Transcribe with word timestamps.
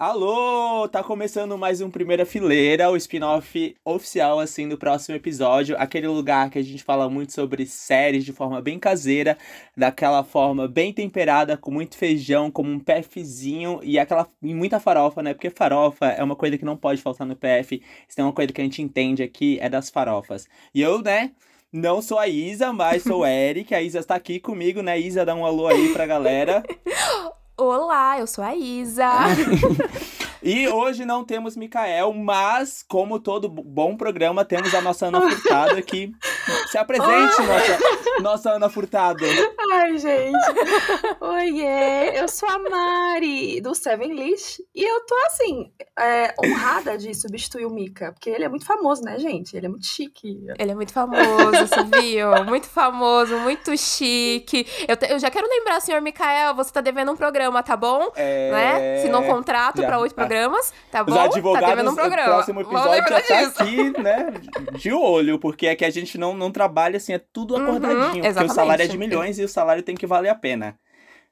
Alô, 0.00 0.86
tá 0.88 1.02
começando 1.02 1.58
mais 1.58 1.80
um 1.80 1.90
Primeira 1.90 2.24
Fileira, 2.24 2.88
o 2.88 2.96
spin-off 2.96 3.74
oficial 3.84 4.38
assim 4.38 4.68
do 4.68 4.78
próximo 4.78 5.16
episódio, 5.16 5.74
aquele 5.76 6.06
lugar 6.06 6.50
que 6.50 6.58
a 6.60 6.62
gente 6.62 6.84
fala 6.84 7.10
muito 7.10 7.32
sobre 7.32 7.66
séries 7.66 8.24
de 8.24 8.32
forma 8.32 8.62
bem 8.62 8.78
caseira, 8.78 9.36
daquela 9.76 10.22
forma 10.22 10.68
bem 10.68 10.92
temperada, 10.92 11.56
com 11.56 11.72
muito 11.72 11.96
feijão, 11.96 12.48
como 12.48 12.70
um 12.70 12.78
PFzinho 12.78 13.80
e 13.82 13.98
aquela 13.98 14.28
e 14.40 14.54
muita 14.54 14.78
farofa, 14.78 15.20
né? 15.20 15.34
Porque 15.34 15.50
farofa 15.50 16.06
é 16.06 16.22
uma 16.22 16.36
coisa 16.36 16.56
que 16.56 16.64
não 16.64 16.76
pode 16.76 17.02
faltar 17.02 17.26
no 17.26 17.34
PF. 17.34 17.82
Se 18.06 18.14
tem 18.14 18.24
uma 18.24 18.32
coisa 18.32 18.52
que 18.52 18.60
a 18.60 18.64
gente 18.64 18.80
entende 18.80 19.24
aqui 19.24 19.58
é 19.60 19.68
das 19.68 19.90
farofas. 19.90 20.46
E 20.72 20.80
eu, 20.80 21.02
né, 21.02 21.32
não 21.72 22.00
sou 22.00 22.20
a 22.20 22.28
Isa, 22.28 22.72
mas 22.72 23.02
sou 23.02 23.22
o 23.22 23.26
Eric. 23.26 23.74
A 23.74 23.82
Isa 23.82 23.98
está 23.98 24.14
aqui 24.14 24.38
comigo, 24.38 24.80
né? 24.80 24.96
Isa, 24.96 25.26
dá 25.26 25.34
um 25.34 25.44
alô 25.44 25.66
aí 25.66 25.92
pra 25.92 26.06
galera. 26.06 26.62
Olá, 27.60 28.20
eu 28.20 28.26
sou 28.28 28.44
a 28.44 28.54
Isa. 28.54 29.10
E 30.42 30.68
hoje 30.68 31.04
não 31.04 31.24
temos 31.24 31.56
Mikael, 31.56 32.12
mas, 32.12 32.84
como 32.86 33.18
todo 33.18 33.48
bom 33.48 33.96
programa, 33.96 34.44
temos 34.44 34.74
a 34.74 34.80
nossa 34.80 35.06
Ana 35.06 35.20
Furtado 35.20 35.76
aqui. 35.76 36.12
Se 36.70 36.78
apresente, 36.78 37.42
nossa, 37.42 38.20
nossa 38.20 38.50
Ana 38.52 38.68
Furtado. 38.68 39.24
Ai, 39.72 39.98
gente. 39.98 40.38
Oiê, 41.20 42.20
eu 42.20 42.28
sou 42.28 42.48
a 42.48 42.58
Mari, 42.58 43.60
do 43.60 43.74
Seven 43.74 44.14
List. 44.14 44.60
E 44.74 44.84
eu 44.84 45.04
tô, 45.06 45.14
assim, 45.26 45.72
é, 45.98 46.34
honrada 46.42 46.96
de 46.96 47.14
substituir 47.14 47.66
o 47.66 47.70
Mika, 47.70 48.12
porque 48.12 48.30
ele 48.30 48.44
é 48.44 48.48
muito 48.48 48.64
famoso, 48.64 49.02
né, 49.02 49.18
gente? 49.18 49.56
Ele 49.56 49.66
é 49.66 49.68
muito 49.68 49.86
chique. 49.86 50.38
Ele 50.58 50.72
é 50.72 50.74
muito 50.74 50.92
famoso, 50.92 51.50
você 51.52 52.00
viu? 52.00 52.44
Muito 52.44 52.66
famoso, 52.68 53.36
muito 53.38 53.76
chique. 53.76 54.66
Eu, 54.86 54.96
te, 54.96 55.10
eu 55.10 55.18
já 55.18 55.30
quero 55.30 55.48
lembrar, 55.48 55.80
senhor 55.80 56.00
Mikael, 56.00 56.54
você 56.54 56.72
tá 56.72 56.80
devendo 56.80 57.12
um 57.12 57.16
programa, 57.16 57.62
tá 57.62 57.76
bom? 57.76 58.10
É... 58.14 58.50
Né? 58.50 59.02
Se 59.02 59.08
não 59.08 59.24
contrato 59.24 59.82
para 59.82 59.98
oito 59.98 60.14
programas, 60.28 60.72
tá 60.90 61.04
bom? 61.04 61.12
Os 61.12 61.18
advogados, 61.18 61.84
tá 61.84 61.90
um 61.90 61.94
programa. 61.94 62.24
próximo 62.34 62.60
episódio 62.60 63.04
já 63.08 63.20
tá 63.22 63.40
aqui, 63.62 64.02
né, 64.02 64.26
de 64.78 64.92
olho, 64.92 65.38
porque 65.38 65.66
é 65.66 65.74
que 65.76 65.84
a 65.84 65.90
gente 65.90 66.16
não, 66.18 66.34
não 66.34 66.50
trabalha 66.50 66.96
assim, 66.98 67.12
é 67.12 67.18
tudo 67.32 67.54
Uhum, 67.54 67.62
acordadinho. 67.62 68.24
porque 68.24 68.44
o 68.44 68.48
salário 68.48 68.82
é 68.84 68.86
de 68.88 68.98
milhões 68.98 69.38
e 69.38 69.44
o 69.44 69.48
salário 69.48 69.82
tem 69.82 69.94
que 69.96 70.06
valer 70.06 70.28
a 70.28 70.34
pena. 70.34 70.78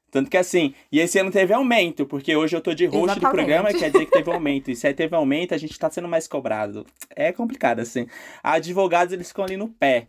Tanto 0.09 0.31
que 0.31 0.37
assim, 0.37 0.73
e 0.89 1.01
esse 1.01 1.19
ano 1.19 1.29
teve 1.29 1.53
aumento, 1.53 2.05
porque 2.05 2.33
hoje 2.33 2.55
eu 2.55 2.61
tô 2.61 2.73
de 2.73 2.85
host 2.85 2.95
do 2.95 3.03
Exatamente. 3.11 3.35
programa, 3.35 3.73
quer 3.73 3.91
dizer 3.91 4.05
que 4.05 4.11
teve 4.11 4.31
aumento. 4.31 4.71
E 4.71 4.75
se 4.75 4.87
aí 4.87 4.93
teve 4.93 5.13
aumento, 5.13 5.53
a 5.53 5.57
gente 5.57 5.77
tá 5.77 5.89
sendo 5.91 6.07
mais 6.07 6.29
cobrado. 6.29 6.85
É 7.13 7.33
complicado, 7.33 7.81
assim. 7.81 8.07
Advogados, 8.41 9.11
eles 9.11 9.27
ficam 9.27 9.43
ali 9.43 9.57
no 9.57 9.67
pé. 9.67 10.07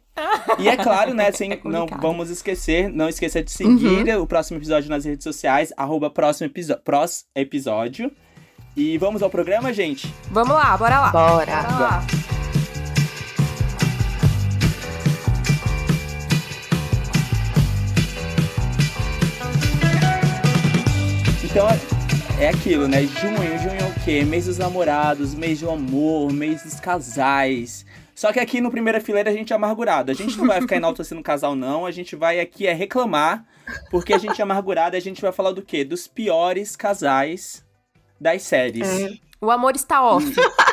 E 0.61 0.69
é 0.69 0.77
claro, 0.77 1.13
né, 1.15 1.27
assim, 1.35 1.51
É 1.53 1.59
não 1.65 1.85
vamos 2.01 2.31
esquecer, 2.31 2.89
não 2.89 3.09
esqueça 3.09 3.43
de 3.43 3.51
seguir 3.51 4.09
o 4.17 4.25
próximo 4.25 4.57
episódio 4.59 4.89
nas 4.89 5.05
redes 5.05 5.25
sociais, 5.25 5.73
arroba 5.77 6.09
próximo 6.09 6.47
episo- 6.47 6.79
prós 6.85 7.27
episódio. 7.35 8.09
E 8.77 8.97
vamos 8.99 9.23
ao 9.23 9.31
programa, 9.31 9.73
gente? 9.73 10.13
Vamos 10.31 10.55
lá, 10.55 10.77
bora 10.77 11.01
lá. 11.01 11.11
Bora. 11.11 11.63
Bora 11.63 11.79
lá. 11.79 12.03
Então 21.45 21.67
é- 21.69 22.45
é 22.45 22.49
aquilo, 22.49 22.87
né? 22.87 23.03
Junho, 23.03 23.59
junho 23.59 23.81
é 23.81 23.85
o 23.85 24.05
quê? 24.05 24.25
Mês 24.25 24.47
dos 24.47 24.59
namorados, 24.59 25.35
mês 25.35 25.61
do 25.61 25.71
amor, 25.71 26.33
mês 26.33 26.63
dos 26.63 26.79
casais. 26.79 27.85
Só 28.15 28.33
que 28.33 28.41
aqui 28.41 28.61
no 28.61 28.71
Primeira 28.71 29.01
Fileira 29.01 29.31
a 29.31 29.33
gente 29.33 29.53
é 29.53 29.57
amargurado. 29.57 30.11
A 30.11 30.15
gente 30.15 30.37
não 30.37 30.47
vai 30.47 30.61
ficar 30.61 30.77
enaltecendo 30.77 31.23
casal, 31.23 31.55
não. 31.55 31.87
A 31.87 31.91
gente 31.91 32.17
vai 32.17 32.41
aqui 32.41 32.67
é 32.67 32.73
reclamar, 32.73 33.45
porque 33.91 34.13
a 34.13 34.19
gente 34.19 34.41
é 34.41 34.43
amargurado 34.43 34.97
e 34.97 34.99
a 34.99 35.01
gente 35.01 35.23
vai 35.23 35.33
falar 35.33 35.53
do 35.53 35.63
quê? 35.63 35.85
Dos 35.85 36.07
piores 36.09 36.75
casais 36.77 37.65
das 38.21 38.43
séries. 38.43 38.87
É. 38.89 39.11
O 39.41 39.51
amor 39.53 39.77
está 39.77 40.03
off. 40.03 40.27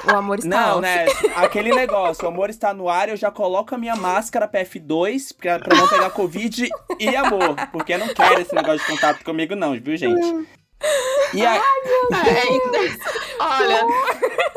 O 0.05 0.15
amor 0.15 0.39
está 0.39 0.49
Não, 0.49 0.71
off. 0.73 0.81
né? 0.81 1.05
Aquele 1.35 1.71
negócio, 1.73 2.25
o 2.25 2.27
amor 2.27 2.49
está 2.49 2.73
no 2.73 2.89
ar, 2.89 3.09
eu 3.09 3.15
já 3.17 3.29
coloco 3.29 3.75
a 3.75 3.77
minha 3.77 3.95
máscara 3.95 4.47
PF2 4.47 5.35
pra, 5.37 5.59
pra 5.59 5.75
não 5.75 5.87
pegar 5.87 6.09
Covid 6.09 6.67
e 6.99 7.15
amor. 7.15 7.55
Porque 7.71 7.93
eu 7.93 7.99
não 7.99 8.07
quero 8.07 8.41
esse 8.41 8.53
negócio 8.55 8.79
de 8.79 8.85
contato 8.87 9.23
comigo, 9.23 9.55
não, 9.55 9.73
viu, 9.79 9.95
gente? 9.95 10.47
E 11.33 11.45
a... 11.45 11.55
É, 11.55 11.61
em 12.47 12.71
dez- 12.71 12.99
Olha, 13.39 13.81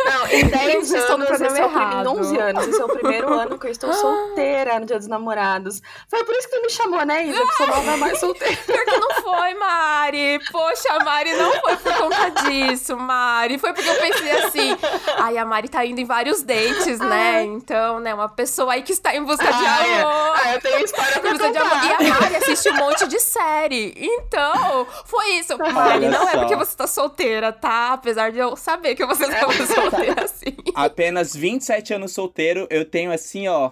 não, 0.04 0.26
em 0.28 0.44
10 0.46 0.64
Gente, 0.64 0.86
vocês 0.86 1.02
estão 1.02 1.18
no 1.18 1.24
anos, 1.26 1.40
esse 1.40 1.44
programa 1.44 1.58
é 1.58 1.82
errado. 1.82 2.06
em 2.06 2.20
11 2.20 2.38
anos, 2.38 2.68
esse 2.68 2.80
é 2.80 2.84
o 2.84 2.88
primeiro 2.88 3.34
ano 3.34 3.58
que 3.58 3.66
eu 3.66 3.70
estou 3.70 3.92
solteira 3.92 4.78
no 4.78 4.86
Dia 4.86 4.98
dos 4.98 5.08
Namorados. 5.08 5.82
Foi 6.08 6.24
por 6.24 6.34
isso 6.34 6.48
que 6.48 6.56
tu 6.56 6.62
me 6.62 6.70
chamou, 6.70 7.04
né, 7.04 7.26
Isa? 7.26 7.46
Que 7.46 7.56
sou 7.56 7.66
nova 7.66 7.96
mais 7.96 8.20
solteira. 8.20 8.56
Pior 8.64 8.84
que 8.84 8.96
não 8.96 9.10
foi, 9.22 9.54
Mari. 9.54 10.40
Poxa, 10.50 10.98
Mari, 11.04 11.32
não 11.32 11.52
foi 11.60 11.76
por 11.76 11.94
conta 11.94 12.30
disso, 12.42 12.96
Mari. 12.96 13.58
Foi 13.58 13.72
porque 13.72 13.88
eu 13.88 13.96
pensei 13.96 14.30
assim. 14.30 14.78
Ai, 15.18 15.36
a 15.36 15.44
Mari 15.44 15.68
tá 15.68 15.84
indo 15.84 16.00
em 16.00 16.04
vários 16.04 16.42
dates, 16.42 17.00
né? 17.00 17.42
Então, 17.44 17.98
né, 18.00 18.14
uma 18.14 18.28
pessoa 18.28 18.74
aí 18.74 18.82
que 18.82 18.92
está 18.92 19.14
em 19.14 19.24
busca 19.24 19.44
de 19.52 19.64
é. 19.64 20.00
amor. 20.00 20.38
Ah, 20.42 20.54
eu 20.54 20.60
tenho 20.60 20.84
história 20.84 21.18
pra 21.20 21.30
Em 21.30 21.32
busca 21.32 21.50
de 21.50 21.58
amor. 21.58 21.84
E 21.84 21.92
a 21.92 22.20
Mari 22.20 22.36
assiste 22.36 22.68
um 22.70 22.76
monte 22.76 23.06
de 23.08 23.18
série. 23.18 23.94
Então, 23.96 24.86
foi 25.04 25.26
isso. 25.34 25.58
Mari, 25.58 26.06
Olha 26.06 26.17
não 26.18 26.28
é 26.28 26.36
porque 26.38 26.56
você 26.56 26.76
tá 26.76 26.86
solteira, 26.86 27.52
tá? 27.52 27.92
Apesar 27.92 28.30
de 28.30 28.38
eu 28.38 28.56
saber 28.56 28.94
que 28.94 29.04
você 29.04 29.26
tá 29.26 29.40
solteira 29.66 30.24
assim. 30.24 30.56
apenas 30.74 31.34
27 31.34 31.94
anos 31.94 32.12
solteiro, 32.12 32.66
eu 32.70 32.84
tenho 32.84 33.12
assim, 33.12 33.48
ó. 33.48 33.70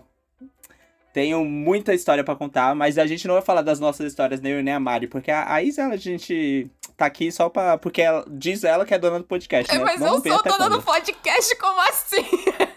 Tenho 1.13 1.43
muita 1.47 1.95
história 1.95 2.23
pra 2.23 2.37
contar, 2.37 2.75
mas 2.75 2.99
a 2.99 3.07
gente 3.07 3.27
não 3.27 3.35
vai 3.35 3.43
falar 3.43 3.63
das 3.63 3.81
nossas 3.81 4.07
histórias, 4.07 4.39
nem 4.39 4.53
eu 4.53 4.63
nem 4.63 4.75
a 4.75 4.79
Mari, 4.79 5.07
porque 5.07 5.31
a, 5.31 5.51
a 5.51 5.63
Isa, 5.63 5.87
a 5.87 5.97
gente 5.97 6.71
tá 6.95 7.07
aqui 7.07 7.33
só 7.33 7.49
pra. 7.49 7.79
Porque 7.79 8.03
ela, 8.03 8.23
diz 8.29 8.65
ela 8.65 8.85
que 8.85 8.93
é 8.93 8.99
dona 8.99 9.19
do 9.19 9.25
podcast, 9.25 9.73
né? 9.73 9.83
Mas 9.83 9.99
Vamos 9.99 10.27
eu 10.27 10.33
sou 10.35 10.43
dona 10.43 10.57
quando. 10.57 10.77
do 10.77 10.83
podcast, 10.83 11.57
como 11.57 11.81
assim? 11.81 12.25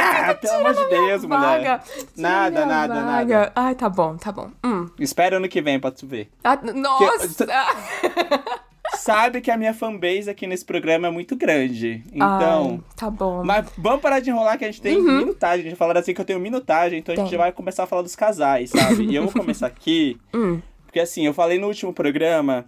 Ah, 0.00 0.34
pelo 0.34 0.54
amor 0.56 0.74
de 0.74 0.88
Deus, 0.88 1.24
mulher. 1.24 1.82
Nada, 2.16 2.66
nada, 2.66 2.94
nada. 2.94 3.04
vaga. 3.04 3.52
Ai, 3.54 3.74
tá 3.74 3.88
bom, 3.88 4.16
tá 4.16 4.30
bom. 4.30 4.50
Hum. 4.64 4.90
Espera 4.98 5.38
ano 5.38 5.48
que 5.48 5.62
vem 5.62 5.80
pra 5.80 5.90
tu 5.90 6.06
ver. 6.06 6.30
Ah, 6.44 6.56
nossa! 6.56 7.46
Sabe 9.08 9.40
que 9.40 9.50
a 9.50 9.56
minha 9.56 9.72
fanbase 9.72 10.28
aqui 10.28 10.46
nesse 10.46 10.66
programa 10.66 11.08
é 11.08 11.10
muito 11.10 11.34
grande. 11.34 12.02
Então. 12.12 12.84
Ai, 12.86 12.94
tá 12.94 13.10
bom. 13.10 13.42
Mas 13.42 13.66
vamos 13.78 14.02
parar 14.02 14.20
de 14.20 14.28
enrolar 14.28 14.58
que 14.58 14.64
a 14.66 14.70
gente 14.70 14.82
tem 14.82 14.98
Uhum. 14.98 15.18
minutagem. 15.20 15.66
A 15.66 15.68
gente 15.70 15.78
falaram 15.78 15.98
assim 16.00 16.12
que 16.12 16.20
eu 16.20 16.24
tenho 16.26 16.38
minutagem, 16.38 16.98
então 16.98 17.14
a 17.14 17.16
gente 17.16 17.30
Tem. 17.30 17.38
vai 17.38 17.50
começar 17.50 17.84
a 17.84 17.86
falar 17.86 18.02
dos 18.02 18.14
casais, 18.14 18.68
sabe? 18.68 19.04
e 19.04 19.14
eu 19.14 19.24
vou 19.24 19.32
começar 19.32 19.66
aqui, 19.66 20.18
Hum. 20.34 20.60
porque 20.84 21.00
assim, 21.00 21.24
eu 21.24 21.32
falei 21.32 21.58
no 21.58 21.68
último 21.68 21.90
programa 21.94 22.66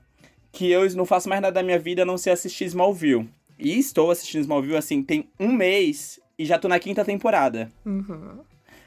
que 0.50 0.70
eu 0.70 0.88
não 0.94 1.04
faço 1.04 1.28
mais 1.28 1.42
nada 1.42 1.52
da 1.54 1.62
minha 1.62 1.78
vida 1.78 2.02
a 2.02 2.06
não 2.06 2.16
ser 2.16 2.30
assistir 2.30 2.64
Smallville. 2.64 3.28
E 3.58 3.78
estou 3.78 4.10
assistindo 4.10 4.40
Smallville, 4.40 4.76
assim, 4.78 5.02
tem 5.02 5.28
um 5.38 5.52
mês 5.52 6.18
e 6.38 6.46
já 6.46 6.58
tô 6.58 6.68
na 6.68 6.78
quinta 6.78 7.04
temporada. 7.04 7.70
Uhum. 7.84 8.38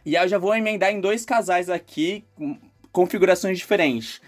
E 0.03 0.17
aí 0.17 0.25
eu 0.25 0.27
já 0.29 0.39
vou 0.39 0.55
emendar 0.55 0.91
em 0.91 0.99
dois 0.99 1.23
casais 1.23 1.69
aqui, 1.69 2.23
com 2.35 2.57
configurações 2.91 3.57
diferentes. 3.59 4.19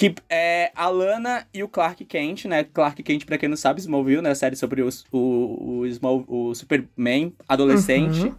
Que 0.00 0.14
é 0.30 0.72
a 0.74 0.88
Lana 0.88 1.46
e 1.52 1.62
o 1.62 1.68
Clark 1.68 2.02
Kent, 2.06 2.46
né? 2.46 2.64
Clark 2.64 3.02
Kent, 3.02 3.26
pra 3.26 3.36
quem 3.36 3.50
não 3.50 3.56
sabe, 3.56 3.80
Smallville, 3.80 4.22
né? 4.22 4.30
A 4.30 4.34
série 4.34 4.56
sobre 4.56 4.80
os- 4.80 5.04
o, 5.12 5.80
o, 5.82 5.86
Small, 5.92 6.24
o 6.26 6.54
Superman 6.54 7.34
adolescente. 7.46 8.22
Uhum. 8.22 8.34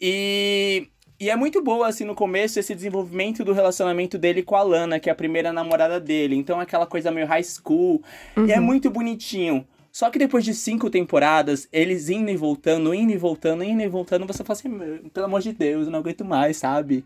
E, 0.00 0.88
e 1.20 1.28
é 1.28 1.36
muito 1.36 1.62
boa, 1.62 1.88
assim, 1.88 2.04
no 2.04 2.14
começo, 2.14 2.58
esse 2.58 2.74
desenvolvimento 2.74 3.44
do 3.44 3.52
relacionamento 3.52 4.16
dele 4.18 4.42
com 4.42 4.56
a 4.56 4.62
Lana, 4.62 4.98
que 4.98 5.10
é 5.10 5.12
a 5.12 5.14
primeira 5.14 5.52
namorada 5.52 6.00
dele. 6.00 6.36
Então, 6.36 6.58
aquela 6.58 6.86
coisa 6.86 7.10
meio 7.10 7.26
high 7.26 7.44
school. 7.44 8.02
E 8.46 8.50
é 8.50 8.58
Uhum. 8.58 8.64
muito 8.64 8.90
bonitinho. 8.90 9.66
Só 9.92 10.08
que 10.08 10.18
depois 10.18 10.42
de 10.42 10.54
cinco 10.54 10.88
temporadas, 10.88 11.68
eles 11.70 12.08
indo 12.08 12.30
e 12.30 12.36
voltando, 12.36 12.94
indo 12.94 13.12
e 13.12 13.18
voltando, 13.18 13.62
indo 13.62 13.82
e 13.82 13.88
voltando, 13.88 14.26
você 14.26 14.42
fala 14.42 14.58
assim, 14.58 14.68
"Meu, 14.70 15.10
pelo 15.10 15.26
amor 15.26 15.42
de 15.42 15.52
Deus, 15.52 15.84
eu 15.84 15.92
não 15.92 15.98
aguento 15.98 16.24
mais, 16.24 16.56
sabe? 16.56 17.04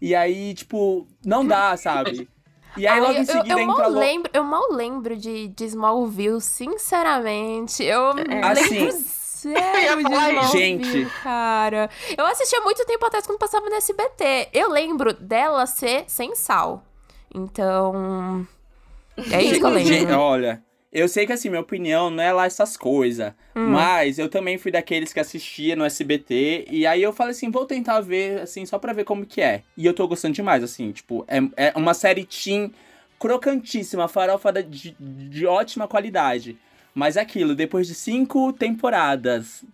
E 0.00 0.14
aí, 0.14 0.54
tipo, 0.54 1.04
não 1.26 1.44
dá, 1.44 1.76
sabe? 1.76 2.28
E 2.78 2.86
aí 2.86 2.94
Ai, 2.94 3.00
logo 3.00 3.12
eu, 3.14 3.20
em 3.22 3.24
seguida 3.24 3.48
eu, 3.54 3.58
entra 3.58 3.66
mal 3.82 3.90
lo- 3.90 3.98
lembro, 3.98 4.30
eu 4.34 4.44
mal 4.44 4.72
lembro 4.72 5.16
de, 5.16 5.48
de 5.48 5.64
Smallville, 5.64 6.40
sinceramente. 6.40 7.82
Eu 7.82 8.10
Assim, 8.10 8.80
lembro 8.80 8.92
de. 8.92 9.18
Smallville, 10.12 10.48
Gente. 10.52 11.10
cara. 11.22 11.88
Eu 12.16 12.26
assisti 12.26 12.56
há 12.56 12.60
muito 12.60 12.84
tempo 12.86 13.04
atrás 13.06 13.26
quando 13.26 13.38
passava 13.38 13.68
no 13.68 13.74
SBT. 13.76 14.48
Eu 14.52 14.70
lembro 14.70 15.12
dela 15.14 15.64
ser 15.66 16.04
sem 16.08 16.34
sal. 16.34 16.82
Então. 17.34 18.46
É 19.32 19.42
isso 19.42 19.58
que 19.60 19.66
eu 19.66 19.78
Gente, 19.80 19.90
lembro. 19.90 20.18
olha, 20.18 20.62
eu 20.92 21.08
sei 21.08 21.26
que 21.26 21.32
assim, 21.32 21.48
minha 21.48 21.60
opinião 21.60 22.10
não 22.10 22.22
é 22.22 22.32
lá 22.32 22.46
essas 22.46 22.76
coisas. 22.76 23.32
Hum. 23.54 23.68
Mas 23.68 24.18
eu 24.18 24.28
também 24.28 24.56
fui 24.56 24.72
daqueles 24.72 25.12
que 25.12 25.20
assistia 25.20 25.76
no 25.76 25.84
SBT. 25.84 26.66
E 26.70 26.86
aí 26.86 27.02
eu 27.02 27.12
falei 27.12 27.32
assim, 27.32 27.50
vou 27.50 27.66
tentar 27.66 28.00
ver, 28.00 28.40
assim, 28.40 28.64
só 28.64 28.78
pra 28.78 28.92
ver 28.92 29.04
como 29.04 29.26
que 29.26 29.40
é. 29.40 29.62
E 29.76 29.84
eu 29.84 29.92
tô 29.92 30.06
gostando 30.08 30.34
demais, 30.34 30.62
assim, 30.62 30.90
tipo, 30.92 31.24
é, 31.28 31.68
é 31.68 31.72
uma 31.76 31.94
série 31.94 32.24
teen 32.24 32.72
crocantíssima, 33.18 34.08
farofa 34.08 34.52
de, 34.62 34.96
de 34.98 35.46
ótima 35.46 35.88
qualidade. 35.88 36.56
Mas 36.98 37.16
é 37.16 37.20
aquilo, 37.20 37.54
depois 37.54 37.86
de 37.86 37.94
cinco 37.94 38.52
temporadas 38.52 39.64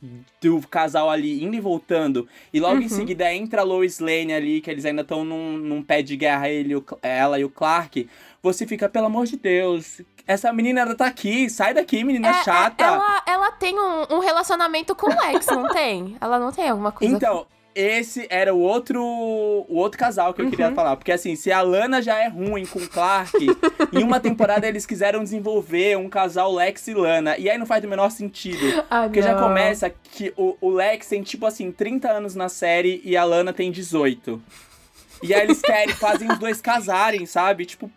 do 0.42 0.60
casal 0.68 1.08
ali 1.08 1.42
indo 1.42 1.56
e 1.56 1.60
voltando, 1.60 2.28
e 2.52 2.60
logo 2.60 2.74
Uhum. 2.76 2.82
em 2.82 2.88
seguida 2.88 3.32
entra 3.32 3.62
a 3.62 3.64
Lois 3.64 3.98
Lane 3.98 4.34
ali, 4.34 4.60
que 4.60 4.70
eles 4.70 4.84
ainda 4.84 5.00
estão 5.00 5.24
num, 5.24 5.56
num 5.56 5.82
pé 5.82 6.02
de 6.02 6.16
guerra, 6.16 6.50
ele, 6.50 6.76
o 6.76 6.82
Cl- 6.86 6.98
ela 7.02 7.38
e 7.38 7.44
o 7.44 7.48
Clark, 7.48 8.06
você 8.42 8.66
fica, 8.66 8.90
pelo 8.90 9.06
amor 9.06 9.24
de 9.24 9.38
Deus, 9.38 10.02
essa 10.26 10.52
menina 10.52 10.82
ainda 10.82 10.94
tá 10.94 11.06
aqui, 11.06 11.48
sai 11.48 11.72
daqui, 11.72 12.04
menina 12.04 12.28
É, 12.28 12.30
é, 12.40 12.44
chata. 12.44 12.84
ela, 12.84 13.22
ela 13.26 13.52
tem 13.52 13.74
um, 13.78 14.16
um 14.16 14.18
relacionamento 14.18 14.94
com 14.94 15.10
o 15.10 15.18
Lex, 15.18 15.46
não 15.46 15.66
tem? 15.68 16.18
Ela 16.20 16.38
não 16.38 16.52
tem 16.52 16.68
alguma 16.68 16.92
coisa. 16.92 17.14
Então, 17.16 17.46
esse 17.74 18.26
era 18.30 18.54
o 18.54 18.58
outro, 18.60 19.02
o 19.02 19.74
outro 19.76 19.98
casal 19.98 20.32
que 20.32 20.40
eu 20.42 20.50
queria 20.50 20.68
Uhum. 20.68 20.74
falar. 20.74 20.96
Porque 20.96 21.10
assim, 21.12 21.34
se 21.36 21.50
a 21.50 21.60
Lana 21.60 22.00
já 22.00 22.18
é 22.22 22.28
ruim 22.28 22.64
com 22.66 22.78
o 22.78 22.88
Clark, 22.88 23.32
em 23.92 24.02
uma 24.02 24.20
temporada 24.20 24.66
eles 24.66 24.86
quiseram 24.86 25.22
desenvolver 25.22 25.96
um 25.98 26.08
casal 26.08 26.52
Lex 26.54 26.86
e 26.88 26.94
Lana. 26.94 27.36
E 27.38 27.50
aí 27.50 27.58
não 27.58 27.66
faz 27.66 27.82
o 27.84 27.88
menor 27.88 28.10
sentido. 28.10 28.84
Ah, 28.90 29.02
Porque 29.04 29.20
já 29.22 29.32
não. 29.34 29.48
começa 29.48 29.90
que 29.90 30.32
o, 30.36 30.56
o 30.60 30.70
Lex 30.70 31.08
tem, 31.08 31.22
tipo 31.22 31.46
assim, 31.46 31.72
30 31.72 32.10
anos 32.10 32.34
na 32.34 32.48
série 32.48 33.00
e 33.04 33.16
a 33.16 33.24
Lana 33.24 33.52
tem 33.52 33.70
18. 33.72 34.40
E 35.22 35.32
aí 35.34 35.42
eles 35.42 35.60
querem, 35.60 35.94
fazem 35.94 36.30
os 36.30 36.38
dois 36.38 36.60
casarem, 36.60 37.24
sabe? 37.26 37.64
Tipo, 37.64 37.90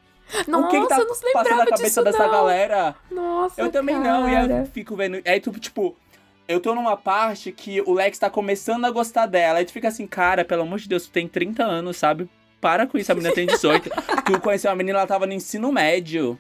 Nossa, 0.48 0.66
o 0.68 0.70
que, 0.70 0.82
que 0.82 0.88
tá 0.88 1.00
eu 1.00 1.08
não 1.08 1.14
se 1.16 1.32
passando 1.34 1.58
na 1.58 1.66
cabeça 1.66 1.84
disso, 1.84 2.04
dessa 2.04 2.24
não. 2.26 2.32
galera? 2.32 2.96
Nossa, 3.12 3.62
Eu 3.62 3.70
também 3.72 3.96
cara. 4.02 4.20
não, 4.20 4.30
e 4.30 4.36
aí 4.36 4.50
eu 4.50 4.66
fico 4.68 4.96
vendo. 4.96 5.22
Aí 5.26 5.40
tu, 5.40 5.52
tipo, 5.54 5.96
eu 6.48 6.60
tô 6.60 6.74
numa 6.74 6.96
parte 6.96 7.52
que 7.52 7.82
o 7.82 7.94
Lex 7.94 8.18
tá 8.18 8.30
começando 8.30 8.86
a 8.86 8.92
gostar 8.92 9.26
dela. 9.26 9.60
Aí 9.60 9.66
tu 9.66 9.74
fica 9.74 9.88
assim, 9.88 10.08
cara, 10.08 10.46
pelo 10.46 10.62
amor 10.62 10.80
de 10.80 10.88
Deus, 10.88 11.06
tu 11.06 11.12
tem 11.12 11.28
30 11.28 11.64
anos, 11.64 11.98
sabe? 11.98 12.30
Para 12.62 12.88
com 12.88 12.98
isso, 12.98 13.12
a 13.12 13.16
menina 13.16 13.34
tem 13.34 13.46
18. 13.46 13.90
tu 14.26 14.40
conheceu 14.40 14.72
a 14.72 14.76
menina, 14.76 15.00
ela 15.00 15.08
tava 15.08 15.28
no 15.28 15.34
ensino 15.34 15.72
médio. 15.72 16.40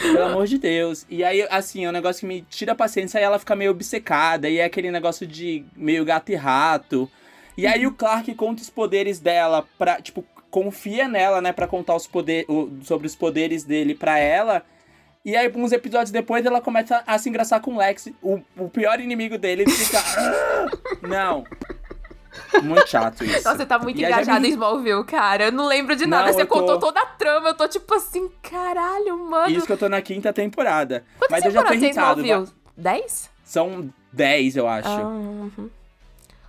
Pelo 0.00 0.24
amor 0.24 0.46
de 0.46 0.58
Deus. 0.58 1.06
E 1.08 1.22
aí, 1.22 1.46
assim, 1.50 1.84
é 1.84 1.88
um 1.88 1.92
negócio 1.92 2.20
que 2.20 2.26
me 2.26 2.42
tira 2.42 2.72
a 2.72 2.76
paciência 2.76 3.18
e 3.18 3.22
ela 3.22 3.38
fica 3.38 3.54
meio 3.54 3.70
obcecada. 3.70 4.48
E 4.48 4.58
é 4.58 4.64
aquele 4.64 4.90
negócio 4.90 5.26
de 5.26 5.64
meio 5.76 6.04
gato 6.04 6.32
e 6.32 6.34
rato. 6.34 7.10
E 7.56 7.66
aí 7.66 7.86
o 7.86 7.92
Clark 7.92 8.34
conta 8.34 8.62
os 8.62 8.70
poderes 8.70 9.20
dela 9.20 9.64
pra, 9.78 10.00
tipo, 10.00 10.24
confia 10.50 11.08
nela, 11.08 11.40
né, 11.40 11.52
pra 11.52 11.66
contar 11.66 11.94
os 11.94 12.06
poder, 12.06 12.46
sobre 12.82 13.06
os 13.06 13.14
poderes 13.14 13.64
dele 13.64 13.94
pra 13.94 14.18
ela. 14.18 14.64
E 15.24 15.34
aí, 15.36 15.50
uns 15.54 15.72
episódios 15.72 16.10
depois, 16.10 16.44
ela 16.44 16.60
começa 16.60 17.02
a 17.06 17.16
se 17.18 17.28
engraçar 17.30 17.60
com 17.60 17.74
o 17.74 17.78
Lex, 17.78 18.08
o, 18.22 18.40
o 18.58 18.68
pior 18.68 19.00
inimigo 19.00 19.38
dele, 19.38 19.62
ele 19.62 19.70
fica. 19.70 19.98
"Ah!" 19.98 20.66
Não. 21.02 21.44
Muito 22.62 22.88
chato 22.88 23.24
isso. 23.24 23.44
Nossa, 23.44 23.56
você 23.58 23.66
tá 23.66 23.78
muito 23.78 23.98
E 24.00 24.04
engajado 24.04 24.40
me- 24.40 24.48
em 24.48 24.50
Smallville, 24.50 25.04
cara. 25.04 25.44
Eu 25.46 25.52
não 25.52 25.66
lembro 25.66 25.94
de 25.96 26.04
nada. 26.06 26.26
Não, 26.26 26.32
você 26.34 26.42
eu 26.42 26.46
tô- 26.46 26.54
contou 26.54 26.78
toda 26.78 27.00
a 27.00 27.06
trama. 27.06 27.48
Eu 27.50 27.54
tô 27.54 27.66
tipo 27.68 27.94
assim, 27.94 28.28
caralho, 28.42 29.16
mano. 29.18 29.50
Isso 29.50 29.66
que 29.66 29.72
eu 29.72 29.76
tô 29.78 29.88
na 29.88 30.02
quinta 30.02 30.32
temporada. 30.32 31.04
Quantas 31.18 31.30
Mas 31.30 31.44
eu 31.44 31.50
já 31.52 31.62
tô 31.62 31.72
irritado. 31.72 32.20
Smallville? 32.20 32.52
Dez? 32.76 33.30
São 33.44 33.88
10, 34.12 34.56
eu 34.56 34.66
acho. 34.68 34.88
Ah, 34.88 35.00
uhum. 35.06 35.70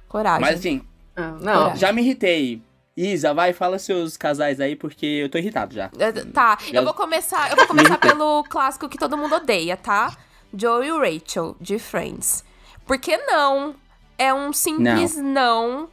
Coragem. 0.08 0.42
Mas 0.42 0.56
assim, 0.60 0.82
Ah, 1.16 1.22
não. 1.40 1.54
Coragem. 1.54 1.76
já 1.78 1.92
me 1.94 2.02
irritei. 2.02 2.62
Isa, 2.98 3.34
vai, 3.34 3.52
fala 3.52 3.78
seus 3.78 4.16
casais 4.16 4.60
aí, 4.62 4.76
porque 4.76 5.06
eu 5.06 5.30
tô 5.30 5.38
irritado 5.38 5.74
já. 5.76 5.90
É, 6.00 6.12
Tá, 6.12 6.58
Já- 6.62 6.80
eu 6.80 6.84
vou 6.84 6.94
começar, 6.94 7.50
eu 7.52 7.58
vou 7.58 7.68
começar 7.68 7.98
pelo 7.98 8.44
clássico 8.46 8.88
que 8.88 8.98
todo 8.98 9.18
mundo 9.18 9.36
odeia, 9.36 9.76
tá? 9.76 10.16
Joe 10.58 10.88
e 10.88 10.92
Rachel, 10.92 11.58
de 11.60 11.78
Friends. 11.78 12.44
Por 12.86 12.98
que 12.98 13.18
não? 13.18 13.76
É 14.18 14.34
um 14.34 14.54
simples 14.54 15.18
não. 15.18 15.90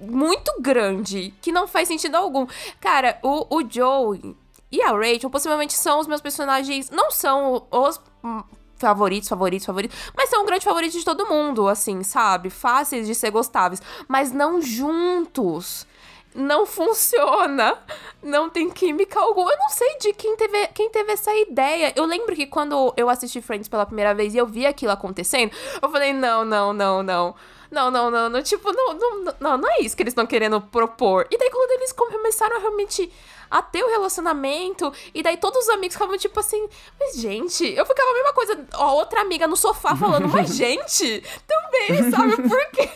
muito 0.00 0.50
grande, 0.60 1.34
que 1.42 1.52
não 1.52 1.66
faz 1.68 1.88
sentido 1.88 2.14
algum. 2.14 2.46
Cara, 2.80 3.18
o, 3.22 3.56
o 3.58 3.62
Joe 3.70 4.34
e 4.72 4.80
a 4.80 4.92
Rachel 4.92 5.28
possivelmente 5.28 5.74
são 5.74 6.00
os 6.00 6.06
meus 6.06 6.22
personagens. 6.22 6.88
Não 6.90 7.10
são 7.10 7.66
os 7.70 8.00
favoritos, 8.78 9.28
favoritos, 9.28 9.66
favoritos, 9.66 9.96
mas 10.16 10.30
são 10.30 10.42
um 10.42 10.46
grande 10.46 10.64
favorito 10.64 10.92
de 10.98 11.04
todo 11.04 11.26
mundo, 11.26 11.68
assim, 11.68 12.02
sabe? 12.02 12.48
Fáceis 12.48 13.06
de 13.06 13.14
ser 13.14 13.30
gostáveis, 13.30 13.82
mas 14.08 14.32
não 14.32 14.60
juntos. 14.62 15.86
Não 16.36 16.66
funciona. 16.66 17.78
Não 18.22 18.50
tem 18.50 18.68
química 18.70 19.18
alguma. 19.18 19.50
Eu 19.50 19.58
não 19.58 19.68
sei 19.70 19.96
de 19.98 20.12
quem 20.12 20.36
teve, 20.36 20.66
quem 20.68 20.90
teve 20.90 21.12
essa 21.12 21.34
ideia. 21.34 21.92
Eu 21.96 22.04
lembro 22.04 22.34
que 22.34 22.46
quando 22.46 22.92
eu 22.96 23.08
assisti 23.08 23.40
Friends 23.40 23.68
pela 23.68 23.86
primeira 23.86 24.14
vez 24.14 24.34
e 24.34 24.38
eu 24.38 24.46
vi 24.46 24.66
aquilo 24.66 24.92
acontecendo, 24.92 25.52
eu 25.80 25.90
falei: 25.90 26.12
não, 26.12 26.44
não, 26.44 26.72
não, 26.72 27.02
não. 27.02 27.34
Não, 27.70 27.90
não, 27.90 28.10
não, 28.10 28.28
não. 28.28 28.42
Tipo, 28.42 28.72
não, 28.72 28.94
não, 28.94 29.34
não, 29.40 29.58
não 29.58 29.70
é 29.70 29.80
isso 29.80 29.96
que 29.96 30.02
eles 30.02 30.12
estão 30.12 30.26
querendo 30.26 30.60
propor. 30.60 31.26
E 31.30 31.38
daí, 31.38 31.50
quando 31.50 31.70
eles 31.72 31.92
começaram 31.92 32.56
a 32.56 32.60
realmente 32.60 33.10
a 33.50 33.62
ter 33.62 33.82
o 33.82 33.90
relacionamento, 33.90 34.92
e 35.14 35.22
daí 35.22 35.36
todos 35.36 35.64
os 35.64 35.68
amigos 35.70 35.94
ficavam 35.94 36.16
tipo 36.18 36.38
assim, 36.40 36.68
mas 36.98 37.16
gente, 37.16 37.64
eu 37.64 37.86
ficava 37.86 38.10
a 38.10 38.14
mesma 38.14 38.32
coisa, 38.32 38.66
a 38.72 38.92
outra 38.92 39.20
amiga 39.20 39.46
no 39.46 39.56
sofá 39.56 39.94
falando, 39.96 40.28
mas 40.28 40.50
gente, 40.56 41.22
também, 41.46 42.10
sabe? 42.10 42.36
Por 42.36 42.70
quê? 42.70 42.88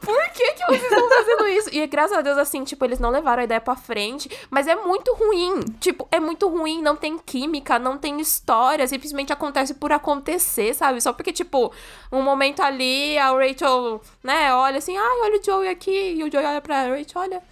Por 0.00 0.30
que 0.30 0.52
que 0.52 0.66
vocês 0.66 0.82
estão 0.82 1.08
fazendo 1.08 1.48
isso? 1.48 1.68
E 1.72 1.86
graças 1.86 2.16
a 2.16 2.22
Deus, 2.22 2.38
assim, 2.38 2.64
tipo, 2.64 2.84
eles 2.84 2.98
não 2.98 3.10
levaram 3.10 3.42
a 3.42 3.44
ideia 3.44 3.60
pra 3.60 3.76
frente, 3.76 4.30
mas 4.50 4.66
é 4.66 4.74
muito 4.74 5.12
ruim. 5.14 5.60
Tipo, 5.80 6.06
é 6.10 6.18
muito 6.18 6.48
ruim, 6.48 6.82
não 6.82 6.96
tem 6.96 7.18
química, 7.18 7.78
não 7.78 7.98
tem 7.98 8.20
história, 8.20 8.86
simplesmente 8.86 9.32
acontece 9.32 9.74
por 9.74 9.92
acontecer, 9.92 10.74
sabe? 10.74 11.00
Só 11.00 11.12
porque, 11.12 11.32
tipo, 11.32 11.72
um 12.10 12.22
momento 12.22 12.60
ali, 12.60 13.16
a 13.18 13.30
Rachel, 13.30 14.00
né, 14.22 14.54
olha 14.54 14.78
assim, 14.78 14.96
ai, 14.96 15.20
olha 15.22 15.40
o 15.40 15.44
Joey 15.44 15.68
aqui, 15.68 16.14
e 16.14 16.24
o 16.24 16.30
Joey 16.30 16.44
olha 16.44 16.60
pra 16.60 16.86
Rachel, 16.86 17.22
olha. 17.22 17.51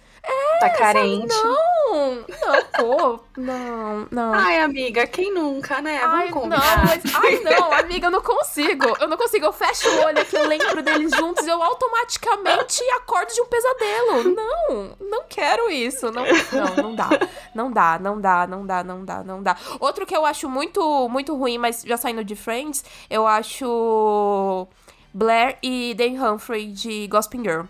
Tá 0.59 0.69
carente. 0.69 1.33
Não, 1.43 2.15
não, 2.15 2.63
pô, 2.77 3.19
não, 3.35 4.07
não. 4.11 4.33
Ai, 4.33 4.59
amiga, 4.59 5.07
quem 5.07 5.33
nunca, 5.33 5.81
né? 5.81 5.99
Ai, 6.03 6.29
Vamos 6.29 6.49
não, 6.49 6.59
combinar. 6.59 6.85
mas. 6.85 7.15
Ai, 7.15 7.39
não, 7.39 7.73
amiga, 7.73 8.07
eu 8.07 8.11
não 8.11 8.21
consigo. 8.21 8.95
Eu 8.99 9.07
não 9.07 9.17
consigo. 9.17 9.45
Eu 9.45 9.51
fecho 9.53 9.89
o 9.89 10.05
olho 10.05 10.21
aqui, 10.21 10.35
eu 10.35 10.47
lembro 10.47 10.83
deles 10.83 11.11
juntos, 11.15 11.47
eu 11.47 11.61
automaticamente 11.63 12.83
acordo 12.97 13.33
de 13.33 13.41
um 13.41 13.45
pesadelo. 13.47 14.35
Não, 14.35 14.95
não 14.99 15.23
quero 15.27 15.69
isso. 15.71 16.11
Não, 16.11 16.23
não, 16.23 16.75
não 16.83 16.95
dá. 16.95 17.09
Não 17.55 17.71
dá, 17.71 17.99
não 17.99 18.21
dá, 18.21 18.47
não 18.47 18.65
dá, 18.65 18.83
não 18.83 19.03
dá, 19.05 19.23
não 19.23 19.41
dá. 19.43 19.57
Outro 19.79 20.05
que 20.05 20.15
eu 20.15 20.25
acho 20.25 20.47
muito, 20.47 21.09
muito 21.09 21.35
ruim, 21.35 21.57
mas 21.57 21.81
já 21.81 21.97
saindo 21.97 22.23
de 22.23 22.35
Friends, 22.35 22.85
eu 23.09 23.25
acho. 23.25 24.67
Blair 25.13 25.57
e 25.61 25.93
Dan 25.93 26.23
Humphrey 26.23 26.67
de 26.67 27.07
Gossip 27.07 27.37
Girl. 27.37 27.63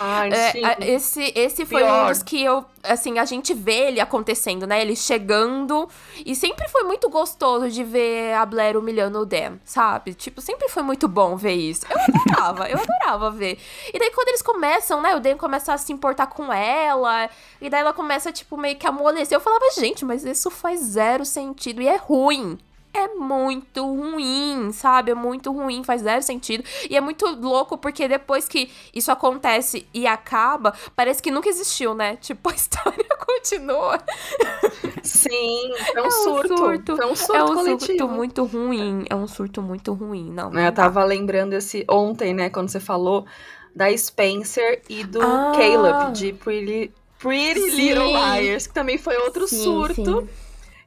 Ai, 0.00 0.30
É, 0.32 0.90
esse, 0.90 1.32
esse 1.36 1.64
foi 1.66 1.82
Pior. 1.82 2.04
um 2.04 2.08
dos 2.08 2.22
que 2.22 2.42
eu, 2.42 2.64
assim, 2.82 3.18
a 3.18 3.24
gente 3.24 3.54
vê 3.54 3.88
ele 3.88 4.00
acontecendo, 4.00 4.66
né? 4.66 4.80
Ele 4.80 4.96
chegando. 4.96 5.88
E 6.24 6.34
sempre 6.34 6.68
foi 6.68 6.82
muito 6.84 7.08
gostoso 7.08 7.68
de 7.70 7.84
ver 7.84 8.34
a 8.34 8.44
Blair 8.46 8.76
humilhando 8.76 9.18
o 9.20 9.26
Dan, 9.26 9.58
sabe? 9.64 10.14
Tipo, 10.14 10.40
sempre 10.40 10.68
foi 10.68 10.82
muito 10.82 11.06
bom 11.08 11.36
ver 11.36 11.54
isso. 11.54 11.86
Eu 11.88 11.98
adorava, 11.98 12.68
eu 12.68 12.78
adorava 12.78 13.30
ver. 13.30 13.58
E 13.92 13.98
daí 13.98 14.10
quando 14.10 14.28
eles 14.28 14.42
começam, 14.42 15.00
né? 15.00 15.14
O 15.14 15.20
Dan 15.20 15.36
começa 15.36 15.72
a 15.72 15.78
se 15.78 15.92
importar 15.92 16.26
com 16.26 16.52
ela. 16.52 17.28
E 17.60 17.68
daí 17.70 17.80
ela 17.80 17.92
começa, 17.92 18.32
tipo, 18.32 18.56
meio 18.56 18.76
que 18.76 18.86
a 18.86 18.90
amolecer. 18.90 19.36
Eu 19.36 19.40
falava, 19.40 19.64
gente, 19.76 20.04
mas 20.04 20.24
isso 20.24 20.50
faz 20.50 20.80
zero 20.80 21.24
sentido 21.24 21.80
e 21.82 21.88
é 21.88 21.96
ruim. 21.96 22.58
É 22.94 23.08
muito 23.08 23.82
ruim, 23.86 24.70
sabe? 24.72 25.12
É 25.12 25.14
muito 25.14 25.50
ruim, 25.50 25.82
faz 25.82 26.02
zero 26.02 26.22
sentido. 26.22 26.62
E 26.90 26.96
é 26.96 27.00
muito 27.00 27.26
louco 27.26 27.78
porque 27.78 28.06
depois 28.06 28.46
que 28.46 28.70
isso 28.94 29.10
acontece 29.10 29.86
e 29.94 30.06
acaba, 30.06 30.74
parece 30.94 31.22
que 31.22 31.30
nunca 31.30 31.48
existiu, 31.48 31.94
né? 31.94 32.16
Tipo, 32.20 32.50
a 32.50 32.54
história 32.54 33.06
continua. 33.26 33.98
Sim, 35.02 35.72
é 35.94 36.00
um, 36.02 36.04
É 36.04 36.06
um 36.06 36.10
surto. 36.10 36.56
surto. 36.58 37.02
É 37.02 37.06
um 37.06 37.16
surto 37.16 37.36
é 37.36 37.44
um 37.44 37.54
coletivo. 37.54 37.80
surto 37.86 38.08
muito 38.08 38.44
ruim. 38.44 39.04
É 39.08 39.14
um 39.16 39.26
surto 39.26 39.62
muito 39.62 39.92
ruim. 39.94 40.30
Não. 40.30 40.50
Né, 40.50 40.68
Eu 40.68 40.72
tava 40.72 41.02
lembrando 41.04 41.54
esse 41.54 41.84
ontem, 41.88 42.34
né, 42.34 42.50
quando 42.50 42.68
você 42.68 42.80
falou 42.80 43.24
da 43.74 43.94
Spencer 43.96 44.82
e 44.88 45.02
do 45.02 45.20
Ah. 45.22 45.52
Caleb 45.56 46.12
de 46.12 46.32
Pretty, 46.34 46.92
Pretty. 47.18 47.70
Little 47.70 48.06
Liars, 48.08 48.66
que 48.66 48.74
também 48.74 48.98
foi 48.98 49.16
outro 49.16 49.48
Sim, 49.48 49.62
surto. 49.64 50.20
sim. 50.20 50.28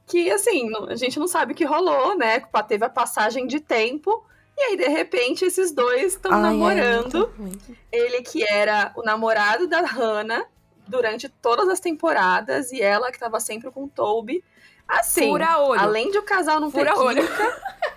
Que 0.07 0.29
assim, 0.31 0.69
a 0.89 0.95
gente 0.95 1.19
não 1.19 1.27
sabe 1.27 1.53
o 1.53 1.55
que 1.55 1.65
rolou, 1.65 2.17
né? 2.17 2.41
Teve 2.67 2.85
a 2.85 2.89
passagem 2.89 3.47
de 3.47 3.59
tempo. 3.59 4.23
E 4.57 4.61
aí, 4.61 4.77
de 4.77 4.87
repente, 4.87 5.43
esses 5.43 5.71
dois 5.71 6.13
estão 6.13 6.31
Ai, 6.31 6.39
é 6.39 6.41
namorando. 6.43 7.33
muito. 7.37 7.75
Ele 7.91 8.21
que 8.21 8.43
era 8.49 8.93
o 8.95 9.03
namorado 9.03 9.67
da 9.67 9.81
Hannah 9.81 10.45
durante 10.87 11.27
todas 11.27 11.67
as 11.67 11.79
temporadas 11.79 12.71
e 12.71 12.81
ela 12.81 13.11
que 13.11 13.19
tava 13.19 13.39
sempre 13.39 13.69
com 13.71 13.85
o 13.85 13.89
Toby. 13.89 14.43
Assim, 14.87 15.31
olho. 15.31 15.79
além 15.79 16.11
de 16.11 16.17
o 16.19 16.23
casal 16.23 16.59
não 16.59 16.69
ter 16.71 16.77
Fura 16.77 16.97
olho. 16.99 17.23
química, 17.25 17.61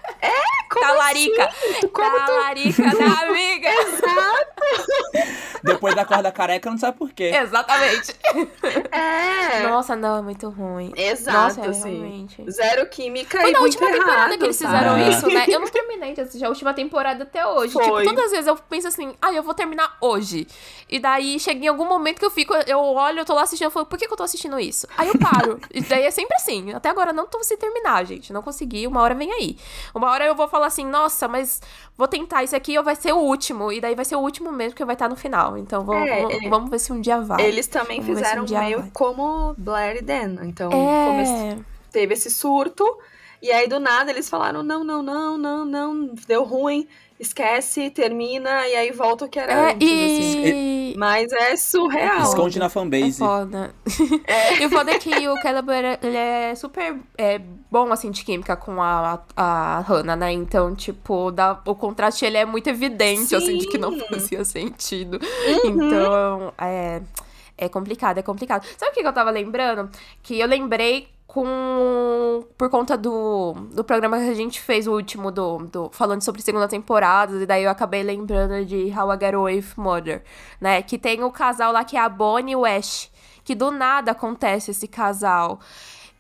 como 0.71 0.87
Talarica. 0.87 1.45
assim? 1.45 1.89
Como 1.89 2.11
tu 2.21 2.27
Talarica 2.27 2.83
da 2.83 3.21
amiga. 3.27 3.71
Depois 5.63 5.95
da 5.95 6.05
corda 6.05 6.31
careca, 6.31 6.71
não 6.71 6.79
sabe 6.79 6.97
por 6.99 7.13
quê. 7.13 7.33
Exatamente. 7.35 8.15
É. 8.93 9.63
Nossa, 9.69 9.97
não, 9.97 10.19
é 10.19 10.23
muito 10.23 10.49
ruim. 10.49 10.93
Exato, 10.97 11.37
Nossa, 11.39 11.61
é, 11.63 11.69
assim. 11.69 11.99
realmente. 11.99 12.51
Zero 12.51 12.87
química 12.89 13.41
Foi 13.41 13.51
e 13.51 13.53
na 13.53 13.61
muito 13.61 13.73
última 13.75 13.91
temporada 13.91 14.19
errado, 14.21 14.39
que 14.39 14.45
eles 14.45 14.57
fizeram 14.59 14.91
sabe? 14.99 15.11
isso, 15.11 15.27
né? 15.29 15.45
Eu 15.49 15.61
não 15.61 15.69
terminei 15.69 16.15
de 16.15 16.21
assistir 16.21 16.45
a 16.45 16.49
última 16.49 16.75
temporada 16.75 17.25
até 17.25 17.47
hoje. 17.47 17.73
Tipo, 17.73 17.85
Foi. 17.85 18.05
todas 18.05 18.25
as 18.27 18.31
vezes 18.31 18.47
eu 18.47 18.57
penso 18.57 18.89
assim, 18.89 19.15
ah, 19.21 19.33
eu 19.33 19.43
vou 19.43 19.55
terminar 19.55 19.97
hoje. 20.01 20.47
E 20.89 20.99
daí 20.99 21.39
chega 21.41 21.65
em 21.65 21.69
algum 21.69 21.85
momento 21.87 22.19
que 22.19 22.25
eu 22.25 22.31
fico, 22.31 22.55
eu 22.67 22.79
olho, 22.79 23.21
eu 23.21 23.25
tô 23.25 23.35
lá 23.35 23.43
assistindo, 23.43 23.67
eu 23.67 23.71
falo, 23.71 23.87
por 23.87 23.99
que, 23.99 24.07
que 24.07 24.13
eu 24.13 24.17
tô 24.17 24.23
assistindo 24.23 24.59
isso? 24.59 24.87
Aí 24.97 25.09
eu 25.09 25.19
paro. 25.19 25.61
e 25.73 25.81
daí 25.81 26.05
é 26.05 26.11
sempre 26.11 26.35
assim. 26.37 26.73
Até 26.73 26.89
agora 26.89 27.13
não 27.13 27.27
tô 27.27 27.39
conseguindo 27.39 27.61
terminar, 27.61 28.05
gente. 28.05 28.33
Não 28.33 28.43
consegui, 28.43 28.87
uma 28.87 29.03
hora 29.03 29.15
vem 29.15 29.33
aí. 29.33 29.59
Uma 29.99 30.11
hora 30.11 30.25
eu 30.25 30.35
vou 30.35 30.49
falar 30.49 30.67
assim, 30.69 30.87
nossa, 30.87 31.29
mas 31.29 31.61
vou 31.97 32.09
tentar 32.09 32.43
esse 32.45 32.57
aqui 32.57 32.79
ou 32.79 32.83
vai 32.85 32.97
ser 32.97 33.13
o 33.13 33.19
último. 33.19 33.71
E 33.71 33.81
daí 33.81 33.95
vai 33.95 34.05
ser 34.05 34.17
o 34.17 34.21
último 34.21 34.51
mesmo, 34.51 34.75
que 34.77 34.85
vai 34.85 34.95
estar 34.95 35.09
no 35.09 35.17
final. 35.17 35.59
Então 35.59 35.85
vou- 35.85 35.95
É, 35.97 36.23
é. 36.45 36.49
vamos 36.49 36.71
ver 36.71 36.79
se 36.79 36.93
um 36.93 37.01
dia 37.01 37.21
vai. 37.21 37.43
Eles 37.45 37.67
também 37.67 38.01
Vamos 38.01 38.19
fizeram 38.19 38.45
um 38.45 38.49
meio 38.49 38.81
vai. 38.81 38.91
como 38.95 39.55
Blair 39.59 39.97
e 39.99 40.03
Dan. 40.03 40.37
Então, 40.45 40.71
É. 40.73 41.57
teve 41.93 42.15
esse 42.15 42.31
surto. 42.31 42.85
E 43.43 43.51
aí, 43.53 43.69
do 43.69 43.79
nada, 43.79 44.11
eles 44.11 44.29
falaram: 44.29 44.63
não, 44.63 44.83
não, 44.85 45.03
não, 45.03 45.39
não, 45.39 45.65
não, 45.65 46.15
deu 46.27 46.45
ruim, 46.45 46.87
esquece, 47.21 47.91
termina, 47.91 48.67
e 48.69 48.75
aí 48.77 48.91
volta 48.93 49.25
o 49.25 49.29
que 49.29 49.39
era 49.39 49.53
É, 49.53 49.73
antes, 49.73 49.89
assim. 49.89 50.43
e. 50.45 50.95
Mas 50.97 51.31
é 51.33 51.57
surreal. 51.57 52.23
Esconde 52.23 52.59
na 52.59 52.67
É 52.67 52.69
fanbase. 52.69 53.19
foda. 53.19 53.75
E 54.61 54.67
o 54.67 54.71
foda 54.71 54.91
é 54.91 54.99
que 54.99 55.29
o 55.29 55.35
Caleb, 55.41 55.71
ele 56.03 56.17
é 56.17 56.55
super 56.57 56.97
é, 57.17 57.39
bom, 57.71 57.93
assim, 57.93 58.11
de 58.11 58.25
química 58.25 58.57
com 58.57 58.83
a, 58.83 59.23
a 59.37 59.81
Hannah, 59.81 60.17
né? 60.17 60.33
Então, 60.33 60.75
tipo, 60.75 61.31
dá, 61.31 61.61
o 61.65 61.75
contraste, 61.75 62.25
ele 62.25 62.37
é 62.39 62.45
muito 62.45 62.69
evidente, 62.69 63.37
assim, 63.37 63.59
de 63.59 63.69
que 63.69 63.79
não 63.79 63.93
Sim. 63.93 64.07
fazia 64.11 64.45
sentido. 64.45 65.21
Uhum. 65.65 65.87
Então, 65.87 66.53
é, 66.59 67.01
é 67.57 67.69
complicado, 67.69 68.19
é 68.19 68.23
complicado. 68.23 68.67
Sabe 68.77 68.91
o 68.91 68.95
que 68.95 69.03
que 69.03 69.07
eu 69.09 69.13
tava 69.13 69.31
lembrando? 69.31 69.91
Que 70.23 70.41
eu 70.41 70.47
lembrei 70.49 71.09
com... 71.29 72.43
Por 72.57 72.69
conta 72.71 72.97
do, 72.97 73.53
do 73.73 73.85
programa 73.85 74.19
que 74.19 74.29
a 74.31 74.35
gente 74.35 74.61
fez, 74.61 74.87
o 74.89 74.93
último, 74.93 75.31
do, 75.31 75.59
do 75.59 75.91
falando 75.93 76.23
sobre 76.23 76.43
segunda 76.43 76.67
temporada, 76.67 77.37
e 77.41 77.47
daí 77.47 77.63
eu 77.65 77.71
acabei 77.71 78.03
lembrando 78.03 78.65
de 78.65 78.93
How 78.99 79.13
I 79.15 79.19
Get 79.21 79.35
Away 79.35 79.57
with 79.57 79.67
Murder, 79.77 80.23
né? 80.61 80.83
Que 80.83 80.99
tem 80.99 81.23
o 81.23 81.31
casal 81.31 81.71
lá 81.71 81.85
que 81.85 81.97
é 81.97 82.01
a 82.01 82.09
Bonnie 82.09 82.53
e 82.55 82.57
o 82.57 82.65
Ash, 82.65 83.11
que 83.45 83.55
do 83.55 83.71
nada 83.71 84.11
acontece 84.13 84.71
esse 84.73 84.89
casal. 84.89 85.61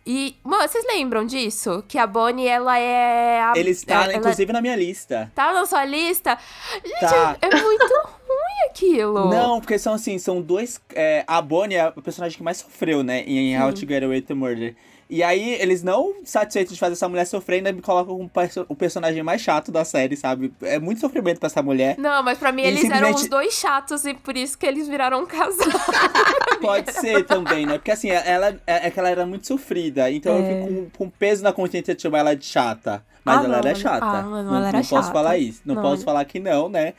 E, 0.06 0.36
mano, 0.42 0.66
vocês 0.66 0.84
lembram 0.86 1.26
disso? 1.26 1.84
Que 1.88 1.98
a 1.98 2.06
Bonnie, 2.06 2.46
ela 2.46 2.78
é... 2.78 3.42
A, 3.42 3.52
Ele 3.56 3.70
está, 3.70 4.04
ela- 4.04 4.14
inclusive, 4.14 4.50
na 4.52 4.60
minha 4.62 4.76
lista. 4.76 5.30
Tá 5.34 5.52
na 5.52 5.66
sua 5.66 5.84
lista? 5.84 6.38
Gente, 6.84 7.00
Tá. 7.00 7.36
é 7.42 7.50
muito 7.50 7.84
ruim 7.84 8.68
aquilo. 8.70 9.28
Não, 9.28 9.60
porque 9.60 9.78
são 9.78 9.92
assim, 9.94 10.18
são 10.18 10.40
dois. 10.40 10.80
é, 10.94 11.24
a 11.26 11.42
Bonnie 11.42 11.76
é 11.76 11.88
o 11.94 12.00
personagem 12.00 12.38
que 12.38 12.42
mais 12.42 12.58
sofreu, 12.58 13.02
né? 13.02 13.22
Em 13.26 13.60
How 13.60 13.72
to 13.72 13.80
Get 13.80 14.02
Away 14.02 14.24
with 14.28 14.34
Murder. 14.34 14.74
E 15.10 15.22
aí, 15.22 15.54
eles 15.54 15.82
não 15.82 16.16
satisfeitos 16.22 16.74
de 16.74 16.78
fazer 16.78 16.92
essa 16.92 17.08
mulher 17.08 17.24
sofrer, 17.26 17.56
ainda 17.56 17.72
me 17.72 17.80
colocam 17.80 18.14
como 18.16 18.28
perso- 18.28 18.66
o 18.68 18.74
personagem 18.76 19.22
mais 19.22 19.40
chato 19.40 19.72
da 19.72 19.82
série, 19.82 20.16
sabe? 20.16 20.52
É 20.60 20.78
muito 20.78 21.00
sofrimento 21.00 21.38
pra 21.40 21.46
essa 21.46 21.62
mulher. 21.62 21.96
Não, 21.98 22.22
mas 22.22 22.36
pra 22.36 22.52
mim 22.52 22.60
E 22.62 22.66
eles 22.66 22.84
eram 22.84 22.94
simplesmente- 22.96 23.22
os 23.22 23.28
dois 23.28 23.54
chatos 23.54 24.04
e 24.04 24.12
por 24.12 24.36
isso 24.36 24.58
que 24.58 24.66
eles 24.66 24.86
viraram 24.86 25.22
um 25.22 25.26
casal. 25.26 25.66
Pode 26.60 26.92
ser 26.92 27.24
também, 27.24 27.64
né? 27.64 27.78
Porque 27.78 27.90
assim, 27.90 28.10
ela 28.10 28.48
é, 28.66 28.86
é 28.86 28.90
que 28.90 28.98
ela 28.98 29.08
era 29.08 29.24
muito 29.24 29.46
sofrida. 29.46 30.10
Então 30.10 30.36
eu 30.36 30.44
É. 30.44 30.48
fico 30.62 30.66
com, 30.74 30.90
com 31.06 31.10
peso 31.10 31.42
na 31.42 31.52
consciência 31.52 31.94
de 31.94 32.02
chamar 32.02 32.18
ela 32.18 32.36
de 32.36 32.44
chata. 32.44 33.02
Mas 33.24 33.36
Ah, 33.38 33.44
ela 33.44 33.48
não, 33.48 33.58
era 33.58 33.74
chata. 33.74 34.04
Ah, 34.06 34.22
mano, 34.22 34.50
não 34.50 34.56
ela 34.58 34.68
era 34.68 34.78
não 34.78 34.84
posso 34.84 35.02
chata. 35.02 35.12
falar 35.12 35.38
isso. 35.38 35.60
Não, 35.64 35.74
Não, 35.74 35.82
posso 35.82 36.04
falar 36.04 36.24
que 36.24 36.38
não, 36.38 36.68
né? 36.68 36.94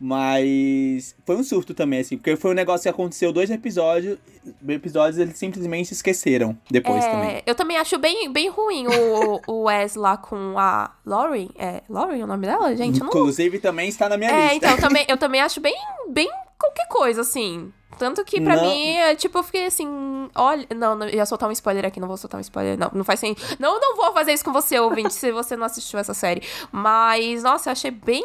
Mas 0.00 1.14
foi 1.26 1.36
um 1.36 1.44
surto 1.44 1.74
também, 1.74 2.00
assim, 2.00 2.16
porque 2.16 2.34
foi 2.34 2.52
um 2.52 2.54
negócio 2.54 2.82
que 2.84 2.88
aconteceu 2.88 3.32
dois 3.32 3.50
episódios, 3.50 4.18
episódios 4.66 5.18
eles 5.18 5.36
simplesmente 5.36 5.92
esqueceram 5.92 6.56
depois 6.70 7.04
É, 7.04 7.10
também. 7.10 7.42
Eu 7.46 7.54
também 7.54 7.76
acho 7.76 7.98
bem, 7.98 8.32
bem 8.32 8.48
ruim 8.48 8.86
o, 8.88 9.40
o 9.46 9.62
Wes 9.64 9.94
lá 9.96 10.16
com 10.16 10.58
a 10.58 10.90
Lauren. 11.04 11.48
É 11.58 11.82
Lauren 11.88 12.22
o 12.22 12.26
nome 12.26 12.46
dela, 12.46 12.74
gente? 12.74 12.98
Eu 12.98 13.04
não 13.04 13.08
Inclusive 13.08 13.58
também 13.58 13.88
está 13.90 14.08
na 14.08 14.16
minha 14.16 14.30
É, 14.30 14.52
lista. 14.54 14.56
então, 14.56 14.76
também, 14.78 15.04
eu 15.08 15.18
também 15.18 15.40
acho 15.42 15.60
bem, 15.60 15.76
bem 16.08 16.30
qualquer 16.60 16.86
coisa, 16.88 17.22
assim. 17.22 17.72
Tanto 17.98 18.24
que 18.24 18.40
pra 18.40 18.56
Não. 18.56 18.62
mim, 18.64 18.92
é, 18.96 19.14
tipo, 19.14 19.36
eu 19.36 19.42
fiquei 19.42 19.66
assim, 19.66 19.86
olha. 20.34 20.66
Não, 20.74 20.94
não, 20.94 21.06
eu 21.06 21.16
ia 21.16 21.26
soltar 21.26 21.46
um 21.48 21.52
spoiler 21.52 21.84
aqui, 21.84 22.00
não 22.00 22.08
vou 22.08 22.16
soltar 22.16 22.38
um 22.38 22.40
spoiler. 22.40 22.78
Não, 22.78 22.90
não 22.94 23.04
faz 23.04 23.20
sentido. 23.20 23.56
Não, 23.58 23.78
não 23.78 23.94
vou 23.94 24.10
fazer 24.14 24.32
isso 24.32 24.42
com 24.44 24.52
você, 24.52 24.78
ouvinte, 24.78 25.12
se 25.12 25.30
você 25.30 25.54
não 25.54 25.66
assistiu 25.66 25.98
essa 25.98 26.14
série. 26.14 26.42
Mas, 26.72 27.42
nossa, 27.42 27.68
eu 27.68 27.72
achei 27.72 27.90
bem 27.90 28.24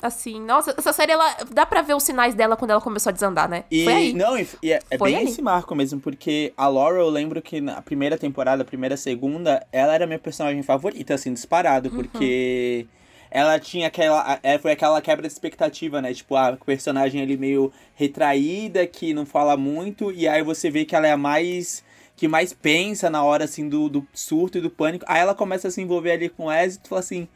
assim. 0.00 0.40
Nossa, 0.40 0.74
essa 0.78 0.92
série, 0.92 1.10
ela. 1.12 1.34
Dá 1.50 1.66
pra 1.66 1.82
ver 1.82 1.94
os 1.96 2.04
sinais 2.04 2.34
dela 2.36 2.56
quando 2.56 2.70
ela 2.70 2.80
começou 2.80 3.10
a 3.10 3.12
desandar, 3.12 3.48
né? 3.48 3.64
E, 3.68 3.82
Foi 3.84 3.92
aí. 3.92 4.12
não, 4.12 4.38
e, 4.38 4.46
e 4.62 4.72
é, 4.72 4.80
é 4.90 4.98
Foi 4.98 5.10
bem 5.10 5.18
aí. 5.20 5.24
esse 5.24 5.42
marco 5.42 5.74
mesmo, 5.74 5.98
porque 5.98 6.52
a 6.56 6.68
Laura, 6.68 6.98
eu 6.98 7.08
lembro 7.10 7.42
que 7.42 7.60
na 7.60 7.82
primeira 7.82 8.16
temporada, 8.16 8.64
primeira, 8.64 8.96
segunda, 8.96 9.66
ela 9.72 9.92
era 9.94 10.06
minha 10.06 10.20
personagem 10.20 10.62
favorita, 10.62 11.14
assim, 11.14 11.32
disparado, 11.32 11.88
Uhum. 11.88 11.96
Ela 13.36 13.58
tinha 13.60 13.86
aquela. 13.88 14.38
é, 14.42 14.58
Foi 14.58 14.72
aquela 14.72 15.00
quebra 15.02 15.26
de 15.26 15.32
expectativa, 15.32 16.00
né? 16.00 16.14
Tipo, 16.14 16.36
a 16.36 16.56
personagem 16.56 17.20
ali 17.20 17.36
meio 17.36 17.70
retraída, 17.94 18.86
que 18.86 19.12
não 19.12 19.26
fala 19.26 19.56
muito, 19.56 20.10
e 20.10 20.26
aí 20.26 20.42
você 20.42 20.70
vê 20.70 20.84
que 20.84 20.96
ela 20.96 21.06
é 21.06 21.12
a 21.12 21.16
mais. 21.16 21.84
que 22.16 22.26
mais 22.26 22.52
pensa 22.54 23.10
na 23.10 23.22
hora, 23.22 23.44
assim, 23.44 23.68
do, 23.68 23.88
do 23.90 24.06
surto 24.14 24.56
e 24.56 24.60
do 24.62 24.70
pânico. 24.70 25.04
Aí 25.06 25.20
ela 25.20 25.34
começa 25.34 25.68
a 25.68 25.70
se 25.70 25.82
envolver 25.82 26.12
ali 26.12 26.28
com 26.30 26.46
o 26.46 26.52
e 26.52 26.78
fala 26.88 27.00
assim. 27.00 27.28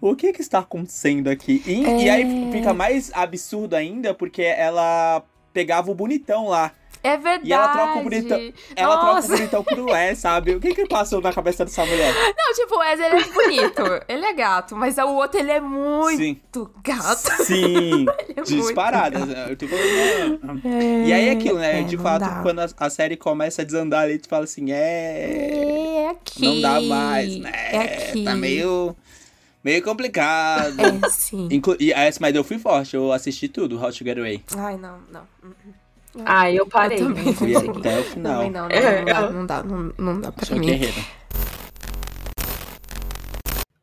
O 0.00 0.14
que 0.16 0.32
que 0.32 0.42
está 0.42 0.58
acontecendo 0.58 1.28
aqui? 1.28 1.62
E, 1.66 2.04
e 2.04 2.10
aí 2.10 2.22
É. 2.48 2.52
fica 2.52 2.74
mais 2.74 3.10
absurdo 3.14 3.74
ainda, 3.74 4.12
porque 4.12 4.42
ela 4.42 5.22
pegava 5.52 5.90
o 5.90 5.94
bonitão 5.94 6.48
lá. 6.48 6.72
É 7.04 7.18
verdade. 7.18 7.50
E 7.50 7.52
ela 7.52 7.68
troca 7.68 7.98
o 7.98 8.02
bonitão. 8.02 8.52
Ela 8.74 8.96
troca 8.96 9.14
Nossa. 9.14 9.26
o 9.26 9.36
bonitão 9.36 9.62
por 9.62 9.78
Wes, 9.80 10.18
sabe? 10.18 10.54
O 10.54 10.60
que 10.60 10.74
que 10.74 10.86
passou 10.86 11.20
na 11.20 11.34
cabeça 11.34 11.62
dessa 11.62 11.84
mulher? 11.84 12.14
Não, 12.34 12.54
tipo, 12.54 12.74
o 12.74 12.78
Wes, 12.78 12.98
ele 12.98 13.16
é 13.16 13.24
bonito. 13.24 13.82
ele 14.08 14.24
é 14.24 14.32
gato. 14.32 14.74
Mas 14.74 14.96
o 14.96 15.06
outro, 15.08 15.38
ele 15.38 15.52
é 15.52 15.60
muito 15.60 16.70
gato. 16.82 17.44
Sim, 17.44 18.06
é 18.34 18.40
disparada. 18.40 19.18
Eu 19.50 19.54
tô 19.54 19.68
falando, 19.68 20.62
E 20.64 21.12
aí 21.12 21.28
é 21.28 21.32
aquilo, 21.32 21.58
né? 21.58 21.80
É, 21.80 21.82
de 21.82 21.98
fato, 21.98 22.24
quando 22.42 22.60
a, 22.60 22.68
a 22.78 22.88
série 22.88 23.18
começa 23.18 23.60
a 23.60 23.64
desandar 23.66 24.04
ali, 24.04 24.18
tu 24.18 24.26
fala 24.28 24.44
assim, 24.44 24.72
é. 24.72 26.04
É 26.04 26.08
aqui. 26.08 26.42
Não 26.42 26.60
dá 26.62 26.80
mais, 26.80 27.36
né? 27.36 27.52
É 27.70 27.78
aqui. 28.08 28.24
Tá 28.24 28.34
meio. 28.34 28.96
meio 29.62 29.82
complicado. 29.82 30.76
É, 30.80 31.10
sim. 31.10 31.48
Inclu 31.50 31.76
e, 31.78 31.92
mas 32.18 32.34
eu 32.34 32.42
fui 32.42 32.58
forte, 32.58 32.96
eu 32.96 33.12
assisti 33.12 33.46
tudo, 33.46 33.78
How 33.78 33.92
to 33.92 34.04
Get 34.04 34.16
Away. 34.16 34.42
Ai, 34.56 34.78
não, 34.78 34.98
não. 35.12 35.22
Ah, 36.24 36.50
eu 36.50 36.66
parei. 36.66 36.98
Eu 36.98 37.06
também. 37.08 37.24
não 37.24 37.34
consegui. 37.34 37.56
até 37.56 37.98
o 37.98 38.04
final. 38.04 38.34
Também 38.36 38.50
não, 38.50 38.62
não, 38.68 38.70
É, 38.70 38.98
não, 38.98 39.04
dá, 39.04 39.20
eu- 39.20 39.32
não 39.32 39.46
dá, 39.46 39.62
não, 39.62 39.92
não 39.98 40.20
dá 40.20 40.32
pra 40.32 40.46
Sou 40.46 40.56
mim. 40.56 40.66
guerreiro. 40.66 41.04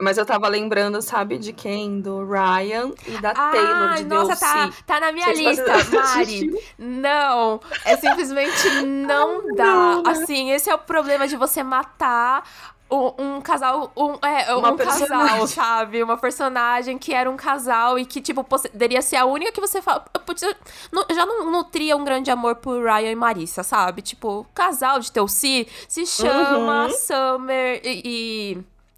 Mas 0.03 0.17
eu 0.17 0.25
tava 0.25 0.47
lembrando, 0.47 1.00
sabe, 1.00 1.38
de 1.38 1.53
quem? 1.53 2.01
Do 2.01 2.25
Ryan 2.25 2.91
e 3.07 3.21
da 3.21 3.33
Taylor 3.35 3.93
de 3.97 4.03
nossa, 4.05 4.35
DLC. 4.35 4.39
tá, 4.39 4.73
tá 4.88 5.00
na 5.00 5.11
minha 5.11 5.27
Vocês 5.27 5.39
lista, 5.59 5.73
Mari. 5.95 6.51
Não, 6.79 7.61
é 7.85 7.95
simplesmente 7.97 8.81
não 8.81 9.43
dá. 9.55 9.63
não. 9.63 10.03
Assim, 10.07 10.50
esse 10.51 10.71
é 10.71 10.73
o 10.73 10.79
problema 10.79 11.27
de 11.27 11.35
você 11.38 11.61
matar 11.61 12.43
um, 12.91 13.38
um 13.38 13.41
casal, 13.41 13.91
um, 13.95 14.13
é, 14.25 14.53
Uma 14.53 14.71
um 14.71 14.77
casal, 14.77 15.48
sabe? 15.48 16.03
Uma 16.03 16.17
personagem 16.17 16.98
que 16.98 17.13
era 17.13 17.29
um 17.29 17.38
casal 17.38 17.98
e 17.98 18.05
que, 18.05 18.21
tipo, 18.21 18.43
poderia 18.43 19.01
ser 19.01 19.15
a 19.15 19.25
única 19.25 19.51
que 19.51 19.62
você 19.62 19.81
fala. 19.81 20.05
eu 20.13 21.05
eu 21.10 21.15
já 21.15 21.25
não 21.25 21.50
nutria 21.50 21.95
um 21.95 22.03
grande 22.03 22.29
amor 22.29 22.55
por 22.57 22.83
Ryan 22.83 23.12
e 23.12 23.15
Marissa, 23.15 23.63
sabe? 23.63 24.01
Tipo, 24.01 24.45
casal 24.53 25.00
de 25.00 25.12
Teuci 25.12 25.67
se 25.88 26.05
chama 26.05 26.86
Uhum. 26.86 26.91
Summer 26.91 27.81
e. 27.83 28.01
e... 28.03 28.57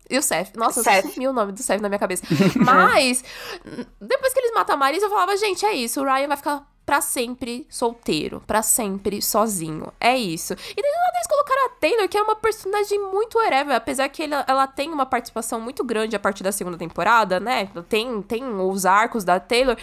e 0.10 0.18
o 0.18 0.22
Seth. 0.22 0.56
Nossa, 0.56 0.82
Seth. 0.82 1.14
sumiu 1.14 1.30
o 1.30 1.34
nome 1.34 1.52
do 1.52 1.62
Seth 1.62 1.82
na 1.82 1.90
minha 1.90 2.00
cabeça. 2.00 2.24
Mas, 2.58 3.24
depois 4.02 4.34
que 4.34 4.40
eles 4.40 4.54
matam 4.54 4.76
a 4.76 4.78
Marisa, 4.78 5.06
eu 5.06 5.10
falava, 5.10 5.38
gente, 5.38 5.66
é 5.66 5.74
isso. 5.74 6.02
O 6.02 6.04
Ryan 6.04 6.28
vai 6.28 6.38
ficar 6.38 6.73
pra 6.86 7.02
sempre 7.02 7.66
solteiro. 7.70 8.42
Pra 8.46 8.62
sempre 8.62 9.22
sozinho. 9.22 9.92
É 10.00 10.18
isso. 10.18 10.54
E 10.54 10.82
daí, 10.82 10.92
eles 11.16 11.28
colocaram 11.28 11.66
a 11.68 11.70
Taylor, 11.70 12.10
que 12.10 12.18
é 12.18 12.22
uma 12.22 12.36
personagem 12.36 13.00
muito 13.00 13.38
whatever. 13.38 13.76
Apesar 13.76 14.10
que 14.10 14.24
ele- 14.24 14.36
ela 14.48 14.68
tem 14.68 14.92
uma 14.92 15.06
participação 15.06 15.60
muito 15.62 15.84
grande 15.84 16.16
a 16.16 16.20
partir 16.20 16.44
da 16.44 16.52
segunda 16.52 16.78
temporada, 16.78 17.40
né? 17.40 17.70
Tem, 17.88 18.22
tem 18.22 18.44
os 18.44 18.86
arcos 18.86 19.24
da 19.24 19.40
Taylor. 19.40 19.78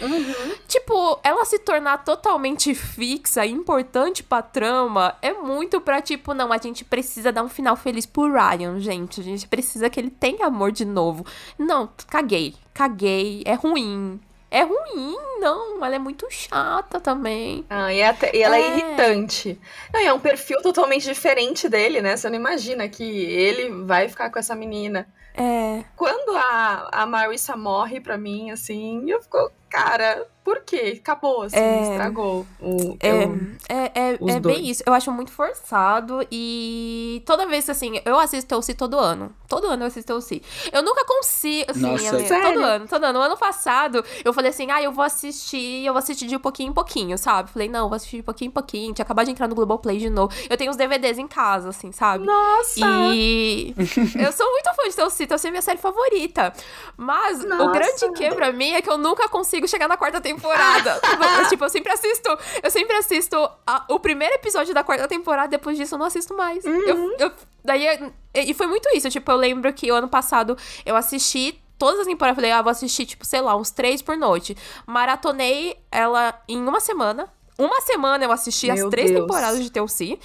Tipo, 0.67 1.19
ela 1.23 1.43
se 1.45 1.59
tornar 1.59 2.03
totalmente 2.03 2.73
fixa, 2.75 3.45
importante 3.45 4.23
pra 4.23 4.41
trama, 4.41 5.15
é 5.21 5.33
muito 5.33 5.81
pra, 5.81 6.01
tipo, 6.01 6.33
não, 6.33 6.53
a 6.53 6.57
gente 6.57 6.85
precisa 6.85 7.31
dar 7.31 7.43
um 7.43 7.49
final 7.49 7.75
feliz 7.75 8.05
pro 8.05 8.31
Ryan, 8.31 8.79
gente. 8.79 9.19
A 9.21 9.23
gente 9.23 9.47
precisa 9.47 9.89
que 9.89 9.99
ele 9.99 10.09
tenha 10.09 10.45
amor 10.47 10.71
de 10.71 10.85
novo. 10.85 11.25
Não, 11.57 11.89
caguei. 12.07 12.55
Caguei. 12.73 13.43
É 13.45 13.53
ruim. 13.53 14.19
É 14.51 14.63
ruim, 14.63 15.15
não. 15.39 15.83
Ela 15.83 15.95
é 15.95 15.99
muito 15.99 16.27
chata 16.29 16.99
também. 16.99 17.65
Ah, 17.69 17.91
e, 17.93 18.03
até- 18.03 18.35
e 18.35 18.43
ela 18.43 18.57
é. 18.57 18.61
É. 18.61 18.67
irritante. 18.77 19.57
Não, 19.93 19.99
é 20.01 20.11
um 20.13 20.19
perfil 20.19 20.61
totalmente 20.61 21.03
diferente 21.05 21.69
dele, 21.69 22.01
né? 22.01 22.17
Você 22.17 22.29
não 22.29 22.35
imagina 22.35 22.87
que 22.89 23.03
ele 23.03 23.69
vai 23.85 24.09
ficar 24.09 24.29
com 24.29 24.37
essa 24.37 24.53
menina. 24.53 25.07
É. 25.33 25.85
Quando 25.95 26.35
a, 26.35 26.89
a 26.91 27.05
Marissa 27.05 27.55
morre 27.55 28.01
pra 28.01 28.17
mim, 28.17 28.51
assim, 28.51 29.09
eu 29.09 29.21
fico. 29.21 29.49
cara, 29.69 30.27
por 30.51 30.61
quê? 30.65 30.97
Acabou, 31.01 31.43
assim, 31.43 31.55
É. 31.57 31.81
estragou. 31.91 32.45
O, 32.59 32.97
É, 32.99 33.09
eu- 33.23 33.39
é, 33.69 33.91
é, 33.95 34.17
é 34.35 34.39
bem 34.39 34.69
isso. 34.69 34.83
Eu 34.85 34.93
acho 34.93 35.09
muito 35.11 35.31
forçado 35.31 36.25
e 36.31 37.21
toda 37.25 37.45
vez 37.47 37.65
que, 37.65 37.71
assim, 37.71 38.01
eu 38.03 38.19
assisto 38.19 38.53
Tulsi 38.53 38.73
todo 38.73 38.97
ano. 38.99 39.33
Todo 39.47 39.67
ano 39.67 39.83
eu 39.83 39.87
assisto 39.87 40.11
Tulsi. 40.13 40.41
Eu 40.71 40.81
nunca 40.83 41.05
consigo, 41.05 41.71
assim, 41.71 41.79
Nossa. 41.81 42.09
amiga, 42.09 42.27
Sério? 42.27 42.43
todo 42.53 42.63
ano, 42.65 42.87
todo 42.87 43.03
ano. 43.05 43.19
O 43.19 43.21
ano 43.21 43.37
passado, 43.37 44.03
eu 44.25 44.33
falei 44.33 44.49
assim, 44.49 44.69
ah, 44.71 44.81
eu 44.81 44.91
vou 44.91 45.03
assistir, 45.03 45.85
eu 45.85 45.93
vou 45.93 45.99
assistir 45.99 46.27
de 46.27 46.37
pouquinho 46.37 46.71
em 46.71 46.73
pouquinho, 46.73 47.17
sabe? 47.17 47.49
Falei, 47.51 47.69
não, 47.69 47.87
vou 47.87 47.95
assistir 47.95 48.17
de 48.17 48.23
pouquinho 48.23 48.49
em 48.49 48.51
pouquinho. 48.51 48.93
Tinha 48.93 49.03
acabado 49.03 49.25
de 49.25 49.31
entrar 49.31 49.47
no 49.47 49.55
Globoplay 49.55 49.97
de 49.97 50.09
novo. 50.09 50.33
Eu 50.49 50.57
tenho 50.57 50.69
os 50.71 50.77
DVDs 50.77 51.17
em 51.17 51.27
casa, 51.27 51.69
assim, 51.69 51.91
sabe? 51.91 52.25
Nossa! 52.25 52.79
E 53.13 53.73
eu 54.19 54.31
sou 54.31 54.49
muito 54.51 54.73
fã 54.73 54.83
de 54.89 54.95
Tulsi, 54.95 55.27
Tulsi 55.27 55.47
é 55.47 55.51
minha 55.51 55.61
série 55.61 55.77
favorita. 55.79 56.51
Mas 56.97 57.43
o 57.43 57.47
Nossa. 57.47 57.71
grande 57.71 58.11
que 58.17 58.31
pra 58.35 58.51
mim 58.51 58.71
é 58.73 58.81
que 58.81 58.89
eu 58.89 58.97
nunca 58.97 59.27
consigo 59.29 59.67
chegar 59.67 59.87
na 59.87 59.97
quarta 59.97 60.19
temporada. 60.19 60.40
Eu, 60.47 61.47
tipo, 61.49 61.63
eu 61.65 61.69
sempre 61.69 61.91
assisto, 61.91 62.37
eu 62.63 62.71
sempre 62.71 62.95
assisto 62.97 63.35
a- 63.65 63.85
o 63.89 63.99
primeiro 63.99 64.35
episódio 64.35 64.73
da 64.73 64.83
quarta 64.83 65.07
temporada, 65.07 65.47
depois 65.49 65.77
disso 65.77 65.95
eu 65.95 65.99
não 65.99 66.05
assisto 66.05 66.35
mais. 66.35 66.63
Eu, 66.65 67.15
eu- 67.19 67.31
daí, 67.63 68.11
e 68.33 68.53
foi 68.53 68.67
muito 68.67 68.89
isso, 68.95 69.09
tipo, 69.09 69.31
eu 69.31 69.35
lembro 69.37 69.71
que 69.73 69.91
o 69.91 69.95
ano 69.95 70.07
passado 70.07 70.57
eu 70.85 70.95
assisti 70.95 71.61
todas 71.77 72.01
as 72.01 72.05
temporadas, 72.07 72.37
eu 72.37 72.41
falei, 72.41 72.51
ah, 72.51 72.61
vou 72.61 72.69
assistir, 72.71 73.05
tipo, 73.07 73.25
sei 73.25 73.41
lá, 73.41 73.55
uns 73.55 73.71
três 73.71 74.01
por 74.01 74.15
noite. 74.15 74.55
Maratonei 74.85 75.77
ela 75.91 76.39
em 76.47 76.57
uma 76.57 76.79
semana. 76.79 77.27
Uma 77.63 77.81
semana 77.81 78.23
eu 78.25 78.31
assisti 78.31 78.69
as 78.71 78.79
Meu 78.79 78.89
três 78.89 79.09
Deus. 79.11 79.21
temporadas 79.21 79.61
de 79.63 79.71
Telci. 79.71 80.17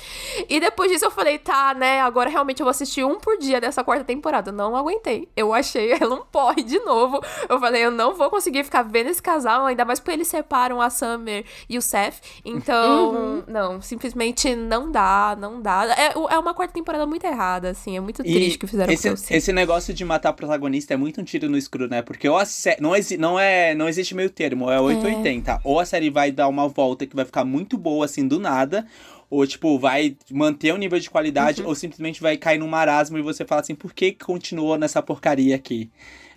E 0.49 0.59
depois 0.61 0.91
disso 0.91 1.05
eu 1.05 1.11
falei, 1.11 1.39
tá, 1.39 1.75
né? 1.75 2.01
Agora 2.01 2.31
realmente 2.31 2.61
eu 2.61 2.65
vou 2.65 2.71
assistir 2.71 3.05
um 3.05 3.19
por 3.19 3.37
dia 3.39 3.61
dessa 3.61 3.85
quarta 3.85 4.05
temporada. 4.05 4.51
Não 4.53 4.75
aguentei. 4.77 5.29
Eu 5.37 5.53
achei 5.53 5.93
ela 6.01 6.15
um 6.15 6.25
porre 6.25 6.63
de 6.63 6.79
novo. 6.81 7.21
Eu 7.49 7.59
falei, 7.61 7.85
eu 7.85 7.91
não 7.91 8.15
vou 8.15 8.31
conseguir 8.31 8.65
ficar 8.65 8.83
vendo 8.83 9.09
esse 9.11 9.23
casal, 9.23 9.67
ainda 9.67 9.85
mais 9.85 10.01
porque 10.01 10.13
eles 10.13 10.29
separam 10.29 10.81
a 10.81 10.89
Summer 10.91 11.45
e 11.69 11.77
o 11.77 11.83
Seth. 11.83 12.15
Então, 12.45 13.15
Uhum. 13.15 13.43
não, 13.47 13.83
simplesmente 13.83 14.55
não 14.57 14.91
dá, 14.91 15.37
não 15.39 15.61
dá. 15.61 15.85
É, 15.97 16.13
é 16.15 16.39
uma 16.39 16.55
quarta 16.55 16.73
temporada 16.75 17.07
muito 17.07 17.25
errada, 17.27 17.71
assim. 17.71 17.97
É 17.97 18.01
muito 18.01 18.23
triste 18.23 18.57
o 18.57 18.61
que 18.61 18.67
fizeram 18.67 18.93
esse, 18.93 19.09
com 19.11 19.35
esse 19.35 19.53
negócio 19.53 19.93
de 19.93 20.05
matar 20.05 20.33
protagonista 20.33 20.95
é 20.95 20.97
muito 20.97 21.21
um 21.21 21.25
tiro 21.25 21.49
no 21.51 21.57
escuro, 21.59 21.87
né? 21.89 22.01
Porque 22.03 22.29
ou 22.29 22.37
a 22.39 22.45
sé- 22.47 22.79
não, 22.81 22.95
exi 22.97 23.17
não, 23.19 23.39
é, 23.39 23.75
não 23.75 23.89
existe 23.89 24.15
meio 24.15 24.31
termo, 24.31 24.71
é 24.71 24.81
880. 24.81 25.61
Ou 25.65 25.79
a 25.81 25.85
série 25.85 26.09
vai 26.09 26.31
dar 26.31 26.49
uma 26.49 26.67
volta 26.69 27.07
que 27.07 27.15
vai 27.15 27.25
ficar 27.27 27.45
muito 27.45 27.77
boa, 27.77 28.05
assim, 28.05 28.27
do 28.27 28.39
nada. 28.39 28.87
Ou, 29.29 29.45
tipo, 29.47 29.79
vai 29.79 30.17
manter 30.31 30.73
o 30.73 30.77
nível 30.77 30.99
de 31.01 31.11
qualidade, 31.11 31.61
Uhum. 31.63 31.69
ou 31.69 31.75
simplesmente 31.75 32.21
vai 32.23 32.37
cair 32.37 32.59
num 32.59 32.69
marasmo 32.69 33.19
e 33.19 33.23
você 33.23 33.45
fala 33.45 33.61
assim, 33.61 33.75
por 33.75 33.93
que 33.93 34.13
que 34.13 34.25
continuou 34.25 34.79
nessa 34.79 35.03
porcaria 35.03 35.57
aqui? 35.57 35.91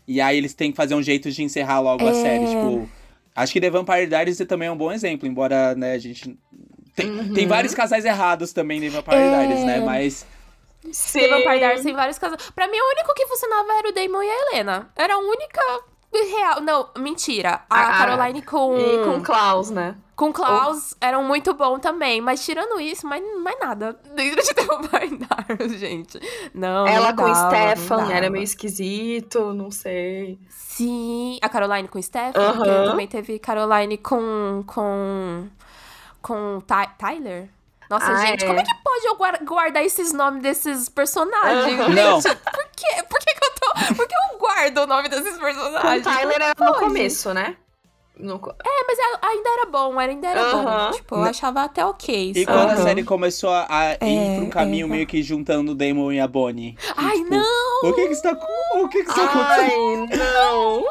E 0.07 0.19
aí 0.19 0.35
eles 0.37 0.55
têm 0.55 0.71
que 0.71 0.77
fazer 0.77 0.95
um 0.95 1.03
jeito 1.03 1.29
de 1.31 1.43
encerrar 1.43 1.79
logo 1.81 2.05
a 2.07 2.09
É. 2.09 2.13
série, 2.15 2.45
tipo... 2.47 2.89
Acho 3.35 3.53
que 3.53 3.61
The 3.61 3.69
Vampire 3.69 4.07
Diaries 4.07 4.37
também 4.47 4.67
é 4.67 4.71
um 4.71 4.75
bom 4.75 4.91
exemplo, 4.91 5.27
embora, 5.27 5.75
né, 5.75 5.93
a 5.93 5.97
gente... 5.99 6.35
Tem, 6.95 7.09
Uhum. 7.09 7.33
tem 7.33 7.47
vários 7.47 7.73
casais 7.75 8.03
errados 8.03 8.51
também 8.51 8.79
em 8.79 8.81
The 8.81 8.89
Vampire 8.89 9.15
É. 9.17 9.29
Diaries, 9.29 9.65
né? 9.65 9.79
Mas... 9.81 10.25
Sim. 10.91 11.19
The 11.19 11.27
Vampire 11.27 11.59
Diaries 11.59 11.83
tem 11.83 11.93
vários 11.93 12.17
casos. 12.17 12.37
Pra 12.55 12.67
mim, 12.67 12.77
o 12.77 12.89
único 12.95 13.13
que 13.13 13.27
funcionava 13.27 13.71
era 13.77 13.87
o 13.89 13.93
Damon 13.93 14.23
e 14.23 14.29
a 14.29 14.41
Helena. 14.51 14.89
Era 14.95 15.13
a 15.13 15.17
única 15.19 15.61
real. 16.11 16.61
Não, 16.61 16.89
mentira. 16.97 17.61
A 17.69 17.79
Ah, 17.89 17.97
Caroline 17.99 18.41
com. 18.41 18.77
E 18.77 19.03
com 19.05 19.21
Klaus, 19.21 19.69
né? 19.69 19.95
Com 20.19 20.33
Klaus 20.33 20.93
eram 20.99 21.23
muito 21.23 21.53
bom 21.53 21.79
também, 21.79 22.19
mas 22.19 22.43
tirando 22.43 22.77
isso, 22.79 23.07
mais, 23.07 23.23
mais 23.41 23.57
nada. 23.59 23.93
Dentro 24.13 24.41
de 24.43 24.53
Vampire 24.67 25.17
Diaries, 25.17 25.79
gente. 25.79 26.19
Não, 26.53 26.85
Ela 26.85 27.13
não 27.13 27.15
com 27.15 27.31
dava, 27.31 27.41
não 27.51 27.75
Stefan 27.77 28.11
era 28.11 28.29
meio 28.29 28.43
esquisito, 28.43 29.53
não 29.53 29.71
sei. 29.71 30.37
Sim, 30.49 31.39
a 31.41 31.47
Caroline 31.47 31.87
com 31.87 32.01
Stefan, 32.01 32.53
porque 32.57 32.69
também 32.69 33.07
teve 33.07 33.39
Caroline 33.39 33.97
com. 33.97 34.61
com. 34.67 35.47
com 36.21 36.59
Ty- 36.61 36.95
Tyler. 36.97 37.49
Nossa, 37.89 38.11
Ah, 38.11 38.25
gente, 38.25 38.43
é. 38.43 38.47
como 38.47 38.59
é 38.59 38.63
que 38.63 38.75
pode 38.83 39.05
eu 39.07 39.15
guar- 39.15 39.43
guardar 39.43 39.83
esses 39.83 40.11
nomes 40.13 40.43
desses 40.43 40.89
personagens? 40.89 41.77
Não. 41.95 42.21
Por 42.21 42.65
quê? 42.75 43.03
Por 43.09 43.19
que, 43.19 43.33
que 43.33 43.45
eu 43.45 43.51
tô. 43.59 43.95
Por 43.95 44.07
que 44.07 44.13
eu 44.15 44.37
guardo 44.37 44.77
o 44.79 44.85
nome 44.87 45.09
desses 45.09 45.33
Com 45.37 45.41
personagens? 45.45 46.03
Tyler 46.03 46.35
era 46.41 46.53
no 46.59 46.73
começo, 46.75 47.33
né? 47.33 47.55
É, 48.21 48.85
mas 48.87 48.99
a- 48.99 49.27
ainda 49.27 49.49
era 49.49 49.65
bom, 49.67 49.97
ainda 49.97 50.27
era 50.27 50.51
bom. 50.51 50.91
Tipo, 50.91 51.15
eu 51.15 51.23
achava 51.23 51.63
até 51.63 51.85
ok. 51.85 52.31
E 52.35 52.43
sabe? 52.43 52.45
quando 52.45 52.69
a 52.71 52.77
série 52.83 53.03
começou 53.03 53.49
a, 53.49 53.65
a 53.69 53.91
ir 53.93 53.97
É, 54.17 54.35
pra 54.35 54.43
um 54.45 54.49
caminho 54.49 54.87
é. 54.87 54.89
meio 54.89 55.07
que 55.07 55.23
juntando 55.23 55.71
o 55.71 55.75
Damon 55.75 56.11
e 56.11 56.19
a 56.19 56.27
Bonnie. 56.27 56.77
Ai, 56.97 57.17
tipo, 57.17 57.29
não! 57.29 57.89
O 57.89 57.93
que 57.93 58.07
que 58.07 58.13
está, 58.13 58.31
o 58.75 58.87
que 58.89 59.03
que 59.03 59.09
está 59.09 59.23
acontecendo? 59.23 60.07
Ai, 60.11 60.17
não! 60.17 60.83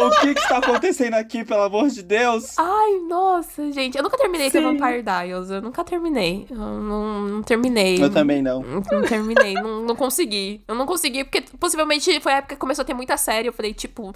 O 0.00 0.10
que 0.20 0.34
que 0.34 0.40
está 0.40 0.56
acontecendo 0.58 1.14
aqui, 1.14 1.44
pelo 1.44 1.62
amor 1.62 1.88
de 1.88 2.02
Deus? 2.02 2.54
Ai, 2.58 2.98
nossa, 3.08 3.70
gente. 3.70 3.96
Eu 3.96 4.02
nunca 4.02 4.16
terminei 4.16 4.50
The 4.50 4.58
Sim. 4.58 4.64
Vampire 4.64 5.02
Dials. 5.02 5.50
Eu 5.50 5.60
nunca 5.62 5.84
terminei. 5.84 6.46
Eu 6.50 6.56
não, 6.56 7.20
não 7.22 7.42
terminei. 7.42 8.02
Eu 8.02 8.10
também 8.10 8.42
não. 8.42 8.62
Não, 8.62 8.80
não 8.90 9.02
terminei, 9.02 9.54
não, 9.54 9.82
não 9.82 9.94
consegui. 9.94 10.62
Eu 10.66 10.74
não 10.74 10.86
consegui, 10.86 11.24
porque 11.24 11.42
possivelmente 11.58 12.18
foi 12.20 12.32
a 12.32 12.36
época 12.36 12.54
que 12.54 12.60
começou 12.60 12.82
a 12.82 12.86
ter 12.86 12.94
muita 12.94 13.16
série. 13.16 13.48
Eu 13.48 13.52
falei, 13.52 13.72
tipo, 13.74 14.12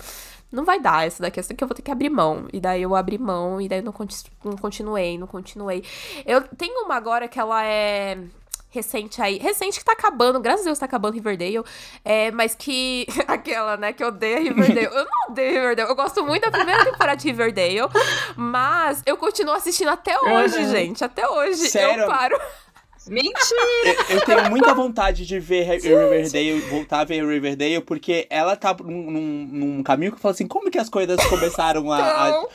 não 0.54 0.64
vai 0.64 0.80
dar 0.80 1.06
essa 1.06 1.22
daqui, 1.22 1.40
essa 1.40 1.50
daqui 1.50 1.62
eu 1.64 1.68
vou 1.68 1.74
ter 1.74 1.82
que 1.82 1.90
abrir 1.90 2.10
mão. 2.10 2.46
E 2.52 2.60
daí 2.60 2.82
eu 2.82 2.94
abri 2.94 3.18
mão, 3.18 3.60
e 3.60 3.68
daí 3.68 3.80
eu 3.80 3.84
não, 3.84 3.92
conti- 3.92 4.24
não 4.44 4.56
continuei, 4.56 5.18
não 5.18 5.26
continuei. 5.26 5.82
Eu 6.24 6.42
tenho 6.42 6.84
uma 6.84 6.94
agora 6.94 7.28
que 7.28 7.38
ela 7.38 7.64
é 7.64 8.18
recente 8.70 9.22
aí. 9.22 9.38
Recente 9.38 9.78
que 9.78 9.84
tá 9.84 9.92
acabando, 9.92 10.40
graças 10.40 10.62
a 10.62 10.64
Deus 10.64 10.78
tá 10.80 10.86
acabando 10.86 11.14
Riverdale. 11.14 11.62
É, 12.04 12.30
mas 12.32 12.56
que. 12.56 13.06
Aquela, 13.28 13.76
né, 13.76 13.92
que 13.92 14.04
odeia 14.04 14.40
Riverdale. 14.40 14.86
Eu 14.86 15.04
não 15.04 15.30
odeio 15.30 15.52
Riverdale. 15.60 15.88
Eu 15.90 15.94
gosto 15.94 16.24
muito 16.24 16.42
da 16.42 16.50
primeira 16.50 16.84
temporada 16.84 17.16
de 17.16 17.28
Riverdale. 17.28 17.88
Mas 18.36 19.00
eu 19.06 19.16
continuo 19.16 19.54
assistindo 19.54 19.88
até 19.90 20.18
hoje, 20.18 20.58
Uhum. 20.58 20.70
gente. 20.70 21.04
Até 21.04 21.28
hoje. 21.28 21.68
Sério? 21.68 22.02
Eu 22.02 22.08
paro. 22.08 22.36
Mentira! 23.12 24.06
Eu, 24.10 24.16
eu 24.16 24.24
tenho 24.24 24.50
muita 24.50 24.72
vontade 24.74 25.26
de 25.26 25.38
ver 25.40 25.64
Riverdale, 25.80 26.60
voltar 26.70 27.00
a 27.00 27.04
ver 27.04 27.24
Riverdale, 27.26 27.80
porque 27.80 28.26
ela 28.30 28.56
tá 28.56 28.74
num, 28.82 29.10
num- 29.10 29.48
num 29.52 29.82
caminho 29.82 30.12
que 30.12 30.16
eu 30.16 30.20
falo 30.22 30.32
assim, 30.32 30.46
como 30.46 30.70
que 30.70 30.78
as 30.78 30.88
coisas 30.88 31.22
começaram 31.26 31.90
a... 31.92 31.98
a- 31.98 32.46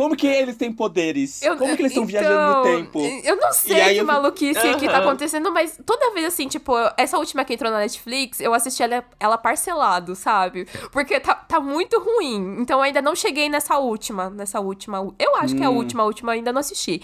como 0.00 0.16
que 0.16 0.26
eles 0.26 0.56
têm 0.56 0.72
poderes? 0.72 1.42
Eu- 1.42 1.56
como 1.56 1.74
que 1.76 1.82
eles 1.82 1.92
estão 1.92 2.04
então, 2.04 2.20
viajando 2.20 2.56
no 2.56 2.62
tempo? 2.62 3.00
Eu 3.24 3.36
não 3.36 3.52
sei 3.52 3.80
aí 3.80 3.94
que 3.94 4.00
eu- 4.00 4.06
maluquice 4.06 4.74
que 4.76 4.88
tá 4.88 4.98
acontecendo, 4.98 5.52
mas 5.52 5.78
toda 5.84 6.10
vez 6.12 6.26
assim, 6.26 6.48
tipo, 6.48 6.72
essa 6.96 7.18
última 7.18 7.44
que 7.44 7.54
entrou 7.54 7.70
na 7.70 7.78
Netflix, 7.78 8.40
eu 8.40 8.54
assisti 8.54 8.82
ela, 8.82 9.04
ela 9.18 9.36
parcelado, 9.38 10.14
sabe? 10.16 10.66
Porque 10.90 11.20
tá, 11.20 11.34
tá 11.34 11.60
muito 11.60 11.98
ruim. 11.98 12.56
Então 12.60 12.78
eu 12.78 12.82
ainda 12.84 13.02
não 13.02 13.14
cheguei 13.14 13.48
nessa 13.48 13.76
última. 13.78 14.30
Nessa 14.30 14.60
última. 14.60 14.98
Eu 15.18 15.36
acho 15.36 15.54
que 15.54 15.62
é 15.62 15.66
a 15.66 15.70
Hum. 15.70 15.76
última, 15.76 16.02
a 16.02 16.06
última 16.06 16.32
eu 16.32 16.36
ainda 16.36 16.52
não 16.52 16.60
assisti. 16.60 17.02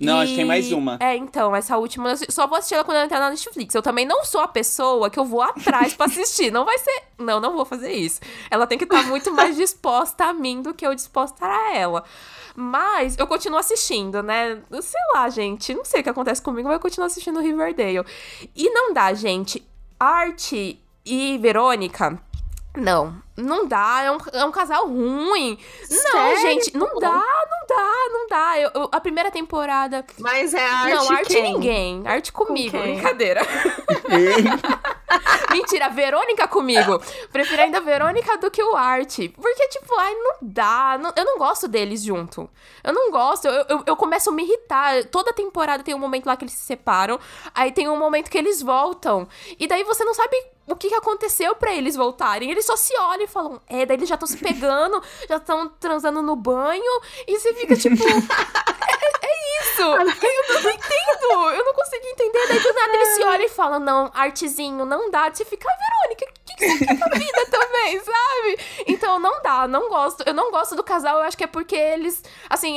Não, 0.00 0.18
E- 0.18 0.22
acho 0.22 0.30
que 0.32 0.36
tem 0.36 0.44
mais 0.44 0.72
uma. 0.72 0.96
É, 1.00 1.16
então, 1.16 1.54
essa 1.54 1.76
última. 1.76 2.10
eu 2.10 2.16
só 2.32 2.46
vou 2.46 2.58
assistir 2.58 2.74
ela 2.74 2.84
quando 2.84 2.96
ela 2.96 3.06
entrar 3.06 3.20
na 3.20 3.30
Netflix. 3.30 3.74
Eu 3.74 3.82
também 3.82 4.04
não 4.06 4.24
sou 4.24 4.40
a 4.40 4.48
pessoa 4.48 5.08
que 5.10 5.18
eu 5.18 5.24
vou 5.24 5.42
atrás 5.42 5.94
pra 5.94 6.06
assistir. 6.06 6.50
Não 6.50 6.64
vai 6.64 6.78
ser. 6.78 7.02
Não, 7.18 7.38
não 7.40 7.54
vou 7.54 7.64
fazer 7.64 7.92
isso. 7.92 8.20
Ela 8.50 8.66
tem 8.66 8.76
que 8.78 8.84
estar 8.84 9.02
muito 9.04 9.30
mais 9.32 9.54
disposta 9.56 10.24
a 10.24 10.32
mim 10.32 10.60
do 10.62 10.74
que 10.74 10.86
eu 10.86 10.94
disposta 10.94 11.44
a 11.46 11.74
ela. 11.76 12.02
Mas 12.54 13.16
eu 13.18 13.26
continuo 13.26 13.58
assistindo, 13.58 14.22
né? 14.22 14.60
Sei 14.80 15.00
lá, 15.14 15.28
gente. 15.28 15.74
Não 15.74 15.84
sei 15.84 16.00
o 16.00 16.04
que 16.04 16.10
acontece 16.10 16.42
comigo, 16.42 16.68
mas 16.68 16.76
eu 16.76 16.80
continuo 16.80 17.06
assistindo 17.06 17.40
Riverdale. 17.40 18.04
E 18.54 18.70
não 18.70 18.92
dá, 18.92 19.12
gente. 19.14 19.66
Arte 19.98 20.78
e 21.04 21.38
Verônica. 21.38 22.20
Não, 22.74 23.14
não 23.36 23.66
dá. 23.68 24.00
É 24.02 24.10
um, 24.10 24.18
é 24.32 24.44
um 24.46 24.50
casal 24.50 24.86
ruim. 24.86 25.58
Não, 25.90 26.10
Sério? 26.12 26.40
gente, 26.40 26.74
não 26.76 26.98
dá, 26.98 27.22
não 27.50 27.66
dá, 27.68 27.92
não 28.10 28.26
dá. 28.28 28.58
Eu- 28.58 28.70
eu- 28.74 28.88
a 28.90 28.98
primeira 29.00 29.30
temporada. 29.30 30.04
Mas 30.18 30.54
é 30.54 30.66
arte 30.66 30.94
não, 30.94 31.10
arte 31.12 31.28
quem? 31.34 31.42
ninguém. 31.52 32.02
Arte 32.06 32.32
comigo. 32.32 32.70
quem? 32.70 32.94
Brincadeira. 32.94 33.42
Mentira, 35.50 35.90
Verônica 35.90 36.48
comigo. 36.48 36.98
Prefiro 37.30 37.62
ainda 37.62 37.78
a 37.78 37.82
Verônica 37.82 38.38
do 38.38 38.50
que 38.50 38.62
o 38.62 38.74
Arte. 38.74 39.28
Porque, 39.28 39.68
tipo, 39.68 39.94
ai, 39.98 40.14
não 40.14 40.34
dá. 40.40 40.98
não- 40.98 41.12
eu 41.14 41.24
não 41.24 41.38
gosto 41.38 41.68
deles 41.68 42.02
junto. 42.02 42.48
Eu 42.82 42.92
não 42.94 43.10
gosto. 43.10 43.46
Eu, 43.46 43.64
eu, 43.68 43.82
eu 43.86 43.96
começo 43.96 44.30
a 44.30 44.32
me 44.32 44.42
irritar. 44.44 45.04
Toda 45.04 45.32
temporada 45.32 45.82
tem 45.82 45.94
um 45.94 45.98
momento 45.98 46.26
lá 46.26 46.36
que 46.36 46.44
eles 46.44 46.54
se 46.54 46.64
separam. 46.64 47.20
Aí 47.54 47.70
tem 47.70 47.88
um 47.88 47.98
momento 47.98 48.30
que 48.30 48.38
eles 48.38 48.62
voltam. 48.62 49.28
E 49.58 49.66
daí 49.66 49.84
você 49.84 50.04
não 50.04 50.14
sabe 50.14 50.34
o 50.72 50.76
que, 50.76 50.88
que 50.88 50.94
aconteceu 50.94 51.54
pra 51.54 51.74
eles 51.74 51.94
voltarem. 51.94 52.50
Eles 52.50 52.64
só 52.64 52.76
se 52.76 52.96
olham 52.98 53.24
e 53.24 53.28
falam, 53.28 53.60
é, 53.68 53.86
daí 53.86 53.96
eles 53.96 54.08
já 54.08 54.14
estão 54.14 54.26
se 54.26 54.36
pegando, 54.38 55.02
já 55.28 55.36
estão 55.36 55.68
transando 55.68 56.22
no 56.22 56.34
banho. 56.34 57.00
E 57.26 57.38
você 57.38 57.54
fica, 57.54 57.76
tipo. 57.76 58.02
é, 59.80 59.84
é 59.84 60.04
isso. 60.04 60.52
Eu 60.52 60.62
não 60.62 60.70
entendo. 60.70 61.50
Eu 61.54 61.64
não 61.64 61.74
consigo 61.74 62.06
entender. 62.06 62.46
Daí 62.48 62.58
do 62.58 62.72
nada 62.72 62.94
eles 62.94 63.08
se 63.08 63.22
olham 63.22 63.44
e 63.44 63.48
falam, 63.48 63.80
não, 63.80 64.10
artezinho, 64.14 64.84
não 64.84 65.10
dá. 65.10 65.30
Você 65.32 65.44
fica, 65.44 65.68
"Ah, 65.68 65.76
Verônica, 65.76 66.26
o 66.26 66.44
que, 66.44 66.54
que 66.56 67.18
vida 67.18 67.46
também, 67.50 68.00
sabe? 68.00 68.58
Então 68.86 69.18
não 69.18 69.42
dá, 69.42 69.66
não 69.66 69.88
gosto. 69.88 70.22
Eu 70.26 70.34
não 70.34 70.50
gosto 70.50 70.74
do 70.74 70.82
casal, 70.82 71.18
eu 71.18 71.24
acho 71.24 71.36
que 71.36 71.44
é 71.44 71.46
porque 71.46 71.74
eles. 71.76 72.22
Assim, 72.48 72.76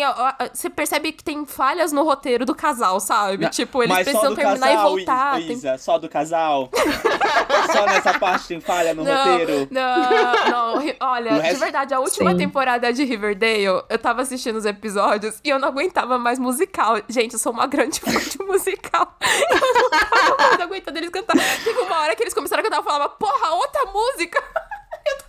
você 0.54 0.70
percebe 0.70 1.12
que 1.12 1.24
tem 1.24 1.46
falhas 1.46 1.92
no 1.92 2.04
roteiro 2.04 2.46
do 2.46 2.56
casal, 2.56 3.00
sabe? 3.00 3.44
Não, 3.44 3.50
tipo, 3.50 3.84
eles 3.84 3.96
precisam 3.96 4.36
terminar 4.36 4.68
casal, 4.68 4.86
e 4.86 4.96
voltar. 4.96 5.42
Isa, 5.42 5.70
tem... 5.70 5.78
só 5.78 5.98
do 5.98 6.10
casal. 6.10 6.70
só 7.72 7.86
nessa 7.86 8.18
parte 8.20 8.48
tem 8.48 8.62
falha 8.62 8.94
no 8.94 9.04
não, 9.04 9.16
roteiro. 9.16 9.68
Não, 9.72 10.52
não. 10.52 10.96
Olha, 11.00 11.34
resto... 11.34 11.54
de 11.54 11.60
verdade, 11.60 11.94
a 11.94 12.00
última 12.00 12.32
Sim. 12.32 12.38
temporada 12.38 12.92
de 12.94 13.04
Riverdale, 13.04 13.84
eu 13.90 14.00
tava 14.00 14.22
assistindo 14.22 14.56
os 14.56 14.66
episódios 14.66 15.40
e 15.44 15.50
eu 15.50 15.60
não 15.60 15.70
aguentava 15.70 16.18
mais 16.18 16.40
musical. 16.40 16.85
Gente, 17.10 17.34
eu 17.34 17.40
sou 17.40 17.52
uma 17.52 17.68
grande 17.68 18.00
fã 18.00 18.12
de 18.12 18.38
musical. 18.44 19.18
Eu 19.22 19.82
não 19.82 19.90
tava 19.90 20.38
mais 20.38 20.62
aguentando 20.62 20.98
eles 20.98 21.10
cantar. 21.10 21.36
Teve 21.64 21.80
uma 21.80 22.00
hora 22.00 22.16
que 22.16 22.24
eles 22.24 22.34
começaram 22.34 22.62
a 22.62 22.64
cantar, 22.64 22.78
eu 22.78 22.84
falava, 22.84 23.10
porra, 23.10 23.52
outra 23.52 23.86
música! 23.86 24.44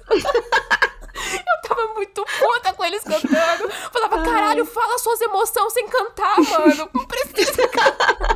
Eu 1.16 1.68
tava 1.68 1.94
muito 1.94 2.24
puta 2.24 2.72
com 2.74 2.84
eles 2.84 3.02
cantando. 3.02 3.70
Falava, 3.92 4.22
caralho, 4.22 4.64
fala 4.64 4.98
suas 4.98 5.20
emoções 5.20 5.72
sem 5.72 5.88
cantar, 5.88 6.36
mano. 6.40 6.90
Não 6.94 7.06
precisa 7.06 7.68
cantar. 7.68 8.35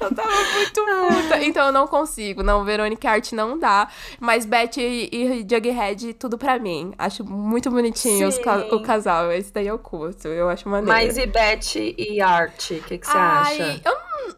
Eu 0.00 0.14
tava 0.14 0.30
muito 0.30 0.84
puta. 0.84 1.44
Então 1.44 1.66
eu 1.66 1.72
não 1.72 1.86
consigo. 1.86 2.42
Não, 2.42 2.64
Verônica 2.64 3.10
Art 3.10 3.32
não 3.32 3.58
dá. 3.58 3.88
Mas 4.20 4.44
Betty 4.44 4.80
e 5.12 5.46
Jughead, 5.48 6.14
tudo 6.14 6.36
pra 6.38 6.58
mim. 6.58 6.92
Acho 6.98 7.24
muito 7.24 7.70
bonitinho 7.70 8.30
ca 8.42 8.66
o 8.72 8.82
casal. 8.82 9.32
Esse 9.32 9.52
daí 9.52 9.66
eu 9.66 9.78
curto. 9.78 10.28
Eu 10.28 10.48
acho 10.48 10.68
maneiro. 10.68 10.92
Mas 10.92 11.16
e 11.16 11.26
Betty 11.26 11.94
e 11.98 12.20
Art? 12.20 12.70
O 12.70 12.82
que, 12.82 12.98
que 12.98 13.06
você 13.06 13.16
acha? 13.16 13.80
Eu 13.84 13.92
não, 13.92 14.34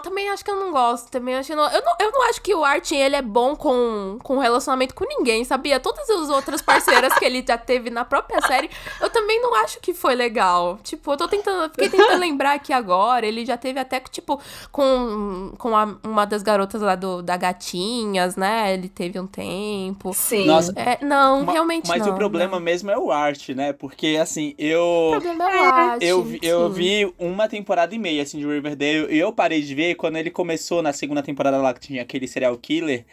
também 0.00 0.28
acho 0.30 0.44
que 0.44 0.50
eu 0.50 0.56
não 0.56 0.70
gosto. 0.70 1.10
Também 1.10 1.34
acho 1.34 1.48
que 1.48 1.54
não, 1.54 1.64
eu, 1.70 1.82
não, 1.84 1.94
eu 2.00 2.10
não 2.10 2.22
acho 2.28 2.40
que 2.42 2.54
o 2.54 2.64
Artin 2.64 2.96
ele 2.96 3.16
é 3.16 3.22
bom 3.22 3.54
com, 3.54 4.18
com 4.22 4.38
relacionamento 4.38 4.94
com 4.94 5.04
ninguém, 5.04 5.44
sabia? 5.44 5.78
Todas 5.78 6.08
as 6.08 6.28
outras 6.28 6.62
parceiras 6.62 7.12
que 7.18 7.24
ele 7.24 7.44
já 7.46 7.58
teve 7.58 7.90
na 7.90 8.04
própria 8.04 8.40
série, 8.42 8.70
eu 9.00 9.10
também 9.10 9.40
não 9.40 9.54
acho 9.54 9.80
que 9.80 9.94
foi 9.94 10.14
legal. 10.14 10.78
Tipo, 10.82 11.12
eu 11.12 11.16
tô 11.16 11.28
tentando. 11.28 11.70
Fiquei 11.70 11.88
tentando 11.88 12.18
lembrar 12.18 12.54
aqui 12.54 12.72
agora. 12.72 13.26
Ele 13.26 13.44
já 13.44 13.56
teve 13.56 13.78
até, 13.78 14.00
tipo, 14.00 14.40
com, 14.70 15.52
com 15.58 15.76
a, 15.76 15.96
uma 16.02 16.24
das 16.24 16.42
garotas 16.42 16.80
lá 16.80 16.94
do, 16.94 17.22
da 17.22 17.36
Gatinhas, 17.36 18.36
né? 18.36 18.74
Ele 18.74 18.88
teve 18.88 19.18
um 19.18 19.26
tempo. 19.26 20.12
Sim. 20.14 20.46
Nossa, 20.46 20.72
é, 20.76 21.04
não, 21.04 21.44
ma, 21.44 21.52
realmente 21.52 21.88
mas 21.88 21.98
não. 21.98 22.06
Mas 22.06 22.14
o 22.14 22.18
problema 22.18 22.56
não. 22.56 22.60
mesmo 22.60 22.90
é 22.90 22.98
o 22.98 23.10
Art, 23.10 23.50
né? 23.50 23.72
Porque, 23.72 24.18
assim, 24.20 24.54
eu. 24.58 24.82
O 24.82 25.10
problema 25.12 25.44
é 25.44 25.56
o 25.56 25.74
Art. 25.74 26.02
Eu, 26.02 26.38
eu 26.42 26.70
vi 26.70 27.12
uma 27.18 27.48
temporada 27.48 27.94
e 27.94 27.98
meia, 27.98 28.22
assim, 28.22 28.38
de 28.38 28.46
Riverdale, 28.46 29.07
eu 29.08 29.32
parei 29.32 29.62
de 29.62 29.74
ver 29.74 29.94
quando 29.94 30.16
ele 30.16 30.30
começou 30.30 30.82
na 30.82 30.92
segunda 30.92 31.22
temporada 31.22 31.56
lá 31.58 31.74
que 31.74 31.80
tinha 31.80 32.02
aquele 32.02 32.28
serial 32.28 32.56
killer. 32.56 33.04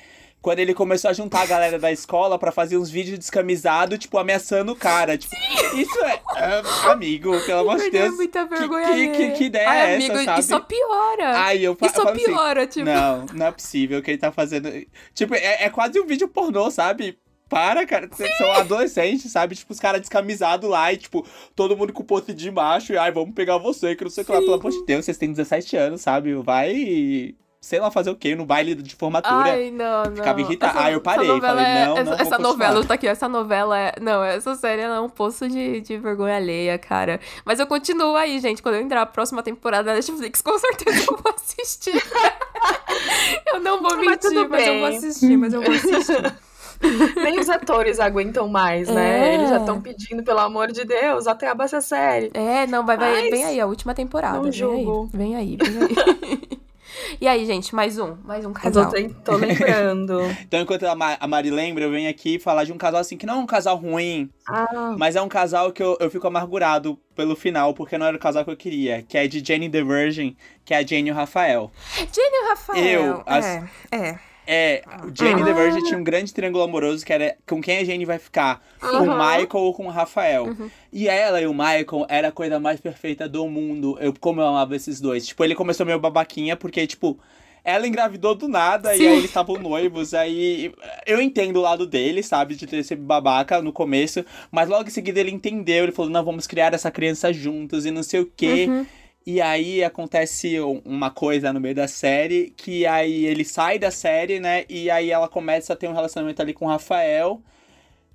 Quando 0.42 0.60
ele 0.60 0.76
começou 0.76 1.10
a 1.10 1.14
juntar 1.14 1.42
a 1.42 1.46
galera 1.48 1.80
da 1.80 1.92
escola 1.92 2.38
para 2.38 2.52
fazer 2.52 2.78
uns 2.78 2.88
vídeos 2.88 3.18
descamisados, 3.18 3.98
tipo, 3.98 4.16
ameaçando 4.20 4.74
o 4.74 4.76
cara. 4.76 5.18
Tipo, 5.18 5.36
isso 5.76 6.06
é, 6.06 6.22
é, 6.36 6.92
Amigo, 6.92 7.32
pelo 7.48 7.62
amor 7.62 7.80
de 7.80 7.90
Deus. 7.90 8.16
muita 8.16 8.46
vergonha. 8.46 8.94
Que, 8.94 9.10
que, 9.10 9.32
que 9.32 9.44
ideia 9.46 9.68
Ai, 9.68 9.80
é 9.80 9.96
amigo, 9.96 10.14
essa, 10.14 10.26
sabe? 10.26 10.40
E 10.40 10.44
só 10.44 10.60
piora. 10.60 11.38
Ai, 11.40 11.58
eu 11.66 11.76
e 11.82 11.90
só 11.90 12.10
assim, 12.10 12.24
piora, 12.26 12.62
assim, 12.62 12.70
tipo. 12.70 12.86
Não, 12.86 13.26
não 13.34 13.46
é 13.48 13.52
possível 13.52 14.04
que 14.04 14.12
ele 14.12 14.20
tá 14.20 14.32
fazendo. 14.32 14.70
Tipo, 15.16 15.34
é, 15.34 15.64
é 15.64 15.70
quase 15.72 16.00
um 16.00 16.06
vídeo 16.06 16.28
pornô, 16.28 16.70
sabe? 16.70 17.18
Para, 17.56 17.86
cara. 17.86 18.10
Sim. 18.12 18.28
São 18.38 18.52
adolescentes, 18.52 19.32
sabe? 19.32 19.56
Tipo, 19.56 19.72
os 19.72 19.80
caras 19.80 20.02
descamisados 20.02 20.70
lá 20.70 20.92
e, 20.92 20.98
tipo, 20.98 21.26
todo 21.56 21.78
mundo 21.78 21.94
com 21.94 22.04
posto 22.04 22.34
de 22.34 22.52
macho. 22.52 22.92
E, 22.92 22.98
ai, 22.98 23.14
vamos 23.14 23.34
pegar 23.34 23.58
você, 23.58 23.96
que 23.96 24.04
não 24.04 24.12
sei 24.12 24.24
o 24.24 24.26
que 24.26 24.32
lá. 24.34 24.40
Pelo 24.40 24.56
amor 24.56 24.72
de 24.72 24.86
Deus, 24.86 25.06
vocês 25.06 25.18
têm 25.18 25.32
17 25.32 25.78
anos, 25.78 26.02
sabe? 26.02 26.34
Vai 26.34 27.34
sei 27.62 27.80
lá 27.80 27.90
fazer 27.90 28.12
o 28.12 28.16
quê, 28.16 28.36
no 28.36 28.46
baile 28.46 28.76
de 28.76 28.94
formatura. 28.94 29.54
Ai, 29.54 29.72
não, 29.72 30.04
não. 30.04 30.18
Ficava 30.18 30.40
irritado. 30.40 30.78
Aí 30.78 30.94
eu 30.94 31.02
parei, 31.02 31.28
falei, 31.40 31.66
é, 31.66 31.86
não, 31.86 31.98
essa, 31.98 32.04
não 32.04 32.14
Essa 32.20 32.38
novela, 32.38 32.86
tá 32.86 32.94
aqui, 32.94 33.08
essa 33.08 33.28
novela 33.28 33.80
é... 33.80 33.94
Não, 34.00 34.24
essa 34.24 34.54
série 34.54 34.84
é 34.84 35.00
um 35.00 35.10
poço 35.10 35.48
de, 35.50 35.82
de 35.82 35.98
vergonha 35.98 36.36
alheia, 36.36 36.78
cara. 36.78 37.20
Mas 37.44 37.60
eu 37.60 37.66
continuo 37.66 38.16
aí, 38.18 38.40
gente. 38.40 38.62
Quando 38.62 38.76
eu 38.76 38.82
entrar 38.82 39.00
na 39.00 39.06
próxima 39.08 39.42
temporada 39.42 39.86
da 39.86 39.94
Netflix, 39.96 40.44
com 40.44 40.60
certeza 40.60 41.06
eu 41.10 41.18
vou 41.18 41.34
assistir. 41.34 42.04
eu 43.48 43.60
não 43.62 43.82
vou 43.82 43.98
mentir, 43.98 44.48
mas, 44.48 44.50
mas 44.50 44.68
eu 44.68 44.80
vou 44.80 44.88
assistir, 44.88 45.38
mas 45.38 45.54
eu 45.54 45.62
vou 45.64 45.74
assistir. 45.74 46.36
Nem 47.16 47.40
os 47.40 47.50
atores 47.50 48.00
aguentam 48.00 48.48
mais, 48.48 48.88
né? 48.88 49.30
É. 49.30 49.36
Eles 49.36 49.50
já 49.50 49.58
estão 49.58 49.82
pedindo, 49.82 50.24
pelo 50.24 50.40
amor 50.40 50.72
de 50.72 50.86
Deus, 50.86 51.28
até 51.28 51.48
a 51.48 51.56
essa 51.62 51.82
série. 51.82 52.32
É, 52.34 52.68
não, 52.68 52.86
vai, 52.86 52.98
vai, 52.98 53.30
vem 53.30 53.44
aí 53.44 53.60
a 53.60 53.66
última 53.66 53.94
temporada. 53.94 54.40
Não 54.40 54.52
jogo. 54.52 55.10
Vem 55.14 55.36
aí, 55.36 55.58
vem 55.58 55.84
aí. 55.84 55.96
Vem 55.96 56.40
aí. 56.52 56.66
E 57.20 57.28
aí, 57.28 57.46
gente, 57.46 57.74
mais 57.76 57.98
um, 57.98 58.16
mais 58.24 58.46
um 58.46 58.54
casal. 58.54 58.92
Eu 58.96 59.10
tô, 59.14 59.32
tô 59.32 59.38
lembrando. 59.38 60.22
então, 60.42 60.62
enquanto 60.62 60.84
a 60.84 61.28
Mari 61.28 61.52
lembra, 61.52 61.84
eu 61.84 61.92
venho 61.92 62.10
aqui 62.10 62.40
falar 62.40 62.64
de 62.64 62.72
um 62.72 62.78
casal 62.78 63.02
assim, 63.02 63.18
que 63.18 63.26
não 63.26 63.36
é 63.36 63.38
um 63.38 63.46
casal 63.46 63.76
ruim, 63.76 64.30
ah. 64.48 64.96
mas 64.98 65.16
é 65.16 65.22
um 65.22 65.28
casal 65.28 65.72
que 65.72 65.82
eu, 65.82 65.98
eu 66.00 66.10
fico 66.10 66.28
amargurado 66.28 66.98
pelo 67.16 67.36
final, 67.36 67.74
porque 67.74 67.98
não 67.98 68.06
era 68.06 68.16
o 68.16 68.20
casal 68.20 68.44
que 68.44 68.52
eu 68.52 68.58
queria, 68.58 69.04
que 69.04 69.18
é 69.18 69.28
de 69.28 69.44
Jenny 69.46 69.70
the 69.70 69.84
Virgin, 69.84 70.36
que 70.64 70.74
é 70.74 70.78
a 70.78 70.86
Jenny 70.86 71.10
e 71.10 71.12
o 71.12 71.16
Rafael. 71.16 71.72
Jenny 71.98 72.36
e 72.36 72.46
o 72.46 72.50
Rafael. 72.50 72.86
Eu, 72.86 73.24
as... 73.26 73.46
é, 73.46 73.70
é. 73.92 74.20
É, 74.48 74.84
o 75.04 75.12
Jane 75.14 75.42
uhum. 75.42 75.46
The 75.46 75.54
Virgin 75.54 75.84
tinha 75.84 76.00
um 76.00 76.04
grande 76.04 76.34
triângulo 76.34 76.64
amoroso 76.64 77.06
que 77.06 77.12
era 77.12 77.36
com 77.48 77.62
quem 77.62 77.80
a 77.80 77.84
Jane 77.84 78.06
vai 78.06 78.20
ficar, 78.20 78.64
com 78.80 78.98
o 78.98 79.18
Michael 79.18 79.48
ou 79.54 79.74
com 79.74 79.88
o 79.88 79.90
Rafael. 79.90 80.46
Uhum. 80.46 80.70
E 80.92 81.08
ela 81.08 81.42
e 81.42 81.48
o 81.48 81.54
Michael 81.54 82.06
era 82.08 82.28
a 82.28 82.32
coisa 82.32 82.60
mais 82.60 82.80
perfeita 82.80 83.28
do 83.28 83.48
mundo. 83.48 83.98
Eu, 84.00 84.14
como 84.20 84.42
eu 84.42 84.48
amava 84.48 84.76
esses 84.76 85.02
dois. 85.02 85.26
Tipo, 85.28 85.44
ele 85.44 85.56
começou 85.56 85.86
meio 85.86 86.00
babaquinha, 86.00 86.56
porque, 86.56 86.86
tipo, 86.86 87.20
ela 87.66 87.88
engravidou 87.88 88.36
do 88.36 88.48
nada 88.48 88.96
Sim. 88.96 89.04
e 89.04 89.08
aí 89.08 89.14
eles 89.14 89.26
estavam 89.26 89.58
noivos. 89.58 90.14
Aí 90.14 90.72
eu 91.08 91.20
entendo 91.20 91.58
o 91.58 91.62
lado 91.62 91.88
dele, 91.88 92.22
sabe, 92.22 92.56
de 92.56 92.68
ter 92.68 92.84
sido 92.84 93.02
babaca 93.02 93.60
no 93.62 93.74
começo, 93.74 94.24
mas 94.52 94.70
logo 94.70 94.88
em 94.88 94.92
seguida 94.92 95.20
ele 95.20 95.32
entendeu. 95.32 95.84
Ele 95.84 95.92
falou: 95.92 96.12
não, 96.12 96.24
vamos 96.24 96.46
criar 96.46 96.74
essa 96.76 96.92
criança 96.92 97.34
juntos 97.34 97.86
e 97.86 97.92
não 97.92 98.04
sei 98.04 98.20
o 98.20 98.32
quê. 98.38 98.68
Uhum. 98.70 98.86
E 99.26 99.42
aí 99.42 99.84
acontece 99.84 100.60
uma 100.86 101.10
coisa 101.10 101.52
no 101.52 101.60
meio 101.60 101.74
da 101.74 101.88
série, 101.88 102.54
que 102.56 102.86
aí 102.86 103.26
ele 103.26 103.44
sai 103.44 103.80
da 103.80 103.90
série, 103.90 104.40
né? 104.40 104.66
E 104.70 104.90
aí 104.92 105.10
ela 105.10 105.28
começa 105.28 105.74
a 105.74 105.76
ter 105.76 105.88
um 105.88 105.94
relacionamento 105.94 106.42
ali 106.42 106.54
com 106.54 106.66
o 106.66 106.68
Rafael. 106.68 107.42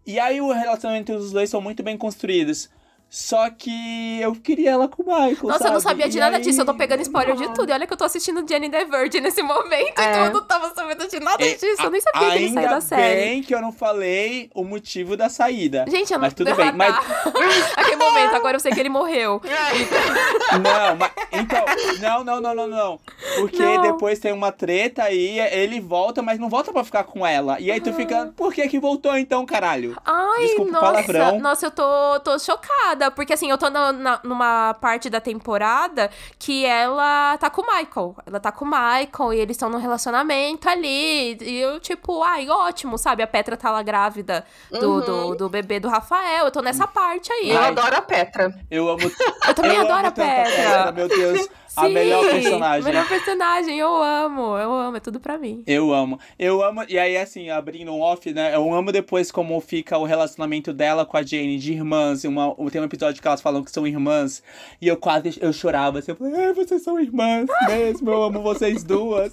E 0.06 0.20
aí 0.20 0.40
o 0.40 0.52
relacionamento 0.52 1.12
dos 1.16 1.32
dois 1.32 1.50
são 1.50 1.60
muito 1.60 1.82
bem 1.82 1.96
construídos. 1.96 2.70
Só 3.10 3.50
que 3.50 4.20
eu 4.20 4.36
queria 4.36 4.70
ela 4.70 4.86
com 4.86 5.02
o 5.02 5.06
Michael. 5.06 5.36
Nossa, 5.42 5.58
sabe? 5.58 5.70
eu 5.70 5.72
não 5.72 5.80
sabia 5.80 6.08
de 6.08 6.16
e 6.16 6.20
nada 6.20 6.36
aí... 6.36 6.42
disso. 6.44 6.60
Eu 6.60 6.64
tô 6.64 6.74
pegando 6.74 7.02
spoiler 7.02 7.34
de 7.34 7.52
tudo. 7.52 7.68
E 7.68 7.72
olha 7.72 7.84
que 7.84 7.92
eu 7.92 7.96
tô 7.96 8.04
assistindo 8.04 8.48
Jenny 8.48 8.70
the 8.70 8.84
Virgin 8.84 9.18
nesse 9.18 9.42
momento. 9.42 9.98
É. 9.98 10.10
Então 10.10 10.24
eu 10.26 10.32
não 10.32 10.44
tava 10.44 10.72
sabendo 10.72 11.08
de 11.08 11.18
nada 11.18 11.44
é, 11.44 11.54
disso. 11.54 11.82
Eu 11.82 11.90
nem 11.90 12.00
sabia 12.00 12.28
a, 12.28 12.30
que 12.30 12.36
ele 12.36 12.52
saiu 12.52 12.68
da 12.68 12.80
série. 12.80 13.02
Ainda 13.02 13.20
bem 13.20 13.42
que 13.42 13.52
eu 13.52 13.60
não 13.60 13.72
falei 13.72 14.48
o 14.54 14.62
motivo 14.62 15.16
da 15.16 15.28
saída. 15.28 15.86
Gente, 15.88 16.12
eu 16.12 16.20
não... 16.20 16.26
Mas 16.26 16.34
tudo 16.34 16.54
bem. 16.54 16.70
Mas... 16.70 16.94
Aquele 17.76 17.96
momento, 17.96 18.36
agora 18.36 18.54
eu 18.54 18.60
sei 18.60 18.70
que 18.70 18.78
ele 18.78 18.88
morreu. 18.88 19.42
não, 20.62 20.96
mas... 20.96 21.10
Então, 21.32 21.64
não, 22.00 22.22
não, 22.22 22.40
não, 22.40 22.54
não, 22.54 22.66
não. 22.68 23.00
Porque 23.36 23.62
não. 23.62 23.82
depois 23.82 24.18
tem 24.18 24.32
uma 24.32 24.52
treta 24.52 25.04
aí, 25.04 25.38
ele 25.38 25.80
volta, 25.80 26.22
mas 26.22 26.38
não 26.38 26.48
volta 26.48 26.72
pra 26.72 26.84
ficar 26.84 27.04
com 27.04 27.26
ela. 27.26 27.60
E 27.60 27.70
aí 27.70 27.80
tu 27.80 27.92
fica, 27.92 28.32
por 28.36 28.52
que 28.52 28.68
que 28.68 28.78
voltou 28.78 29.16
então, 29.16 29.44
caralho? 29.46 29.96
Ai, 30.04 30.46
Desculpa 30.46 30.72
nossa. 30.72 30.86
palavrão. 30.86 31.40
Nossa, 31.40 31.66
eu 31.66 31.70
tô, 31.70 32.20
tô 32.20 32.38
chocada. 32.38 33.10
Porque 33.10 33.32
assim, 33.32 33.50
eu 33.50 33.58
tô 33.58 33.70
na, 33.70 33.92
na, 33.92 34.20
numa 34.24 34.74
parte 34.74 35.08
da 35.08 35.20
temporada 35.20 36.10
que 36.38 36.64
ela 36.64 37.36
tá 37.38 37.50
com 37.50 37.62
o 37.62 37.66
Michael. 37.66 38.16
Ela 38.26 38.40
tá 38.40 38.52
com 38.52 38.64
o 38.64 38.68
Michael 38.68 39.34
e 39.34 39.38
eles 39.38 39.56
estão 39.56 39.70
num 39.70 39.78
relacionamento 39.78 40.68
ali. 40.68 41.36
E 41.40 41.60
eu, 41.60 41.80
tipo, 41.80 42.22
ai, 42.22 42.48
ótimo, 42.48 42.98
sabe? 42.98 43.22
A 43.22 43.26
Petra 43.26 43.56
tá 43.56 43.70
lá 43.70 43.82
grávida 43.82 44.44
do, 44.70 44.90
uhum. 44.90 45.00
do, 45.00 45.34
do, 45.34 45.48
bebê 45.48 45.80
do 45.80 45.88
Rafael. 45.88 46.44
Eu 46.44 46.50
tô 46.50 46.60
nessa 46.60 46.86
parte 46.86 47.32
aí. 47.32 47.50
Eu 47.50 47.58
ai, 47.58 47.68
adoro 47.68 47.96
a 47.96 48.02
Petra. 48.02 48.54
Eu 48.70 48.88
amo. 48.88 49.10
Eu 49.46 49.54
também 49.54 49.76
eu 49.76 49.82
adoro 49.82 50.06
a 50.06 50.10
Petra. 50.10 50.44
Petra. 50.44 50.92
Meu 50.92 51.08
Deus. 51.08 51.48
Sim, 51.80 51.86
a 51.86 51.88
melhor 51.88 52.28
personagem. 52.28 52.84
melhor 52.84 53.08
personagem, 53.08 53.78
eu 53.78 54.02
amo, 54.02 54.58
eu 54.58 54.72
amo, 54.72 54.96
é 54.96 55.00
tudo 55.00 55.20
pra 55.20 55.38
mim. 55.38 55.62
Eu 55.66 55.92
amo. 55.92 56.18
Eu 56.38 56.62
amo, 56.62 56.84
e 56.88 56.98
aí 56.98 57.16
assim, 57.16 57.50
abrindo 57.50 57.92
um 57.92 58.00
off, 58.00 58.32
né, 58.32 58.54
eu 58.54 58.72
amo 58.72 58.92
depois 58.92 59.30
como 59.30 59.60
fica 59.60 59.98
o 59.98 60.04
relacionamento 60.04 60.72
dela 60.72 61.04
com 61.04 61.16
a 61.16 61.22
Jane, 61.22 61.58
de 61.58 61.72
irmãs, 61.72 62.24
uma, 62.24 62.54
tem 62.70 62.80
um 62.80 62.84
episódio 62.84 63.20
que 63.20 63.26
elas 63.26 63.40
falam 63.40 63.62
que 63.62 63.70
são 63.70 63.86
irmãs, 63.86 64.42
e 64.80 64.88
eu 64.88 64.96
quase, 64.96 65.38
eu 65.40 65.52
chorava, 65.52 65.98
assim, 65.98 66.12
eu 66.12 66.16
falei, 66.16 66.34
ai, 66.34 66.52
vocês 66.52 66.82
são 66.82 66.98
irmãs 66.98 67.46
mesmo, 67.66 68.10
eu 68.10 68.22
amo 68.22 68.42
vocês 68.42 68.84
duas. 68.84 69.32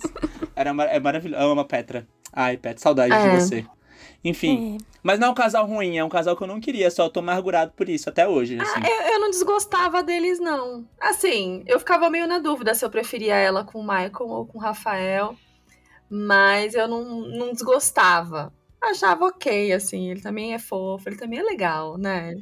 Era, 0.56 0.70
é 0.70 1.00
maravilhoso, 1.00 1.42
eu 1.42 1.52
amo 1.52 1.62
a 1.62 1.66
Petra. 1.66 2.08
Ai, 2.34 2.58
Petra, 2.58 2.80
saudade 2.80 3.14
é. 3.14 3.30
de 3.30 3.36
você. 3.36 3.66
Enfim. 4.24 4.78
É. 4.82 4.98
Mas 5.04 5.20
não 5.20 5.28
é 5.28 5.32
um 5.32 5.36
casal 5.36 5.66
ruim, 5.66 5.98
é 5.98 6.04
um 6.04 6.10
casal 6.10 6.36
que 6.36 6.44
eu 6.44 6.48
não 6.48 6.60
queria, 6.60 6.92
só 6.92 7.08
tô 7.08 7.22
amargurado 7.22 7.72
por 7.76 7.88
isso 7.88 8.10
até 8.10 8.28
hoje. 8.28 8.58
Ah, 8.60 8.64
assim. 8.64 8.82
Ah, 8.84 8.90
eu, 8.90 9.14
eu, 9.14 9.20
não 9.22 9.30
desgostava 9.30 10.04
deles, 10.04 10.40
não. 10.40 10.86
Assim, 11.00 11.64
eu 11.66 11.80
ficava 11.80 12.10
meio 12.10 12.28
na 12.28 12.40
dúvida 12.40 12.76
se 12.76 12.84
eu 12.84 12.90
preferia 12.90 13.36
ela 13.36 13.64
com 13.64 13.80
o 13.80 13.84
Michael 13.84 14.28
ou 14.28 14.46
com 14.46 14.58
o 14.58 14.62
Rafael. 14.62 15.36
Mas 16.10 16.74
eu 16.74 16.88
não, 16.88 17.04
não 17.28 17.54
desgostava. 17.54 18.54
Achava 18.82 19.26
ok, 19.26 19.74
assim, 19.74 20.12
ele 20.12 20.22
também 20.22 20.54
é 20.54 20.60
fofo, 20.60 21.10
ele 21.10 21.18
também 21.18 21.40
é 21.40 21.44
legal, 21.44 21.98
né? 21.98 22.36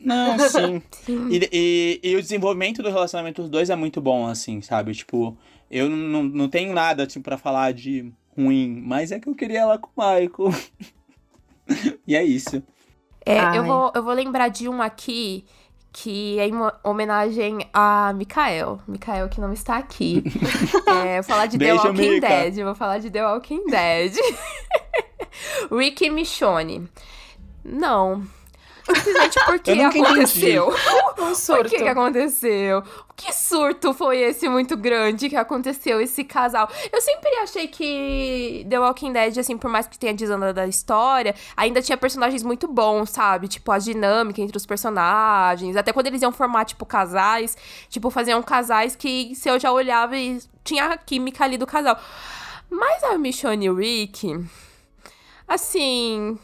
Não, 0.00 0.38
sim. 0.48 0.82
sim. 1.04 1.28
E, 1.30 1.48
e, 1.52 2.00
e, 2.02 2.16
o 2.16 2.22
desenvolvimento 2.22 2.82
do 2.82 2.88
relacionamento 2.88 3.42
dos 3.42 3.50
dois 3.50 3.70
é 3.70 3.76
muito 3.76 4.00
bom, 4.00 4.26
assim, 4.26 4.60
sabe? 4.60 4.92
Tipo, 4.94 5.36
eu 5.70 5.88
não, 5.88 6.22
não 6.22 6.48
tenho 6.48 6.72
nada, 6.72 7.06
tipo, 7.06 7.24
pra 7.24 7.38
falar 7.38 7.72
de 7.72 8.12
ruim, 8.36 8.80
mas 8.84 9.12
é 9.12 9.20
que 9.20 9.28
eu 9.28 9.34
queria 9.34 9.60
ela 9.60 9.78
com 9.78 9.88
o 9.88 9.92
Michael. 9.96 10.50
e 12.06 12.14
é 12.14 12.22
isso. 12.22 12.62
É, 13.24 13.56
eu 13.56 13.64
vou, 13.64 13.92
eu 13.94 14.02
vou 14.02 14.12
lembrar 14.12 14.48
de 14.48 14.68
um 14.68 14.82
aqui 14.82 15.44
que 15.92 16.38
é 16.38 16.48
em 16.48 16.54
homenagem 16.82 17.68
a 17.72 18.12
Mikael. 18.14 18.80
Mikael 18.88 19.28
que 19.28 19.40
não 19.40 19.52
está 19.52 19.76
aqui. 19.76 20.22
É, 21.04 21.20
vou 21.20 21.24
falar 21.24 21.46
de 21.46 21.58
The 21.58 21.64
Beijo, 21.64 21.86
Walking 21.86 22.10
Mika. 22.10 22.28
Dead. 22.28 22.58
Eu 22.58 22.66
vou 22.66 22.74
falar 22.74 22.98
de 22.98 23.10
The 23.10 23.26
Walking 23.26 23.64
Dead. 23.66 24.14
Ricky 25.72 26.10
Michonne. 26.10 26.88
Não. 27.64 28.22
Simplesmente 29.02 29.38
porque 29.44 29.70
aconteceu. 29.72 30.72
Um 31.22 31.26
Por 31.26 31.36
surto. 31.36 31.70
que, 31.70 31.76
que 31.76 31.88
aconteceu? 31.88 32.82
Que 33.16 33.32
surto 33.32 33.94
foi 33.94 34.18
esse 34.18 34.48
muito 34.48 34.76
grande 34.76 35.28
que 35.28 35.36
aconteceu 35.36 36.00
esse 36.00 36.24
casal? 36.24 36.68
Eu 36.92 37.00
sempre 37.00 37.30
achei 37.36 37.68
que 37.68 38.66
The 38.68 38.80
Walking 38.80 39.12
Dead, 39.12 39.38
assim, 39.38 39.56
por 39.56 39.70
mais 39.70 39.86
que 39.86 39.98
tenha 39.98 40.12
desandado 40.12 40.52
da 40.54 40.66
história, 40.66 41.34
ainda 41.56 41.80
tinha 41.80 41.96
personagens 41.96 42.42
muito 42.42 42.66
bons, 42.66 43.10
sabe? 43.10 43.46
Tipo, 43.46 43.70
a 43.70 43.78
dinâmica 43.78 44.40
entre 44.40 44.56
os 44.56 44.66
personagens. 44.66 45.76
Até 45.76 45.92
quando 45.92 46.08
eles 46.08 46.22
iam 46.22 46.32
formar, 46.32 46.64
tipo, 46.64 46.84
casais, 46.84 47.56
tipo, 47.88 48.10
faziam 48.10 48.42
casais 48.42 48.96
que 48.96 49.34
se 49.36 49.48
eu 49.48 49.60
já 49.60 49.70
olhava 49.70 50.16
e 50.16 50.40
tinha 50.64 50.86
a 50.86 50.96
química 50.96 51.44
ali 51.44 51.56
do 51.56 51.66
casal. 51.66 51.98
Mas 52.68 53.04
a 53.04 53.16
Michonne 53.16 53.66
e 53.66 53.70
o 53.70 53.74
Rick, 53.74 54.44
assim. 55.46 56.38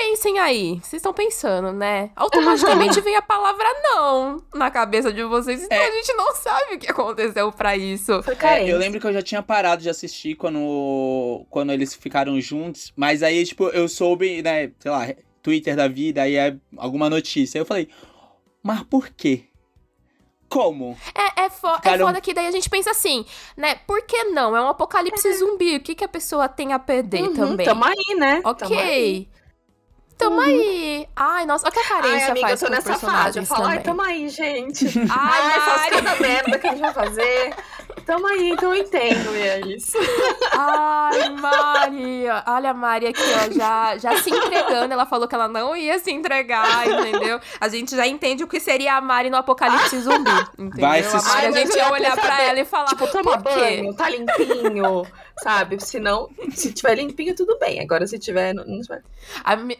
Pensem 0.00 0.38
aí, 0.38 0.76
vocês 0.76 0.94
estão 1.00 1.12
pensando, 1.12 1.72
né? 1.72 2.10
Automaticamente 2.14 3.00
vem 3.02 3.16
a 3.16 3.20
palavra 3.22 3.66
não 3.82 4.40
na 4.54 4.70
cabeça 4.70 5.12
de 5.12 5.24
vocês, 5.24 5.60
então 5.60 5.76
a 5.76 5.90
gente 5.90 6.12
não 6.14 6.32
sabe 6.36 6.74
o 6.74 6.78
que 6.78 6.88
aconteceu 6.88 7.50
pra 7.50 7.76
isso. 7.76 8.12
É, 8.40 8.62
eu 8.70 8.78
lembro 8.78 9.00
que 9.00 9.06
eu 9.08 9.12
já 9.12 9.22
tinha 9.22 9.42
parado 9.42 9.82
de 9.82 9.90
assistir 9.90 10.36
quando, 10.36 11.44
quando 11.50 11.72
eles 11.72 11.94
ficaram 11.94 12.40
juntos, 12.40 12.92
mas 12.94 13.24
aí, 13.24 13.44
tipo, 13.44 13.64
eu 13.70 13.88
soube, 13.88 14.40
né, 14.40 14.70
sei 14.78 14.90
lá, 14.90 15.08
Twitter 15.42 15.74
da 15.74 15.88
vida, 15.88 16.22
aí 16.22 16.36
é 16.36 16.56
alguma 16.76 17.10
notícia. 17.10 17.58
Aí 17.58 17.62
eu 17.62 17.66
falei, 17.66 17.88
mas 18.62 18.84
por 18.84 19.08
quê? 19.08 19.46
Como? 20.48 20.96
É, 21.12 21.42
é, 21.42 21.50
fo 21.50 21.66
é 21.66 21.74
Ficaram- 21.74 22.06
foda 22.06 22.20
que 22.20 22.32
daí 22.32 22.46
a 22.46 22.52
gente 22.52 22.70
pensa 22.70 22.92
assim, 22.92 23.26
né? 23.56 23.74
Por 23.86 24.00
que 24.02 24.24
não? 24.24 24.56
É 24.56 24.60
um 24.62 24.68
apocalipse 24.68 25.30
zumbi, 25.34 25.76
o 25.76 25.80
que, 25.80 25.94
que 25.96 26.04
a 26.04 26.08
pessoa 26.08 26.48
tem 26.48 26.72
a 26.72 26.78
perder 26.78 27.22
Uhum, 27.24 27.34
também? 27.34 27.66
Tamo 27.66 27.84
aí, 27.84 28.14
né? 28.16 28.40
Tamo 28.56 28.78
aí. 28.78 29.28
Tamo 30.18 30.40
aí. 30.40 31.08
Ai, 31.14 31.46
nossa, 31.46 31.64
olha 31.66 31.72
que 31.72 31.78
a 31.78 31.82
Ai, 31.82 31.88
carência 32.02 32.30
amiga, 32.32 32.40
eu 32.40 32.48
faz 32.48 32.60
tô 32.60 32.66
com 32.66 32.72
nessa 32.72 32.94
fase. 32.98 33.38
Eu 33.38 33.46
falo, 33.46 33.66
ai, 33.66 33.80
tamo 33.80 34.02
aí, 34.02 34.28
gente. 34.28 34.86
Ai, 35.08 35.52
Ai, 35.52 35.60
faz 35.60 35.80
Mari. 35.80 35.90
cada 35.90 36.16
merda 36.20 36.58
que 36.58 36.66
a 36.66 36.70
gente 36.70 36.80
vai 36.80 36.92
fazer. 36.92 37.54
Tamo 38.04 38.26
aí, 38.26 38.50
então 38.50 38.74
eu 38.74 38.82
entendo 38.82 39.34
eles. 39.34 39.92
Ai, 40.52 41.28
Mari. 41.30 42.24
Olha 42.46 42.70
a 42.70 42.74
Mari 42.74 43.06
aqui, 43.08 43.20
ó, 43.22 43.52
já, 43.52 43.96
já 43.98 44.16
se 44.22 44.30
entregando. 44.30 44.92
Ela 44.92 45.06
falou 45.06 45.28
que 45.28 45.34
ela 45.34 45.48
não 45.48 45.76
ia 45.76 45.98
se 45.98 46.10
entregar, 46.10 46.86
entendeu? 46.88 47.40
A 47.60 47.68
gente 47.68 47.94
já 47.94 48.06
entende 48.06 48.44
o 48.44 48.48
que 48.48 48.60
seria 48.60 48.94
a 48.96 49.00
Mari 49.00 49.30
no 49.30 49.36
apocalipse 49.36 49.98
zumbi, 50.00 50.30
entendeu? 50.58 50.88
Vai 50.88 51.00
a 51.00 51.04
se- 51.04 51.16
Mari, 51.16 51.28
a 51.28 51.32
Ai, 51.38 51.50
mas 51.50 51.54
gente 51.56 51.76
ia 51.76 51.90
olhar 51.92 52.14
pra 52.16 52.22
saber, 52.30 52.42
ela 52.48 52.60
e 52.60 52.64
falar, 52.64 52.86
Tipo, 52.86 53.06
toma 53.08 53.38
por 53.38 53.52
quê? 53.54 53.60
banho, 53.60 53.94
tá 53.94 54.08
limpinho, 54.08 55.06
sabe? 55.42 55.78
Se 55.84 55.98
não, 56.00 56.28
se 56.54 56.72
tiver 56.72 56.94
limpinho, 56.96 57.34
tudo 57.34 57.58
bem. 57.58 57.80
Agora, 57.80 58.06
se 58.06 58.18
tiver. 58.18 58.54
Não, 58.54 58.64
não 58.64 58.80
tiver. 58.80 59.02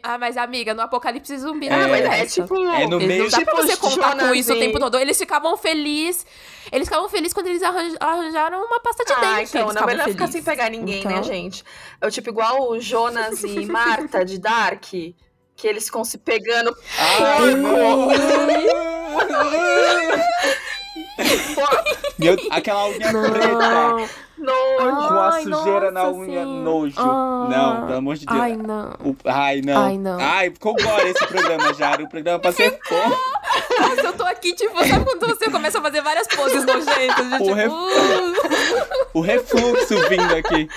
Ah, 0.02 0.18
mas 0.18 0.36
amiga, 0.36 0.74
no 0.74 0.82
apocalipse 0.82 1.36
zumbi 1.38 1.68
não 1.68 1.76
É. 1.76 1.86
mas 1.88 2.04
é 2.04 2.20
essa. 2.20 2.42
tipo. 2.42 2.54
É 2.68 2.86
no 2.86 2.98
meio 2.98 3.24
não 3.24 3.30
dá 3.30 3.40
pra 3.40 3.54
tipo 3.54 3.56
você 3.56 3.76
contar 3.76 4.16
com 4.16 4.34
isso 4.34 4.52
o 4.52 4.58
tempo 4.58 4.78
todo. 4.78 4.98
Eles 4.98 5.18
ficavam 5.18 5.56
felizes. 5.56 6.26
Eles 6.70 6.86
ficavam 6.86 7.08
felizes 7.08 7.32
quando 7.32 7.46
eles 7.46 7.62
arranj- 7.62 7.96
arranjaram 8.08 8.64
uma 8.64 8.80
pasta 8.80 9.04
de 9.04 9.12
Ah, 9.12 9.20
dente. 9.36 9.50
então, 9.56 9.72
não 9.72 9.82
é 9.82 9.86
melhor 9.86 10.08
ficar 10.08 10.26
sem 10.28 10.42
pegar 10.42 10.70
ninguém, 10.70 11.04
né, 11.04 11.12
Então. 11.12 11.22
gente? 11.24 11.64
É 12.00 12.06
o 12.06 12.10
tipo 12.10 12.28
igual 12.30 12.70
o 12.70 12.80
Jonas 12.80 13.42
e 13.44 13.64
Marta 13.66 14.24
de 14.24 14.38
Dark, 14.38 14.82
que 14.82 15.14
eles 15.64 15.84
ficam 15.86 16.04
se 16.04 16.18
pegando. 16.18 16.76
Ai, 16.98 17.54
não. 17.54 18.08
Meu, 22.18 22.36
aquela 22.50 22.88
unha 22.88 22.98
preta 23.10 24.08
Não. 24.38 24.78
Nojo. 24.78 25.08
com 25.08 25.14
a 25.14 25.30
Ai, 25.34 25.42
sujeira 25.42 25.90
na 25.90 26.08
unha, 26.10 26.44
sim. 26.44 26.62
nojo. 26.62 26.94
Ah. 26.96 27.48
Não, 27.50 27.86
pelo 27.86 27.98
amor 27.98 28.14
de 28.16 28.24
Deus. 28.24 28.40
Ai, 28.40 28.56
não. 28.56 28.90
O- 29.04 29.16
ai, 29.24 29.60
não. 29.64 29.84
Ai, 29.84 29.98
não. 29.98 30.18
Ai, 30.20 30.50
ficou 30.50 30.76
agora 30.80 31.08
esse 31.08 31.26
programa 31.26 31.74
já. 31.74 31.94
O 31.96 32.08
programa 32.08 32.38
pra 32.38 32.52
ser 32.52 32.78
fome. 32.86 33.16
Nossa, 33.80 34.00
eu 34.02 34.12
tô 34.12 34.22
aqui, 34.24 34.54
tipo, 34.54 34.76
sabe 34.86 35.04
quando 35.04 35.26
você 35.26 35.50
começa 35.50 35.78
a 35.80 35.82
fazer 35.82 36.02
várias 36.02 36.28
poses 36.28 36.64
nojentas? 36.64 37.28
De, 37.28 37.34
O 37.34 37.38
tipo, 37.38 37.52
ref- 37.54 37.72
uh, 37.72 39.06
O 39.14 39.20
refluxo 39.20 40.08
vindo 40.08 40.34
aqui. 40.36 40.68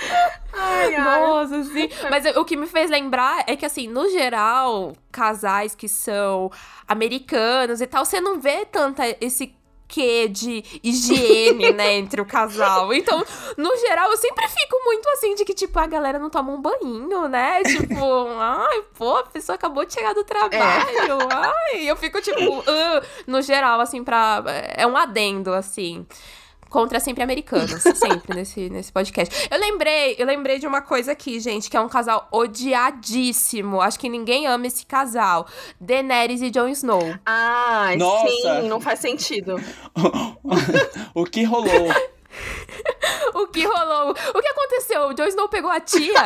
Ai, 0.52 0.94
ai. 0.96 1.20
Nossa, 1.26 1.62
sim. 1.64 1.88
Mas 2.10 2.24
o 2.36 2.44
que 2.44 2.56
me 2.56 2.66
fez 2.66 2.90
lembrar 2.90 3.44
é 3.46 3.54
que, 3.54 3.64
assim, 3.64 3.86
no 3.86 4.08
geral, 4.10 4.92
casais 5.12 5.74
que 5.76 5.88
são 5.88 6.50
americanos 6.88 7.80
e 7.80 7.86
tal, 7.86 8.04
você 8.04 8.20
não 8.20 8.40
vê 8.40 8.64
tanta 8.66 9.04
esse 9.20 9.54
quê 9.92 10.26
de 10.26 10.64
higiene, 10.82 11.70
né, 11.72 11.94
entre 12.00 12.20
o 12.22 12.24
casal. 12.24 12.92
Então, 12.94 13.22
no 13.58 13.76
geral, 13.76 14.10
eu 14.10 14.16
sempre 14.16 14.48
fico 14.48 14.80
muito 14.84 15.06
assim, 15.10 15.34
de 15.34 15.44
que, 15.44 15.52
tipo, 15.52 15.78
a 15.78 15.86
galera 15.86 16.18
não 16.18 16.30
toma 16.30 16.50
um 16.50 16.60
banho, 16.60 17.28
né? 17.28 17.62
Tipo, 17.62 18.26
ai, 18.40 18.82
pô, 18.96 19.18
a 19.18 19.24
pessoa 19.24 19.54
acabou 19.56 19.84
de 19.84 19.92
chegar 19.92 20.14
do 20.14 20.24
trabalho. 20.24 21.18
Ai, 21.30 21.82
eu 21.90 21.96
fico, 21.96 22.20
tipo, 22.22 22.40
"Ah", 22.66 23.02
no 23.26 23.42
geral, 23.42 23.80
assim, 23.80 24.02
pra... 24.02 24.42
É 24.74 24.86
um 24.86 24.96
adendo, 24.96 25.52
assim 25.52 26.06
contra 26.72 26.98
sempre 26.98 27.22
americanos, 27.22 27.82
sempre 27.94 28.34
nesse, 28.34 28.70
nesse 28.70 28.90
podcast. 28.90 29.48
Eu 29.50 29.60
lembrei, 29.60 30.16
eu 30.18 30.26
lembrei 30.26 30.58
de 30.58 30.66
uma 30.66 30.80
coisa 30.80 31.12
aqui, 31.12 31.38
gente, 31.38 31.70
que 31.70 31.76
é 31.76 31.80
um 31.80 31.88
casal 31.88 32.26
odiadíssimo. 32.32 33.80
Acho 33.80 33.98
que 33.98 34.08
ninguém 34.08 34.46
ama 34.46 34.66
esse 34.66 34.86
casal. 34.86 35.46
Daenerys 35.78 36.40
e 36.40 36.50
Jon 36.50 36.68
Snow. 36.68 37.14
Ai, 37.26 37.96
Nossa. 37.96 38.26
sim, 38.26 38.68
não 38.68 38.80
faz 38.80 38.98
sentido. 38.98 39.56
o 41.14 41.24
que 41.24 41.44
rolou? 41.44 41.68
O 43.34 43.46
que 43.46 43.64
rolou? 43.64 44.10
O 44.10 44.40
que 44.40 44.48
aconteceu? 44.48 45.08
O 45.08 45.12
Jon 45.12 45.26
Snow 45.26 45.48
pegou 45.48 45.70
a 45.70 45.80
tia? 45.80 46.24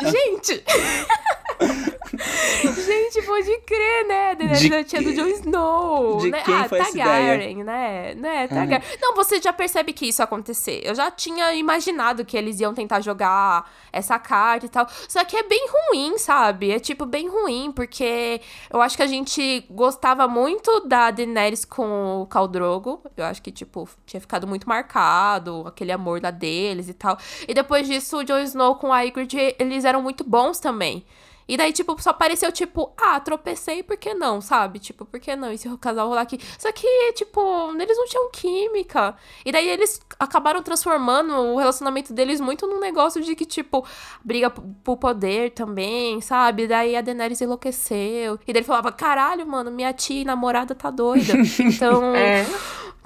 Gente! 0.00 0.64
Gente, 2.08 3.22
pode 3.22 3.58
crer, 3.60 4.06
né? 4.06 4.34
De 4.34 4.72
é 4.72 4.78
a 4.78 4.84
tia 4.84 5.02
do 5.02 5.12
Jon 5.12 5.26
Snow. 5.26 6.18
de 6.18 6.30
né? 6.30 6.42
quem 6.42 6.54
ah, 6.54 6.68
foi 6.68 6.78
Targaryen, 6.78 7.64
né? 7.64 8.14
né? 8.14 8.48
Targaryen. 8.48 8.82
Não, 9.00 9.14
você 9.14 9.40
já 9.40 9.52
percebe 9.52 9.92
que 9.92 10.06
isso 10.06 10.22
ia 10.22 10.24
acontecer. 10.24 10.80
Eu 10.84 10.94
já 10.94 11.10
tinha 11.10 11.54
imaginado 11.54 12.24
que 12.24 12.36
eles 12.36 12.60
iam 12.60 12.72
tentar 12.72 13.00
jogar 13.00 13.70
essa 13.92 14.18
carta 14.18 14.66
e 14.66 14.68
tal. 14.68 14.86
Só 15.08 15.24
que 15.24 15.36
é 15.36 15.42
bem 15.42 15.66
ruim, 15.68 16.18
sabe? 16.18 16.70
É 16.70 16.78
tipo 16.78 17.04
bem 17.04 17.28
ruim, 17.28 17.72
porque 17.72 18.40
eu 18.70 18.80
acho 18.80 18.96
que 18.96 19.02
a 19.02 19.06
gente 19.06 19.66
gostava 19.70 20.26
muito 20.26 20.80
da 20.80 21.10
Daenerys 21.10 21.64
com 21.64 22.22
o 22.22 22.26
Khal 22.26 22.48
Drogo. 22.48 23.02
Eu 23.16 23.24
acho 23.24 23.42
que, 23.42 23.50
tipo, 23.50 23.88
tinha 24.06 24.20
ficado 24.20 24.46
muito 24.46 24.68
marcado, 24.68 25.64
aquele 25.66 25.92
amor 25.92 26.22
lá 26.22 26.30
deles 26.30 26.88
e 26.88 26.94
tal. 26.94 27.18
E 27.46 27.54
depois 27.54 27.86
disso, 27.86 28.18
o 28.18 28.24
Jon 28.24 28.40
Snow 28.40 28.76
com 28.76 28.92
a 28.92 29.02
Ygritte, 29.02 29.54
eles 29.58 29.84
eram 29.88 30.02
muito 30.02 30.24
bons 30.24 30.60
também. 30.60 31.04
E 31.48 31.56
daí, 31.56 31.72
tipo, 31.72 32.00
só 32.00 32.12
pareceu, 32.12 32.52
tipo, 32.52 32.92
ah, 32.94 33.18
tropecei, 33.18 33.82
por 33.82 33.96
que 33.96 34.12
não, 34.12 34.38
sabe? 34.38 34.78
Tipo, 34.78 35.06
por 35.06 35.18
que 35.18 35.34
não 35.34 35.50
esse 35.50 35.66
casal 35.78 36.06
rolar 36.06 36.20
aqui? 36.20 36.38
Só 36.58 36.70
que, 36.70 37.12
tipo, 37.14 37.40
eles 37.80 37.96
não 37.96 38.04
tinham 38.04 38.30
química. 38.30 39.16
E 39.46 39.50
daí 39.50 39.66
eles 39.66 39.98
acabaram 40.18 40.62
transformando 40.62 41.32
o 41.32 41.56
relacionamento 41.56 42.12
deles 42.12 42.38
muito 42.38 42.66
num 42.66 42.78
negócio 42.78 43.22
de 43.22 43.34
que, 43.34 43.46
tipo, 43.46 43.82
briga 44.22 44.50
por 44.50 44.98
poder 44.98 45.52
também, 45.52 46.20
sabe? 46.20 46.66
Daí 46.66 46.94
a 46.94 47.00
Daenerys 47.00 47.40
enlouqueceu. 47.40 48.38
E 48.46 48.52
daí 48.52 48.60
ele 48.60 48.64
falava, 48.64 48.92
caralho, 48.92 49.46
mano, 49.46 49.70
minha 49.70 49.94
tia 49.94 50.20
e 50.20 50.24
namorada 50.26 50.74
tá 50.74 50.90
doida. 50.90 51.32
Então... 51.58 52.14
É. 52.14 52.44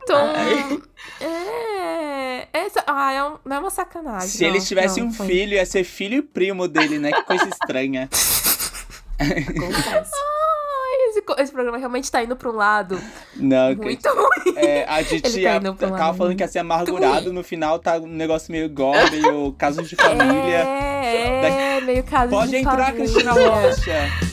Então... 0.02 0.18
Ai. 0.18 0.82
É... 1.20 1.81
Essa... 2.52 2.84
Ah, 2.86 3.12
é, 3.12 3.24
um- 3.24 3.38
é 3.50 3.58
uma 3.58 3.70
sacanagem. 3.70 4.28
Se 4.28 4.42
não, 4.42 4.50
eles 4.50 4.68
tivessem 4.68 5.02
não, 5.04 5.10
um 5.10 5.12
foi. 5.14 5.26
filho, 5.26 5.54
ia 5.54 5.64
ser 5.66 5.84
filho 5.84 6.16
e 6.16 6.22
primo 6.22 6.68
dele, 6.68 6.98
né? 6.98 7.10
Que 7.12 7.22
coisa 7.22 7.48
estranha. 7.48 8.08
Acontece. 9.18 10.10
Ai, 10.14 11.08
esse, 11.08 11.22
esse 11.38 11.52
programa 11.52 11.78
realmente 11.78 12.10
tá 12.10 12.22
indo 12.22 12.34
pra 12.36 12.50
um 12.50 12.54
lado 12.56 13.00
Não, 13.36 13.74
muito 13.76 14.08
ruim. 14.08 14.56
é, 14.56 14.84
a 14.88 15.00
gente 15.02 15.26
Ele 15.26 15.44
tá 15.44 15.70
um 15.70 15.74
tava 15.76 15.92
lado 15.96 16.16
falando 16.18 16.36
que 16.36 16.42
ia 16.42 16.48
ser 16.48 16.58
amargurado, 16.58 17.32
no 17.32 17.44
final 17.44 17.78
tá 17.78 17.96
um 17.98 18.06
negócio 18.06 18.50
meio 18.50 18.68
gore, 18.68 19.10
meio 19.10 19.52
casos 19.52 19.88
de 19.88 19.94
família. 19.96 20.66
É, 20.66 21.76
é, 21.76 21.80
meio 21.82 22.02
caso 22.04 22.30
Pode 22.30 22.50
de 22.50 22.56
entrar, 22.56 22.86
família. 22.86 22.92
Cristina 22.94 23.32
Rocha. 23.32 24.31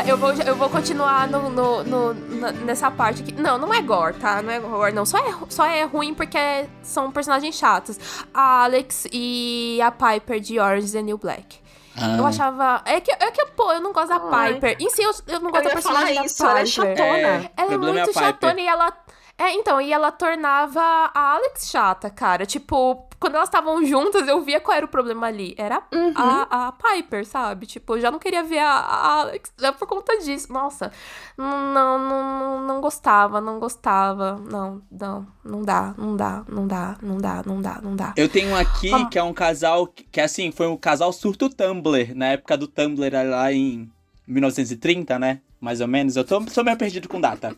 Olha, 0.00 0.08
eu 0.10 0.16
vou, 0.16 0.32
eu 0.32 0.54
vou 0.56 0.68
continuar 0.70 1.28
no, 1.28 1.50
no, 1.50 1.84
no- 1.84 2.14
na- 2.14 2.52
nessa 2.52 2.90
parte 2.90 3.22
aqui. 3.22 3.32
Não, 3.32 3.58
não 3.58 3.72
é 3.72 3.80
gore, 3.82 4.14
tá? 4.14 4.40
Não 4.42 4.50
é 4.52 4.58
gore, 4.58 4.92
não. 4.92 5.04
Só 5.06 5.18
é, 5.18 5.34
só 5.48 5.64
é 5.66 5.82
ruim 5.84 6.14
porque 6.14 6.38
são 6.82 7.10
personagens 7.12 7.54
chatos. 7.56 7.98
A 8.32 8.64
Alex 8.64 9.06
e 9.12 9.80
a 9.82 9.90
Piper 9.90 10.40
de 10.40 10.58
Orange 10.58 10.86
is 10.86 10.92
the 10.92 11.02
New 11.02 11.18
Black. 11.18 11.58
Ah. 11.96 12.16
Eu 12.16 12.24
achava. 12.26 12.82
É 12.86 13.00
que, 13.00 13.10
é 13.10 13.30
que, 13.30 13.44
pô, 13.56 13.72
eu 13.72 13.80
não 13.80 13.92
gosto 13.92 14.08
da 14.08 14.20
Ai. 14.38 14.54
Piper. 14.54 14.76
Em 14.80 14.88
si, 14.90 15.02
eu, 15.02 15.10
eu 15.26 15.40
não 15.40 15.48
Eu 15.48 15.52
gosto 15.52 15.64
da 15.64 15.70
ia 15.70 15.82
falar 15.82 16.00
personagem 16.00 16.24
isso, 16.24 16.42
da 16.42 16.50
ela 16.50 16.60
é 16.60 16.64
Piper. 16.64 16.86
chatona. 16.86 17.06
É, 17.18 17.50
Ela 17.56 17.66
é 17.66 17.66
problema 17.66 17.86
é 17.98 18.02
a 18.02 18.04
muito 18.04 18.06
Piper. 18.14 18.22
chatona 18.22 18.60
e 18.60 18.66
ela. 18.66 18.92
É, 19.38 19.52
então, 19.54 19.80
e 19.80 19.92
ela 19.92 20.12
tornava 20.12 20.80
a 20.82 21.32
Alex 21.34 21.68
chata, 21.70 22.10
cara. 22.10 22.44
Tipo, 22.46 23.06
quando 23.20 23.34
elas 23.34 23.48
estavam 23.48 23.84
juntas, 23.84 24.26
eu 24.26 24.40
via 24.40 24.58
qual 24.60 24.76
era 24.76 24.86
o 24.86 24.88
problema 24.88 25.26
ali. 25.26 25.54
Era 25.58 25.82
Uhum. 25.92 26.12
a, 26.16 26.68
a 26.68 26.72
Piper, 26.72 27.26
sabe? 27.26 27.66
Tipo, 27.66 27.96
eu 27.96 28.00
já 28.00 28.10
não 28.10 28.18
queria 28.18 28.42
ver 28.42 28.58
a, 28.60 28.70
a 28.72 29.12
Alex 29.20 29.52
já 29.60 29.72
por 29.72 29.86
conta 29.86 30.16
disso. 30.18 30.50
Nossa, 30.52 30.90
não, 31.36 31.72
não, 31.74 31.98
não, 31.98 32.66
não 32.66 32.80
gostava, 32.80 33.40
não 33.40 33.58
gostava. 33.60 34.36
Não, 34.50 34.80
não, 34.90 35.26
não 35.44 35.62
dá, 35.62 35.94
não 35.98 36.16
dá, 36.16 36.44
não 36.48 36.66
dá, 36.66 36.96
não 37.02 37.18
dá, 37.18 37.42
não 37.44 37.60
dá, 37.60 37.80
não 37.82 37.94
dá. 37.96 38.14
Eu 38.16 38.28
tenho 38.28 38.48
um 38.50 38.56
aqui 38.56 38.90
Ah. 38.92 39.04
que 39.04 39.18
é 39.18 39.22
um 39.22 39.34
casal 39.34 39.86
que, 39.86 40.04
que, 40.04 40.20
assim, 40.20 40.50
foi 40.50 40.66
um 40.66 40.76
casal 40.76 41.12
surto 41.12 41.50
Tumblr, 41.50 42.14
na 42.16 42.28
época 42.28 42.56
do 42.56 42.66
Tumblr 42.66 43.12
lá 43.28 43.52
em 43.52 43.90
1930, 44.26 45.18
né? 45.18 45.40
Mais 45.60 45.80
ou 45.82 45.86
menos. 45.88 46.16
Eu 46.16 46.24
tô, 46.24 46.40
tô 46.42 46.64
meio 46.64 46.76
perdido 46.78 47.06
com 47.08 47.20
data. 47.20 47.54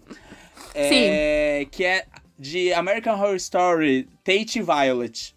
É, 0.74 1.66
Que 1.70 1.84
é 1.84 2.06
de 2.38 2.72
American 2.72 3.14
Horror 3.14 3.36
Story, 3.36 4.08
Tate 4.24 4.58
e 4.58 4.62
Violet. 4.62 5.36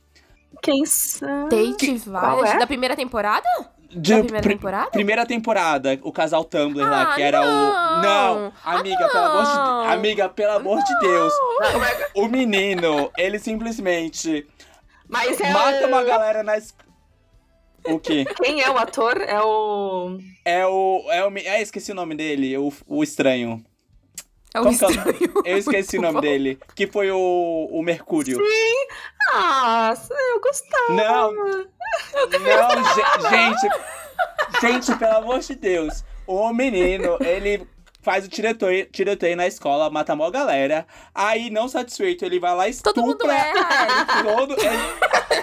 Quem 0.62 0.86
são? 0.86 1.50
Tate 1.50 2.00
qual 2.10 2.36
Violet, 2.38 2.56
é? 2.56 2.60
da 2.60 2.68
primeira 2.68 2.96
temporada? 2.96 3.48
De, 3.90 4.12
Da 4.14 4.20
primeira 4.20 4.42
pri- 4.44 4.56
temporada? 4.56 4.92
Primeira 4.92 5.26
temporada, 5.26 6.00
o 6.04 6.12
casal 6.12 6.44
Tumblr 6.44 6.84
lá, 6.84 7.04
Ah, 7.04 7.16
que 7.16 7.22
era 7.22 7.42
o. 7.42 7.46
não. 7.46 8.02
Não! 8.02 8.54
Ah, 8.64 8.80
Amiga, 8.80 9.08
pelo 9.08 9.24
amor 9.26 9.44
de 9.46 9.54
não. 9.58 9.90
Amiga, 9.90 10.30
pelo 10.30 10.52
amor 10.52 10.84
de 10.84 11.00
Deus. 11.00 11.34
Não, 11.62 11.80
mas- 11.80 12.08
O 12.16 12.28
menino, 12.28 13.10
ele 13.18 13.40
simplesmente 13.40 14.46
Mas 15.08 15.40
é 15.40 15.54
mata 15.54 15.86
o... 15.86 15.88
uma 15.88 16.04
galera 16.04 16.44
na 16.44 16.58
O 17.86 18.00
quê? 18.00 18.26
Quem 18.44 18.62
é 18.62 18.70
o 18.70 18.78
ator? 18.78 19.22
É 19.22 19.40
o... 19.42 20.18
É 20.44 20.66
o. 20.68 21.06
É 21.10 21.26
o. 21.26 21.38
É, 21.38 21.62
esqueci 21.62 21.92
o 21.92 21.96
nome 21.96 22.16
dele, 22.16 22.58
o, 22.58 22.74
o 22.88 23.02
estranho. 23.04 23.64
É 24.56 24.62
que 24.62 24.68
é 24.68 24.72
estranho. 24.72 25.34
Eu 25.46 25.58
esqueci 25.58 25.98
o 25.98 26.02
nome 26.02 26.14
bom. 26.16 26.22
dele. 26.22 26.60
Que 26.76 26.88
foi 26.88 27.12
o, 27.12 27.70
o 27.72 27.82
Mercúrio. 27.84 28.40
Ah, 29.34 29.94
eu 30.10 30.40
gostava. 30.40 30.94
Não, 30.94 31.34
não, 31.34 32.94
ge- 32.94 33.30
gente. 33.30 33.68
Gente, 34.62 34.96
pelo 34.98 35.18
amor 35.18 35.40
de 35.40 35.56
Deus. 35.56 36.04
O 36.28 36.52
menino, 36.54 37.18
ele 37.22 37.68
faz 38.06 38.24
o 38.24 38.30
tiroteio, 38.30 38.86
tiroteio 38.92 39.36
na 39.36 39.48
escola, 39.48 39.90
mata 39.90 40.14
a 40.14 40.16
maior 40.16 40.30
galera. 40.30 40.86
Aí, 41.14 41.50
não 41.50 41.68
satisfeito, 41.68 42.24
ele 42.24 42.40
vai 42.40 42.56
lá 42.56 42.68
e 42.68 42.72
estupra. 42.72 42.94
Todo 42.94 43.06
mundo 43.08 43.32
é. 43.32 43.52
todo- 44.24 44.56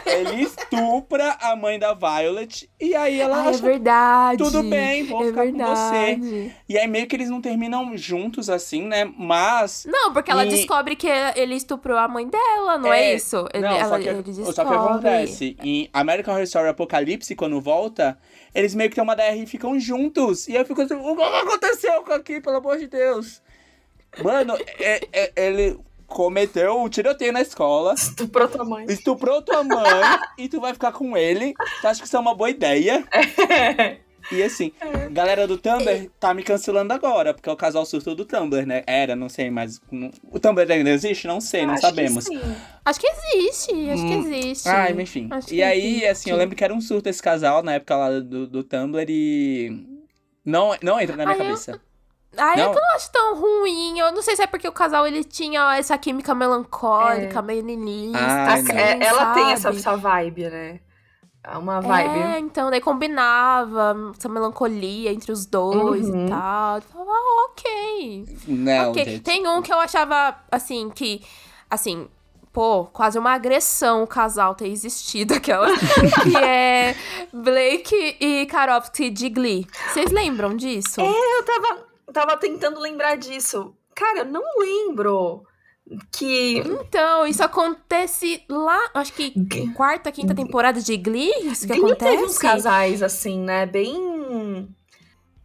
ele, 0.07 0.31
ele 0.31 0.43
estupra 0.45 1.37
a 1.41 1.57
mãe 1.57 1.77
da 1.79 1.93
Violet. 1.93 2.71
E 2.81 2.95
aí 2.95 3.21
ela 3.21 3.43
Ah, 3.43 3.47
é 3.47 3.49
acha. 3.49 3.59
verdade. 3.63 4.39
Tudo 4.45 4.63
bem, 4.63 5.05
vou 5.05 5.23
é 5.25 5.27
ficar 5.27 5.45
com 5.47 5.53
você. 5.59 6.17
verdade. 6.17 6.57
E 6.69 6.79
aí 6.79 6.87
meio 6.87 7.07
que 7.09 7.17
eles 7.17 7.29
não 7.29 7.41
terminam 7.41 7.97
juntos 7.97 8.49
assim, 8.49 8.83
né? 8.87 9.11
Mas. 9.19 9.85
Não, 9.91 10.13
porque 10.13 10.31
ela 10.31 10.47
E- 10.47 10.49
descobre 10.51 10.95
que 10.95 11.09
ele 11.35 11.57
estuprou 11.57 11.99
a 11.99 12.07
mãe 12.07 12.29
dela, 12.29 12.79
não 12.79 12.93
é, 12.93 13.11
É, 13.11 13.15
isso? 13.17 13.45
Ele, 13.53 13.65
não, 13.65 13.77
ela, 13.77 13.89
só, 13.89 13.99
que, 13.99 14.09
ele 14.09 14.23
descobre. 14.23 14.53
só 14.55 14.65
que 14.65 14.73
acontece, 14.75 15.57
em 15.63 15.91
American 15.93 16.33
Horror 16.35 16.45
Story 16.45 16.69
Apocalipse, 16.69 17.35
quando 17.35 17.61
volta, 17.61 18.17
eles 18.55 18.75
meio 18.75 18.89
que 18.89 18.95
tem 18.95 19.03
uma 19.03 19.17
DR 19.17 19.37
e 19.43 19.47
ficam 19.47 19.79
juntos. 19.81 20.47
E 20.49 20.55
eu 20.55 20.65
fico 20.65 20.81
assim, 20.83 20.95
o 20.95 21.17
que 21.17 21.23
aconteceu 21.23 22.03
com 22.03 22.13
aqui, 22.13 22.41
pelo 22.41 22.52
amor 22.59 22.79
de 22.79 22.87
Deus? 22.87 23.41
Mano, 24.23 24.55
é- 24.79 25.01
é- 25.13 25.33
ele 25.37 25.79
cometeu 26.07 26.83
o 26.83 26.89
tiroteio 26.91 27.33
na 27.33 27.41
escola, 27.41 27.95
Estuprou 27.95 28.47
tua 28.49 28.65
mãe. 28.65 28.85
estuprou 28.89 29.41
tua 29.41 29.65
mãe 29.65 30.19
e 30.39 30.49
tu 30.49 30.61
vai 30.61 30.75
ficar 30.75 30.93
com 30.93 31.17
ele. 31.17 31.55
Tu 31.81 31.87
acha 31.89 32.01
que 32.01 32.07
isso 32.07 32.17
é 32.17 32.21
uma 32.21 32.35
boa 32.35 32.51
ideia? 32.51 33.05
E 34.31 34.41
assim, 34.41 34.71
galera 35.11 35.49
do 35.49 35.59
Tumblr 35.59 36.09
tá 36.21 36.33
me 36.33 36.45
cancelando 36.45 36.93
agora, 36.95 37.35
porque 37.35 37.49
é 37.49 37.53
o 37.53 37.57
casal 37.57 37.85
surto 37.85 38.15
do 38.15 38.25
Tumblr, 38.25 38.65
né? 38.65 38.85
Era, 38.87 39.17
não 39.17 39.29
sei, 39.29 39.51
mas. 39.51 39.81
O 40.31 40.39
Tumblr 40.39 40.71
ainda 40.71 40.91
existe? 40.91 41.27
Não 41.27 41.41
sei, 41.41 41.67
não 41.67 41.75
Acho 41.75 41.81
que 41.83 41.87
sabemos. 41.89 42.25
sim. 42.27 42.41
Acho 42.85 43.01
que 43.01 43.07
existe, 43.09 43.73
acho 43.91 44.07
que 44.07 44.15
Hum. 44.15 44.33
existe. 44.33 44.69
Ah, 44.69 44.91
enfim. 44.93 45.27
Acho 45.29 45.49
que 45.49 45.57
E 45.57 45.63
aí, 45.63 45.87
existe. 45.89 46.07
assim, 46.07 46.31
eu 46.31 46.37
lembro 46.37 46.55
que 46.55 46.63
era 46.63 46.73
um 46.73 46.81
surto 46.81 47.09
esse 47.09 47.21
casal 47.21 47.65
na 47.65 47.75
época 47.75 47.97
lá 47.97 48.21
do, 48.21 48.47
do 48.47 48.63
Tumblr 48.63 49.05
e. 49.11 50.01
Não, 50.45 50.71
não 50.81 51.01
entra 51.01 51.17
na 51.17 51.25
minha 51.27 51.37
Ah, 51.37 51.51
eu- 51.51 51.81
Ah, 52.37 52.59
eu 52.59 52.73
Não. 52.73 52.95
acho 52.95 53.11
tão 53.13 53.39
ruim. 53.41 53.99
Eu 53.99 54.11
não 54.13 54.23
sei 54.23 54.35
se 54.37 54.43
é 54.43 54.47
porque 54.47 54.67
o 54.67 54.73
casal 54.73 55.07
ele 55.07 55.23
tinha 55.23 55.77
essa 55.77 55.97
química 55.99 56.35
melancólica, 56.35 57.43
meio 57.43 57.63
niilista. 57.63 58.19
Ai, 58.19 58.61
assim. 58.61 58.73
É, 58.73 59.05
ela 59.05 59.35
tem 59.35 59.53
essa, 59.53 59.63
sabe? 59.65 59.77
essa 59.77 59.97
vibe, 59.97 60.49
né? 60.51 60.81
É 61.45 61.59
uma 61.59 61.81
vibe. 61.81 62.19
É, 62.21 62.39
então, 62.39 62.71
daí 62.71 62.81
combinava 62.81 63.97
essa 64.17 64.29
melancolia 64.29 65.13
entre 65.13 65.33
os 65.33 65.45
dois 65.45 66.09
Uhum. 66.09 66.27
e 66.27 66.31
tal. 66.31 66.77
Eu 66.77 66.83
falava, 66.83 67.11
ah, 67.11 67.47
ok. 67.51 68.25
Não, 68.49 68.91
ok. 68.91 69.05
gente. 69.05 69.21
Tem 69.23 69.47
um 69.49 69.61
que 69.61 69.73
eu 69.73 69.79
achava, 69.81 70.37
assim, 70.51 70.89
que. 70.91 71.23
Assim. 71.69 72.09
Pô, 72.53 72.85
quase 72.85 73.19
uma 73.19 73.33
agressão 73.33 74.03
o 74.03 74.07
casal 74.07 74.55
ter 74.55 74.69
existido, 74.69 75.33
aquela. 75.35 75.69
que 76.23 76.37
é 76.37 76.95
Blake 77.33 78.17
e 78.21 78.45
Karovsky 78.47 79.09
de 79.11 79.31
Glee. 79.31 79.67
Vocês 79.89 80.11
lembram 80.11 80.55
disso? 80.55 81.01
Eu 81.01 81.45
tava, 81.45 81.87
tava 82.13 82.37
tentando 82.37 82.79
lembrar 82.81 83.17
disso. 83.17 83.75
Cara, 83.95 84.21
eu 84.21 84.25
não 84.25 84.43
lembro 84.59 85.45
que. 86.11 86.59
Então, 86.59 87.27
isso 87.27 87.43
acontece 87.43 88.45
lá, 88.49 88.91
acho 88.95 89.13
que 89.13 89.33
quarta, 89.75 90.13
quinta 90.13 90.35
temporada 90.35 90.81
de 90.81 90.97
Glee, 90.97 91.33
isso 91.43 91.67
que 91.67 91.75
Glee 91.75 91.93
acontece. 91.93 92.11
teve 92.11 92.25
uns 92.25 92.39
casais 92.39 93.03
assim, 93.03 93.39
né? 93.39 93.67
Bem. 93.67 94.69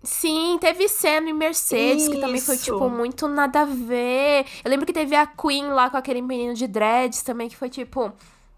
Sim, 0.03 0.57
teve 0.61 0.87
Senna 0.87 1.29
e 1.29 1.33
Mercedes, 1.33 2.07
que 2.07 2.21
também 2.21 2.39
foi, 2.39 2.55
Isso. 2.55 2.65
tipo, 2.65 2.89
muito 2.89 3.27
nada 3.27 3.63
a 3.63 3.65
ver. 3.65 4.45
Eu 4.63 4.69
lembro 4.69 4.85
que 4.85 4.93
teve 4.93 5.13
a 5.15 5.27
Queen 5.27 5.67
lá 5.67 5.89
com 5.89 5.97
aquele 5.97 6.21
menino 6.21 6.53
de 6.53 6.65
dreads 6.65 7.21
também, 7.23 7.49
que 7.49 7.57
foi, 7.57 7.69
tipo, 7.69 8.13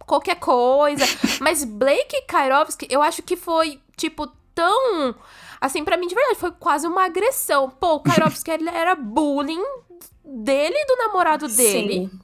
qualquer 0.05 0.35
coisa. 0.35 1.03
Mas 1.41 1.63
Blake 1.63 2.15
e 2.15 2.21
Kairovsky, 2.21 2.87
eu 2.89 3.01
acho 3.01 3.23
que 3.23 3.35
foi, 3.35 3.79
tipo, 3.97 4.27
tão... 4.53 5.15
Assim, 5.61 5.83
pra 5.83 5.97
mim, 5.97 6.07
de 6.07 6.15
verdade, 6.15 6.39
foi 6.39 6.51
quase 6.51 6.87
uma 6.87 7.05
agressão. 7.05 7.69
Pô, 7.69 7.95
o 7.95 7.99
Kairovsky, 7.99 8.51
ele 8.51 8.69
era 8.69 8.95
bullying 8.95 9.63
dele 10.23 10.75
e 10.77 10.85
do 10.85 10.95
namorado 10.97 11.47
dele. 11.47 12.09
Sim. 12.09 12.19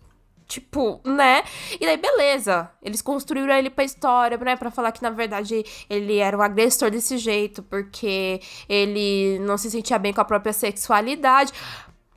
Tipo, 0.48 1.02
né? 1.04 1.44
E 1.80 1.80
daí, 1.86 1.98
beleza. 1.98 2.70
Eles 2.82 3.02
construíram 3.02 3.52
ele 3.56 3.70
pra 3.70 3.84
história, 3.84 4.38
né? 4.38 4.56
Pra 4.56 4.70
falar 4.70 4.92
que, 4.92 5.02
na 5.02 5.10
verdade, 5.10 5.66
ele 5.90 6.18
era 6.18 6.38
um 6.38 6.42
agressor 6.42 6.92
desse 6.92 7.18
jeito, 7.18 7.64
porque 7.64 8.40
ele 8.70 9.40
não 9.40 9.58
se 9.58 9.72
sentia 9.72 9.98
bem 9.98 10.14
com 10.14 10.22
a 10.22 10.26
própria 10.26 10.54
sexualidade. 10.54 11.52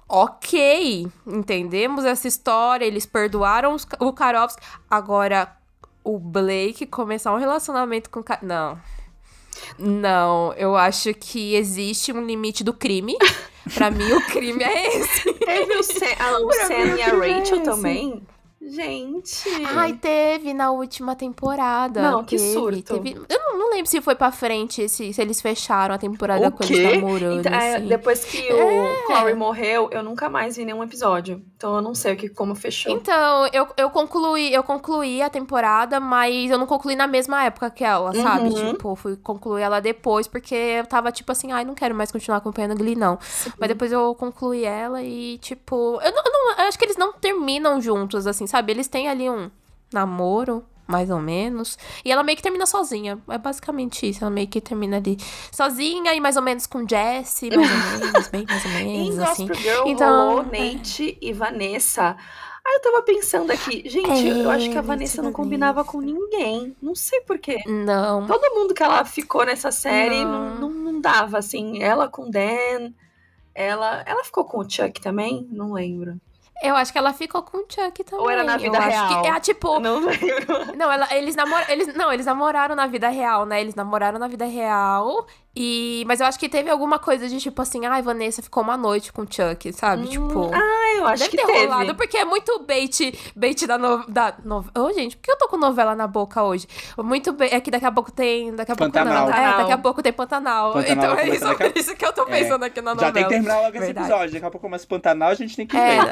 Ok, 0.07 1.07
entendemos 1.27 2.05
essa 2.05 2.29
história. 2.29 2.85
Eles 2.85 3.07
perdoaram 3.07 3.75
os- 3.75 3.87
o 3.99 4.13
Karovski. 4.13 4.63
Agora, 4.91 5.55
o 6.05 6.19
Blake 6.19 6.87
começar 6.87 7.33
um 7.33 7.39
relacionamento 7.39 8.09
com 8.11 8.23
Não. 8.43 8.79
Não, 9.79 10.53
eu 10.55 10.77
acho 10.77 11.13
que 11.15 11.55
existe 11.55 12.13
um 12.13 12.25
limite 12.25 12.63
do 12.65 12.73
crime. 12.73 13.17
Pra 13.75 13.91
mim, 13.91 14.11
o 14.13 14.21
crime 14.27 14.65
é 14.65 14.97
esse. 14.97 15.31
Teve 15.35 15.77
o 15.77 15.83
Sam, 15.83 16.07
ah, 16.19 16.39
o 16.41 16.53
Sam 16.53 16.69
mim, 16.69 16.97
e 16.97 17.03
a 17.03 17.09
é 17.09 17.11
Rachel 17.11 17.57
esse? 17.57 17.65
também. 17.65 18.23
Gente. 18.61 19.49
Ai, 19.77 19.93
teve 19.95 20.53
na 20.53 20.71
última 20.73 21.15
temporada. 21.15 22.03
Não, 22.03 22.25
que 22.25 22.37
teve, 22.37 22.53
surto. 22.53 22.99
teve- 23.01 23.17
Eu 23.29 23.39
não, 23.39 23.59
não 23.59 23.71
lembro 23.71 23.87
se 23.87 24.01
foi 24.01 24.15
pra 24.17 24.33
frente, 24.33 24.89
se, 24.89 25.13
se 25.13 25.23
eles 25.23 25.41
fecharam 25.41 25.95
a 25.95 25.99
temporada 25.99 26.49
O 26.49 26.53
com 26.53 26.65
eles 26.65 26.95
namorando. 26.97 27.39
Então, 27.41 27.53
é, 27.53 27.77
assim. 27.77 27.87
depois 27.87 28.25
que 28.25 28.53
o 28.53 29.07
Corey 29.07 29.35
morreu, 29.35 29.89
eu 29.93 30.03
nunca 30.03 30.29
mais 30.29 30.57
vi 30.57 30.65
nenhum 30.65 30.83
episódio. 30.83 31.41
Então 31.57 31.77
eu 31.77 31.83
não 31.83 31.95
sei 31.95 32.15
o 32.15 32.17
que, 32.17 32.29
como 32.29 32.55
fechou. 32.57 32.93
Então, 32.93 33.47
eu, 33.53 33.69
eu 33.77 33.91
concluí, 33.91 34.53
eu 34.53 34.63
concluí 34.65 35.23
a 35.23 35.31
temporada, 35.31 36.01
mas 36.01 36.51
eu 36.51 36.59
não 36.59 36.67
concluí 36.67 36.97
na 36.97 37.07
mesma 37.07 37.45
época 37.45 37.71
que 37.71 37.85
ela, 37.85 38.13
sabe? 38.15 38.49
Uhum. 38.49 38.73
Tipo, 38.73 38.97
fui 38.97 39.17
concluir 39.17 39.63
ela 39.63 39.81
depois, 39.81 40.27
porque 40.27 40.55
eu 40.55 40.87
tava 40.87 41.13
tipo 41.13 41.31
assim, 41.31 41.53
ai, 41.53 41.65
não 41.65 41.75
quero 41.75 41.95
mais 41.95 42.11
continuar 42.11 42.39
acompanhando 42.39 42.77
Glee, 42.77 42.97
não. 42.97 43.19
Mas 43.59 43.69
depois 43.69 43.93
eu 43.93 44.15
concluí 44.17 44.65
ela 44.65 45.01
e, 45.03 45.39
tipo, 45.39 46.01
eu, 46.03 46.13
não, 46.13 46.23
eu 46.25 46.33
não- 46.33 46.49
eu 46.59 46.65
acho 46.69 46.79
que 46.79 46.85
eles 46.85 46.97
não 46.97 47.13
terminam 47.13 47.81
juntos, 47.81 48.27
assim, 48.27 48.47
sabe? 48.49 48.58
Eles 48.67 48.89
têm 48.89 49.09
ali 49.09 49.29
um 49.29 49.51
namoro, 49.93 50.65
mais 50.87 51.11
ou 51.11 51.19
menos. 51.21 51.79
E 52.05 52.11
ela 52.11 52.23
meio 52.23 52.37
que 52.37 52.43
termina 52.43 52.67
sozinha. 52.67 53.19
É 53.29 53.39
basicamente 53.39 54.09
isso. 54.09 54.25
Ela 54.25 54.31
meio 54.31 54.49
que 54.49 54.61
termina 54.61 54.97
ali 54.97 55.17
sozinha 55.53 56.15
e 56.15 56.21
mais 56.21 56.37
ou 56.37 56.43
menos 56.43 56.67
com 56.67 56.87
Jesse, 56.89 57.51
mais 57.55 57.71
ou 57.95 57.99
menos, 58.01 58.29
bem 58.29 58.47
mais 58.49 58.65
ou 58.65 58.71
Em 58.81 59.11
menos, 59.11 59.19
assim. 59.19 59.47
Girl 59.55 59.87
Então, 59.87 60.29
rolou 60.29 60.45
Nate 60.45 61.19
e 61.21 61.33
Vanessa. 61.33 62.17
Aí 62.67 62.75
eu 62.75 62.83
tava 62.83 63.03
pensando 63.03 63.51
aqui, 63.51 63.83
gente, 63.89 64.11
É, 64.29 64.43
eu 64.45 64.51
acho 64.51 64.69
que 64.69 64.77
a 64.77 64.83
Vanessa 64.83 65.23
não 65.23 65.31
Vanessa. 65.31 65.37
combinava 65.43 65.85
com 65.85 66.01
ninguém. 66.03 66.77
Não 66.83 66.95
sei 66.95 67.21
porquê. 67.23 67.63
Não. 67.67 68.27
Todo 68.27 68.55
mundo 68.55 68.75
que 68.75 68.83
ela 68.83 69.05
ficou 69.07 69.47
nessa 69.47 69.71
série 69.73 70.23
não, 70.23 70.51
Não. 70.55 70.69
não, 70.69 70.71
não 70.93 71.01
dava, 71.01 71.39
assim. 71.39 71.83
Ela 71.83 72.09
com 72.09 72.29
Dan. 72.31 72.93
ela, 73.55 74.03
ela 74.07 74.23
ficou 74.23 74.45
com 74.45 74.59
o 74.59 74.69
Chuck 74.69 75.01
também? 75.01 75.49
Não 75.51 75.73
lembro. 75.73 76.21
Eu 76.63 76.75
acho 76.77 76.91
que 76.93 76.99
ela 76.99 77.13
ficou 77.13 77.43
com 77.43 77.59
o 77.59 77.61
Chuck 77.69 78.03
também. 78.05 78.25
Ou 78.25 78.31
era 78.31 78.43
na 78.43 78.55
Eu 78.55 78.59
vida 78.59 78.79
acho 78.79 78.89
real? 78.89 79.23
Que 79.23 79.29
é 79.29 79.41
tipo. 79.41 79.79
Não 79.79 80.01
lembro. 80.05 80.77
Não, 80.77 80.91
ela- 80.91 81.09
eles, 81.15 81.37
namor, 81.37 81.63
eles, 81.69 81.95
não, 81.95 82.13
eles 82.13 82.27
namoraram 82.27 82.75
na 82.75 82.87
vida 82.87 83.09
real, 83.09 83.47
né? 83.47 83.61
Eles 83.61 83.75
namoraram 83.77 84.19
na 84.19 84.27
vida 84.27 84.45
real. 84.45 85.27
E, 85.61 86.05
mas 86.07 86.21
eu 86.21 86.27
acho 86.27 86.39
que 86.39 86.49
teve 86.49 86.71
alguma 86.71 87.01
coisa 87.01 87.29
de 87.29 87.41
tipo 87.41 87.61
assim, 87.61 87.85
ai, 87.85 88.01
Vanessa 88.01 88.41
ficou 88.41 88.63
uma 88.63 88.77
noite 88.77 89.13
com 89.13 89.23
o 89.23 89.27
Chuck, 89.29 89.73
sabe? 89.73 90.07
tipo. 90.07 90.51
Ah, 90.55 90.95
eu 90.97 91.07
acho 91.09 91.25
Deve 91.25 91.31
que 91.31 91.37
ter 91.37 91.47
teve. 91.53 91.67
rolado, 91.67 91.97
porque 91.97 92.17
é 92.17 92.25
muito 92.25 92.61
bait, 92.61 93.13
bait 93.35 93.67
da 93.67 93.77
novela. 93.77 94.37
No... 94.45 94.65
Ô, 94.79 94.93
gente, 94.93 95.17
por 95.17 95.25
que 95.25 95.33
eu 95.33 95.37
tô 95.37 95.49
com 95.49 95.57
novela 95.57 95.97
na 95.97 96.07
boca 96.07 96.45
hoje? 96.45 96.69
Muito 96.99 97.33
bait. 97.33 97.53
É 97.53 97.61
que 97.61 97.73
daqui 97.73 97.85
a 97.87 97.91
pouco 97.91 98.13
tem. 98.13 98.55
Daqui 98.55 98.71
a 98.71 98.77
pouco 98.77 98.93
Pantanal. 98.93 99.27
não. 99.29 99.35
É, 99.37 99.57
daqui 99.57 99.73
a 99.73 99.79
pouco 99.79 100.01
tem 100.01 100.13
Pantanal. 100.13 100.75
Pantanal 100.75 100.97
então 101.15 101.19
é 101.19 101.29
isso, 101.29 101.45
daqui 101.45 101.63
a- 101.65 101.71
por 101.71 101.77
isso 101.81 101.97
que 101.97 102.05
eu 102.07 102.13
tô 102.13 102.25
pensando 102.25 102.63
aqui 102.65 102.81
na 102.81 102.95
novela. 102.95 103.09
Já 103.09 103.13
tem 103.13 103.25
que 103.25 103.29
terminar 103.31 103.57
logo 103.57 103.77
esse 103.77 103.79
Verdade. 103.87 104.07
episódio. 104.09 104.33
Daqui 104.35 104.47
a 104.47 104.51
pouco 104.51 104.65
começa 104.65 104.85
o 104.85 104.89
Pantanal, 104.89 105.31
a 105.31 105.35
gente 105.35 105.57
tem 105.57 105.67
que 105.67 105.77
É, 105.77 106.01
ver. 106.05 106.11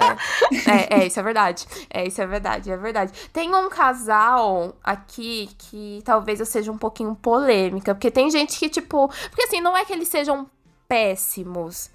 é, 0.68 1.03
é, 1.03 1.07
isso 1.07 1.21
é 1.21 1.23
verdade. 1.23 1.66
É, 1.89 2.05
isso 2.05 2.21
é 2.21 2.27
verdade, 2.27 2.71
é 2.73 2.77
verdade. 2.77 3.12
Tem 3.33 3.55
um 3.55 3.68
casal 3.68 4.75
aqui 4.83 5.49
que 5.57 6.01
talvez 6.05 6.41
eu 6.41 6.47
seja 6.47 6.73
um 6.73 6.79
pouquinho 6.79 7.14
polêmica, 7.14 7.95
porque 7.95 8.11
tem 8.11 8.29
gente 8.29 8.59
que, 8.59 8.68
tipo. 8.68 9.09
Porque 9.37 9.49
assim, 9.49 9.61
não 9.61 9.76
é 9.76 9.84
que 9.84 9.93
eles 9.93 10.09
sejam 10.09 10.51
péssimos. 10.89 11.91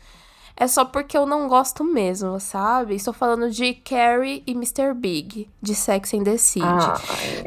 É 0.56 0.68
só 0.68 0.86
porque 0.86 1.18
eu 1.18 1.26
não 1.26 1.48
gosto 1.48 1.84
mesmo, 1.84 2.40
sabe? 2.40 2.96
Estou 2.96 3.14
falando 3.14 3.50
de 3.50 3.74
Carrie 3.74 4.44
e 4.46 4.52
Mr. 4.52 4.94
Big, 4.94 5.50
de 5.62 5.74
Sex 5.74 6.14
and 6.14 6.24
the 6.24 6.38
City. 6.38 6.66
Ah, 6.66 7.00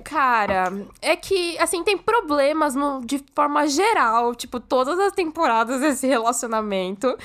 Cara, 0.02 0.72
é 1.00 1.14
que, 1.14 1.56
assim, 1.58 1.84
tem 1.84 1.96
problemas 1.96 2.74
no- 2.74 3.00
de 3.04 3.22
forma 3.34 3.66
geral, 3.68 4.34
tipo, 4.34 4.58
todas 4.58 4.98
as 4.98 5.12
temporadas 5.12 5.80
desse 5.80 6.06
relacionamento. 6.06 7.16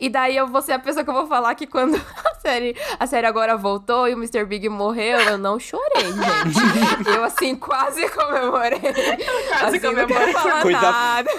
E 0.00 0.08
daí 0.08 0.36
eu 0.36 0.46
vou 0.46 0.62
ser 0.62 0.72
a 0.72 0.78
pessoa 0.78 1.04
que 1.04 1.10
eu 1.10 1.14
vou 1.14 1.26
falar 1.26 1.54
que 1.54 1.66
quando 1.66 1.94
a 2.24 2.34
série, 2.40 2.74
a 2.98 3.06
série 3.06 3.26
agora 3.26 3.56
voltou 3.56 4.08
e 4.08 4.14
o 4.14 4.16
Mr. 4.18 4.44
Big 4.46 4.68
morreu, 4.68 5.18
eu 5.18 5.36
não 5.38 5.58
chorei, 5.58 6.04
gente. 6.04 7.08
Eu, 7.14 7.24
assim, 7.24 7.54
quase 7.54 8.08
comemorei. 8.10 8.80
Quase 8.80 9.76
assim, 9.76 9.80
não 9.86 9.94
quero 9.94 10.08
comemorei. 10.08 10.32
falar 10.32 10.62
Coisa- 10.62 10.80
nada. 10.80 11.30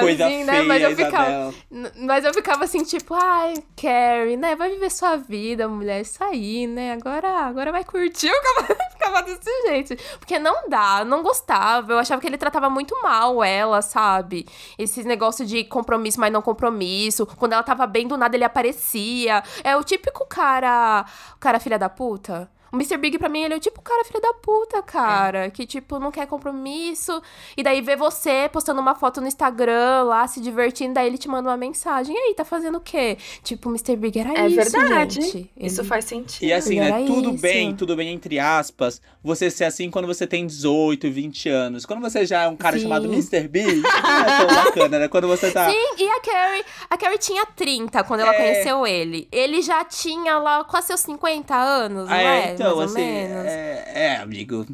Coisa 0.00 0.26
Assim, 0.26 0.44
feia, 0.44 0.46
né? 0.46 0.62
Mas 0.62 0.82
eu 0.82 0.96
ficava, 0.96 1.54
Mas 1.96 2.24
eu 2.24 2.34
ficava 2.34 2.64
assim, 2.64 2.82
tipo, 2.84 3.14
ai, 3.22 3.54
Carrie, 3.76 4.36
né? 4.36 4.56
Vai 4.56 4.70
viver 4.70 4.90
sua 4.90 5.16
vida, 5.16 5.68
mulher, 5.68 6.00
isso 6.00 6.22
aí, 6.22 6.66
né? 6.66 6.92
Agora, 6.92 7.28
agora 7.46 7.70
vai 7.70 7.84
curtir. 7.84 8.28
Eu 8.28 8.34
ficava, 8.34 8.90
ficava 8.90 9.22
desse 9.24 9.62
jeito. 9.68 9.96
Porque 10.18 10.38
não 10.38 10.68
dá, 10.68 11.04
não 11.04 11.22
gostava. 11.22 11.92
Eu 11.92 11.98
achava 11.98 12.20
que 12.20 12.26
ele 12.26 12.36
tratava 12.38 12.68
muito 12.68 13.00
mal 13.02 13.42
ela, 13.44 13.80
sabe? 13.82 14.46
Esse 14.78 15.04
negócio 15.04 15.46
de 15.46 15.64
compromisso, 15.64 16.18
mas 16.20 16.32
não 16.32 16.42
compromisso. 16.42 17.26
Quando 17.26 17.52
ela 17.52 17.62
tava 17.62 17.86
bem, 17.86 18.08
do 18.08 18.16
nada 18.16 18.36
ele 18.36 18.44
aparecia. 18.44 19.42
É 19.62 19.76
o 19.76 19.84
típico 19.84 20.26
cara. 20.26 21.04
O 21.36 21.38
cara 21.38 21.60
filha 21.60 21.78
da 21.78 21.88
puta. 21.88 22.50
O 22.72 22.76
Mr. 22.76 22.96
Big, 22.96 23.18
pra 23.18 23.28
mim, 23.28 23.42
ele 23.42 23.52
é 23.52 23.56
o 23.58 23.60
tipo 23.60 23.82
cara 23.82 24.02
filho 24.04 24.20
da 24.20 24.32
puta, 24.32 24.82
cara. 24.82 25.50
Que, 25.50 25.66
tipo, 25.66 25.98
não 25.98 26.10
quer 26.10 26.26
compromisso. 26.26 27.20
E 27.56 27.62
daí 27.62 27.82
vê 27.82 27.96
você 27.96 28.48
postando 28.50 28.80
uma 28.80 28.94
foto 28.94 29.20
no 29.20 29.26
Instagram 29.26 30.04
lá, 30.04 30.26
se 30.26 30.40
divertindo. 30.40 30.94
Daí 30.94 31.06
ele 31.06 31.18
te 31.18 31.28
manda 31.28 31.50
uma 31.50 31.56
mensagem. 31.56 32.14
E 32.14 32.18
aí, 32.18 32.34
tá 32.34 32.44
fazendo 32.46 32.78
o 32.78 32.80
quê? 32.80 33.18
Tipo, 33.42 33.68
o 33.68 33.72
Mr. 33.72 33.94
Big 33.96 34.18
era 34.18 34.32
É 34.32 34.48
isso, 34.48 34.70
verdade. 34.72 35.20
gente. 35.20 35.50
Isso 35.56 35.80
Ele- 35.82 35.88
faz 35.88 36.04
sentido. 36.06 36.48
E 36.48 36.52
assim, 36.52 36.80
né? 36.80 37.04
Tudo 37.06 37.30
isso. 37.32 37.42
bem, 37.42 37.76
tudo 37.76 37.94
bem, 37.94 38.08
entre 38.14 38.38
aspas, 38.38 39.02
você 39.22 39.50
ser 39.50 39.64
assim 39.64 39.90
quando 39.90 40.06
você 40.06 40.26
tem 40.26 40.46
18, 40.46 41.10
20 41.10 41.48
anos. 41.50 41.84
Quando 41.84 42.00
você 42.00 42.24
já 42.24 42.44
é 42.44 42.48
um 42.48 42.56
cara 42.56 42.76
Sim. 42.76 42.84
chamado 42.84 43.04
Mr. 43.06 43.48
Big, 43.48 43.82
não 43.82 43.90
é 43.90 44.46
tão 44.46 44.64
bacana, 44.64 44.98
né? 44.98 45.08
Quando 45.08 45.28
você 45.28 45.50
tá. 45.50 45.68
Sim, 45.70 45.76
e 45.98 46.08
a 46.08 46.20
Carrie, 46.20 46.64
a 46.88 46.96
Carrie 46.96 47.18
tinha 47.18 47.44
30 47.44 48.02
quando 48.04 48.20
ela 48.20 48.34
É. 48.34 48.36
conheceu 48.38 48.86
ele. 48.86 49.28
Ele 49.30 49.60
já 49.60 49.84
tinha 49.84 50.38
lá 50.38 50.64
quase 50.64 50.86
seus 50.86 51.00
50 51.00 51.54
anos, 51.54 52.08
não 52.08 52.14
É, 52.14 52.52
é? 52.52 52.61
Então, 52.62 52.76
Mais 52.76 52.90
ou 52.90 52.96
assim, 52.96 53.12
menos. 53.12 53.46
é, 53.46 53.92
é, 53.94 54.16
amigo. 54.16 54.66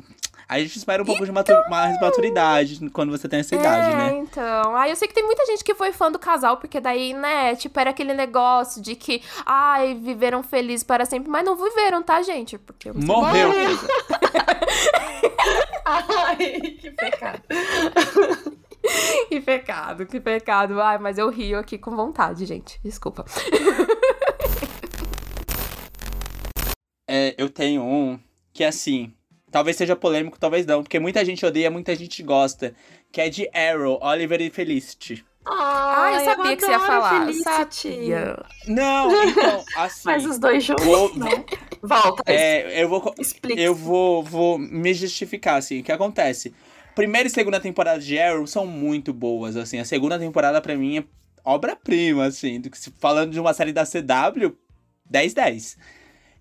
A 0.49 0.59
gente 0.59 0.77
espera 0.79 1.03
um 1.03 1.05
pouco 1.05 1.27
de 1.27 1.31
matu 1.31 1.53
mais 1.69 2.01
maturidade 2.01 2.89
quando 2.91 3.11
você 3.11 3.29
tem 3.29 3.41
essa 3.41 3.55
idade, 3.55 3.93
é, 3.93 3.97
né? 3.97 4.17
então. 4.17 4.75
Ah, 4.75 4.89
eu 4.89 4.97
sei 4.97 5.07
que 5.07 5.13
tem 5.13 5.23
muita 5.23 5.45
gente 5.45 5.63
que 5.63 5.75
foi 5.75 5.93
fã 5.93 6.11
do 6.11 6.19
casal, 6.19 6.57
porque 6.57 6.81
daí, 6.81 7.13
né, 7.13 7.55
tipo, 7.55 7.79
era 7.79 7.91
aquele 7.91 8.15
negócio 8.15 8.81
de 8.81 8.97
que, 8.97 9.23
ai, 9.45 9.95
viveram 9.95 10.43
felizes 10.43 10.85
para 10.85 11.05
sempre, 11.05 11.31
mas 11.31 11.45
não 11.45 11.55
viveram, 11.55 12.03
tá, 12.03 12.23
gente? 12.23 12.57
Porque 12.57 12.91
Morreu. 12.93 13.51
Ai, 15.85 16.37
que 16.81 16.91
pecado. 16.91 17.43
Que 19.29 19.41
pecado, 19.41 20.07
que 20.07 20.21
pecado. 20.21 20.81
Ai, 20.81 20.99
mas 20.99 21.19
eu 21.19 21.29
rio 21.29 21.59
aqui 21.59 21.77
com 21.77 21.95
vontade, 21.95 22.47
gente. 22.47 22.81
Desculpa. 22.83 23.25
É, 27.09 27.35
eu 27.39 27.49
tenho 27.49 27.83
um 27.83 28.19
que, 28.53 28.63
assim, 28.63 29.13
talvez 29.51 29.77
seja 29.77 29.97
polêmico, 29.97 30.39
talvez 30.39 30.67
não, 30.67 30.83
porque 30.83 30.99
muita 30.99 31.25
gente 31.25 31.45
odeia, 31.47 31.71
muita 31.71 31.97
gente 31.97 32.23
gosta, 32.23 32.75
que 33.11 33.21
é 33.21 33.31
de 33.31 33.49
Arrow, 33.55 33.99
Oliver 34.03 34.41
e 34.43 34.51
Felicity. 34.51 35.25
Ah, 35.47 36.11
eu 36.13 36.25
sabia 36.27 36.57
que 36.57 36.63
você 36.65 36.71
ia 36.71 36.79
falar. 36.81 37.21
Felicity. 37.27 37.45
Sabia. 37.89 38.45
Não, 38.67 39.25
então, 39.25 39.65
assim. 39.77 40.03
Mas 40.05 40.27
os 40.27 40.39
dois 40.39 40.63
juntos, 40.63 40.85
Vou- 40.85 41.17
né? 41.17 41.45
Volta, 41.81 42.23
É, 42.27 42.83
eu 42.83 42.89
vou, 42.89 43.15
explica. 43.19 43.59
eu 43.59 43.75
vou, 43.75 44.23
vou 44.23 44.59
me 44.59 44.93
justificar, 44.93 45.57
assim, 45.57 45.81
o 45.81 45.83
que 45.83 45.93
acontece? 45.93 46.53
Primeira 46.95 47.29
e 47.29 47.31
segunda 47.31 47.61
temporada 47.61 48.01
de 48.01 48.19
Arrow 48.19 48.47
são 48.47 48.67
muito 48.67 49.13
boas, 49.15 49.57
assim, 49.57 49.79
a 49.79 49.85
segunda 49.85 50.19
temporada 50.19 50.61
pra 50.61 50.75
mim 50.77 50.99
é 50.99 51.05
obra-prima, 51.45 52.27
assim, 52.27 52.61
do 52.61 52.69
que 52.69 52.77
se- 52.77 52.93
falando 52.99 53.31
de 53.31 53.39
uma 53.41 53.55
série 53.55 53.73
da 53.73 53.87
CW, 53.87 54.55
10-10. 55.11 55.79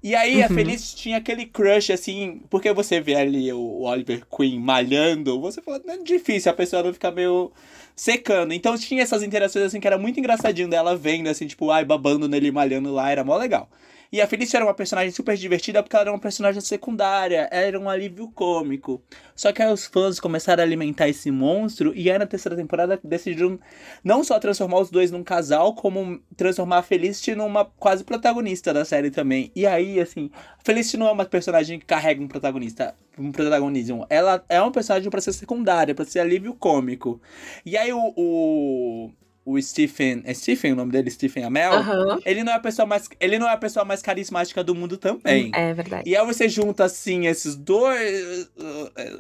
E 0.02 0.16
aí 0.16 0.42
a 0.44 0.48
Uhum. 0.48 0.56
Feliz 0.56 0.94
tinha 0.94 1.18
aquele 1.18 1.46
crush, 1.46 1.92
assim, 1.92 2.42
porque 2.50 2.72
você 2.72 3.02
vê 3.02 3.16
ali 3.16 3.52
o 3.52 3.82
Oliver 3.82 4.24
Queen 4.26 4.60
malhando, 4.60 5.40
você 5.42 5.62
fala, 5.62 5.82
não 5.86 5.96
é 5.96 5.98
difícil 5.98 6.52
a 6.52 6.56
pessoa 6.56 6.84
não 6.84 6.94
ficar 6.94 7.12
meio 7.12 7.52
secando. 7.96 8.54
Então 8.54 8.78
tinha 8.78 9.02
essas 9.02 9.24
interações, 9.24 9.66
assim, 9.66 9.80
que 9.80 9.88
era 9.88 9.98
muito 9.98 10.20
engraçadinho 10.20 10.70
dela 10.70 10.96
vendo, 10.96 11.28
assim, 11.28 11.48
tipo, 11.48 11.72
ai, 11.72 11.84
babando 11.84 12.28
nele, 12.30 12.52
malhando 12.52 12.94
lá, 12.94 13.10
era 13.10 13.24
mó 13.24 13.36
legal. 13.38 13.70
E 14.12 14.22
a 14.22 14.28
Felicity 14.28 14.56
era 14.56 14.66
uma 14.66 14.74
personagem 14.74 15.12
super 15.12 15.36
divertida 15.36 15.84
porque 15.84 15.96
ela 15.96 16.04
era 16.04 16.12
uma 16.12 16.20
personagem 16.20 16.62
secundária, 16.62 17.48
era 17.52 17.80
um 17.80 17.90
alívio 17.90 18.30
cômico. 18.30 19.02
Só 19.36 19.52
que 19.52 19.62
aí 19.62 19.72
os 19.72 19.86
fãs 19.86 20.20
começaram 20.20 20.64
a 20.64 20.66
alimentar 20.66 21.10
esse 21.10 21.30
monstro 21.30 21.94
e 21.96 22.10
aí 22.10 22.18
na 22.18 22.26
terceira 22.26 22.56
temporada 22.56 23.00
decidiram 23.04 23.60
não 24.04 24.24
só 24.24 24.40
transformar 24.40 24.80
os 24.80 24.90
dois 24.90 25.12
num 25.12 25.24
casal, 25.24 25.76
como 25.76 26.20
transformar 26.36 26.78
a 26.80 26.84
Felicity 26.84 27.36
numa 27.36 27.66
quase 27.66 28.04
protagonista 28.04 28.74
da 28.74 28.86
série 28.86 29.12
também. 29.12 29.52
E 29.56 29.66
aí, 29.66 30.00
assim, 30.00 30.30
a 30.60 30.64
Felicity 30.64 30.98
não 30.98 31.08
é 31.08 31.12
uma 31.12 31.26
personagem 31.26 31.80
que 31.80 31.86
carrega 31.86 32.22
um 32.22 32.28
protagonista, 32.28 32.96
um 33.18 33.32
protagonismo. 33.32 34.06
Ela 34.10 34.44
é 34.48 34.62
uma 34.62 34.72
personagem 34.72 35.10
pra 35.10 35.22
ser 35.22 35.34
secundária, 35.34 35.94
pra 35.94 36.06
ser 36.06 36.20
alívio 36.20 36.54
cômico. 36.54 37.22
E 37.66 37.78
aí 37.78 37.92
o, 37.92 38.14
o, 38.16 39.12
o 39.50 39.62
Stephen, 39.62 40.22
é 40.26 40.34
Stephen 40.34 40.74
o 40.74 40.76
nome 40.76 40.92
dele? 40.92 41.10
Stephen 41.10 41.46
Amell? 41.46 41.72
Aham. 41.72 42.20
Ele 42.26 42.44
não 42.44 42.52
é 42.52 42.56
a 42.56 42.60
pessoa 42.60 42.86
mais, 42.86 43.08
ele 43.18 43.40
não 43.40 43.48
é 43.48 43.54
a 43.54 43.58
pessoa 43.58 43.86
mais 43.86 44.02
carismática 44.02 44.62
do 44.62 44.76
mundo 44.76 44.98
também. 44.98 45.52
É 45.56 45.74
verdade. 45.74 46.04
E 46.10 46.18
aí 46.18 46.26
você 46.26 46.50
junta, 46.50 46.84
assim, 46.84 47.28
esses 47.28 47.56
dois... 47.56 48.52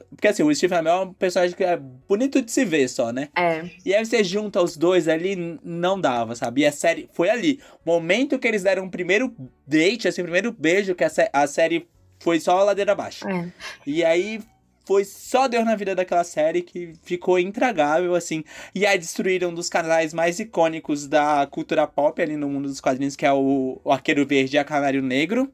Porque, 0.09 0.27
assim, 0.27 0.43
o 0.43 0.53
Stephen 0.53 0.79
Amell 0.79 0.93
é 0.93 0.99
um 1.05 1.13
personagem 1.13 1.55
que 1.55 1.63
é 1.63 1.77
bonito 1.77 2.41
de 2.41 2.51
se 2.51 2.65
ver 2.65 2.89
só, 2.89 3.13
né? 3.13 3.29
É. 3.37 3.63
E 3.85 3.95
aí 3.95 4.05
você 4.05 4.21
junta 4.21 4.61
os 4.61 4.75
dois 4.75 5.07
ali, 5.07 5.57
não 5.63 5.99
dava, 5.99 6.35
sabe? 6.35 6.61
E 6.61 6.65
a 6.65 6.71
série 6.73 7.07
foi 7.13 7.29
ali. 7.29 7.61
Momento 7.85 8.37
que 8.37 8.47
eles 8.49 8.63
deram 8.63 8.85
o 8.85 8.91
primeiro 8.91 9.33
date, 9.65 10.09
assim, 10.09 10.19
o 10.21 10.25
primeiro 10.25 10.51
beijo, 10.51 10.93
que 10.93 11.05
a, 11.05 11.09
sé- 11.09 11.29
a 11.31 11.47
série 11.47 11.87
foi 12.19 12.39
só 12.41 12.59
a 12.59 12.63
ladeira 12.65 12.91
abaixo. 12.91 13.25
É. 13.29 13.47
E 13.85 14.03
aí 14.03 14.41
foi 14.87 15.03
só 15.03 15.49
Deus 15.49 15.65
na 15.65 15.75
vida 15.75 15.93
daquela 15.93 16.23
série 16.23 16.61
que 16.61 16.93
ficou 17.03 17.37
intragável, 17.37 18.15
assim. 18.15 18.41
E 18.73 18.85
aí 18.85 18.97
destruíram 18.97 19.49
um 19.49 19.53
dos 19.53 19.67
canais 19.67 20.13
mais 20.13 20.39
icônicos 20.39 21.05
da 21.07 21.45
cultura 21.51 21.85
pop 21.85 22.21
ali 22.21 22.37
no 22.37 22.47
mundo 22.47 22.69
dos 22.69 22.79
quadrinhos, 22.79 23.17
que 23.17 23.25
é 23.25 23.33
o, 23.33 23.81
o 23.83 23.91
Arqueiro 23.91 24.25
Verde 24.25 24.55
e 24.55 24.59
a 24.59 24.63
Canário 24.63 25.01
Negro. 25.01 25.51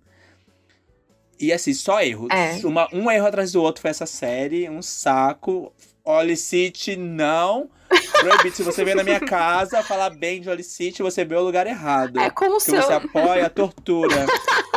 E 1.40 1.52
assim, 1.52 1.74
só 1.74 2.00
erros. 2.00 2.30
É. 2.32 2.64
Uma, 2.64 2.88
um 2.94 3.10
erro 3.10 3.26
atrás 3.26 3.52
do 3.52 3.62
outro 3.62 3.82
foi 3.82 3.90
essa 3.90 4.06
série, 4.06 4.70
um 4.70 4.84
saco. 4.84 5.74
Olicity, 6.06 6.96
não. 6.96 7.72
Proibido, 8.20 8.56
se 8.56 8.62
você 8.62 8.86
vem 8.86 8.94
na 8.94 9.04
minha 9.04 9.20
casa 9.26 9.82
falar 9.82 10.12
bem 10.12 10.42
de 10.42 10.50
Olicity, 10.50 11.02
você 11.02 11.26
vê 11.26 11.36
o 11.36 11.42
lugar 11.42 11.66
errado. 11.66 12.20
É 12.20 12.30
com, 12.30 12.46
o 12.46 12.50
Porque 12.50 12.70
seu, 12.70 12.82
você 12.84 12.94
apoia 12.94 13.48
a 13.48 13.50
tortura. 13.50 14.28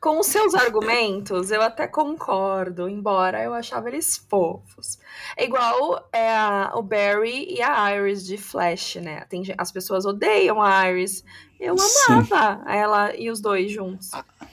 com 0.00 0.18
os 0.20 0.26
seus 0.26 0.54
argumentos, 0.54 1.50
eu 1.50 1.60
até 1.60 1.86
concordo, 1.88 2.88
embora 2.88 3.42
eu 3.42 3.52
achava 3.52 3.88
eles 3.88 4.16
fofos. 4.16 4.98
É 5.36 5.44
igual 5.44 6.08
é, 6.12 6.30
a- 6.30 6.72
o 6.74 6.82
Barry 6.82 7.46
e 7.52 7.60
a 7.62 7.94
Iris 7.96 8.24
de 8.24 8.36
Flash, 8.36 8.96
né? 8.96 9.24
Tem, 9.28 9.42
as 9.58 9.72
pessoas 9.72 10.04
odeiam 10.06 10.62
a 10.62 10.88
Iris. 10.90 11.24
Eu 11.58 11.76
Sim. 11.76 12.12
amava 12.12 12.62
ela 12.70 13.16
e 13.16 13.30
os 13.30 13.40
dois 13.40 13.70
juntos. 13.72 14.10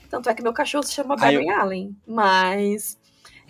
Tanto 0.10 0.30
é 0.30 0.34
que 0.34 0.42
meu 0.42 0.54
cachorro 0.54 0.84
se 0.84 0.94
chama 0.94 1.16
Ah, 1.20 1.32
eu- 1.32 1.40
Barry 1.46 1.50
Allen. 1.50 1.96
Mas. 2.08 2.98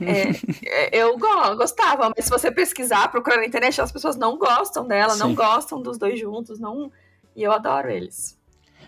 é, 0.02 0.24
é, 0.68 0.98
eu 0.98 1.18
go- 1.18 1.56
gostava, 1.56 2.12
mas 2.16 2.26
se 2.26 2.32
você 2.32 2.52
pesquisar, 2.52 3.08
procurar 3.10 3.38
na 3.38 3.46
internet, 3.46 3.80
as 3.80 3.92
pessoas 3.94 4.18
não 4.18 4.38
gostam 4.38 4.86
dela, 4.86 5.16
não 5.16 5.30
Sim. 5.30 5.36
gostam 5.36 5.82
dos 5.82 5.98
dois 5.98 6.20
juntos, 6.20 6.60
não. 6.60 6.92
E 7.34 7.44
eu 7.44 7.52
adoro 7.54 7.90
eles. 7.90 8.35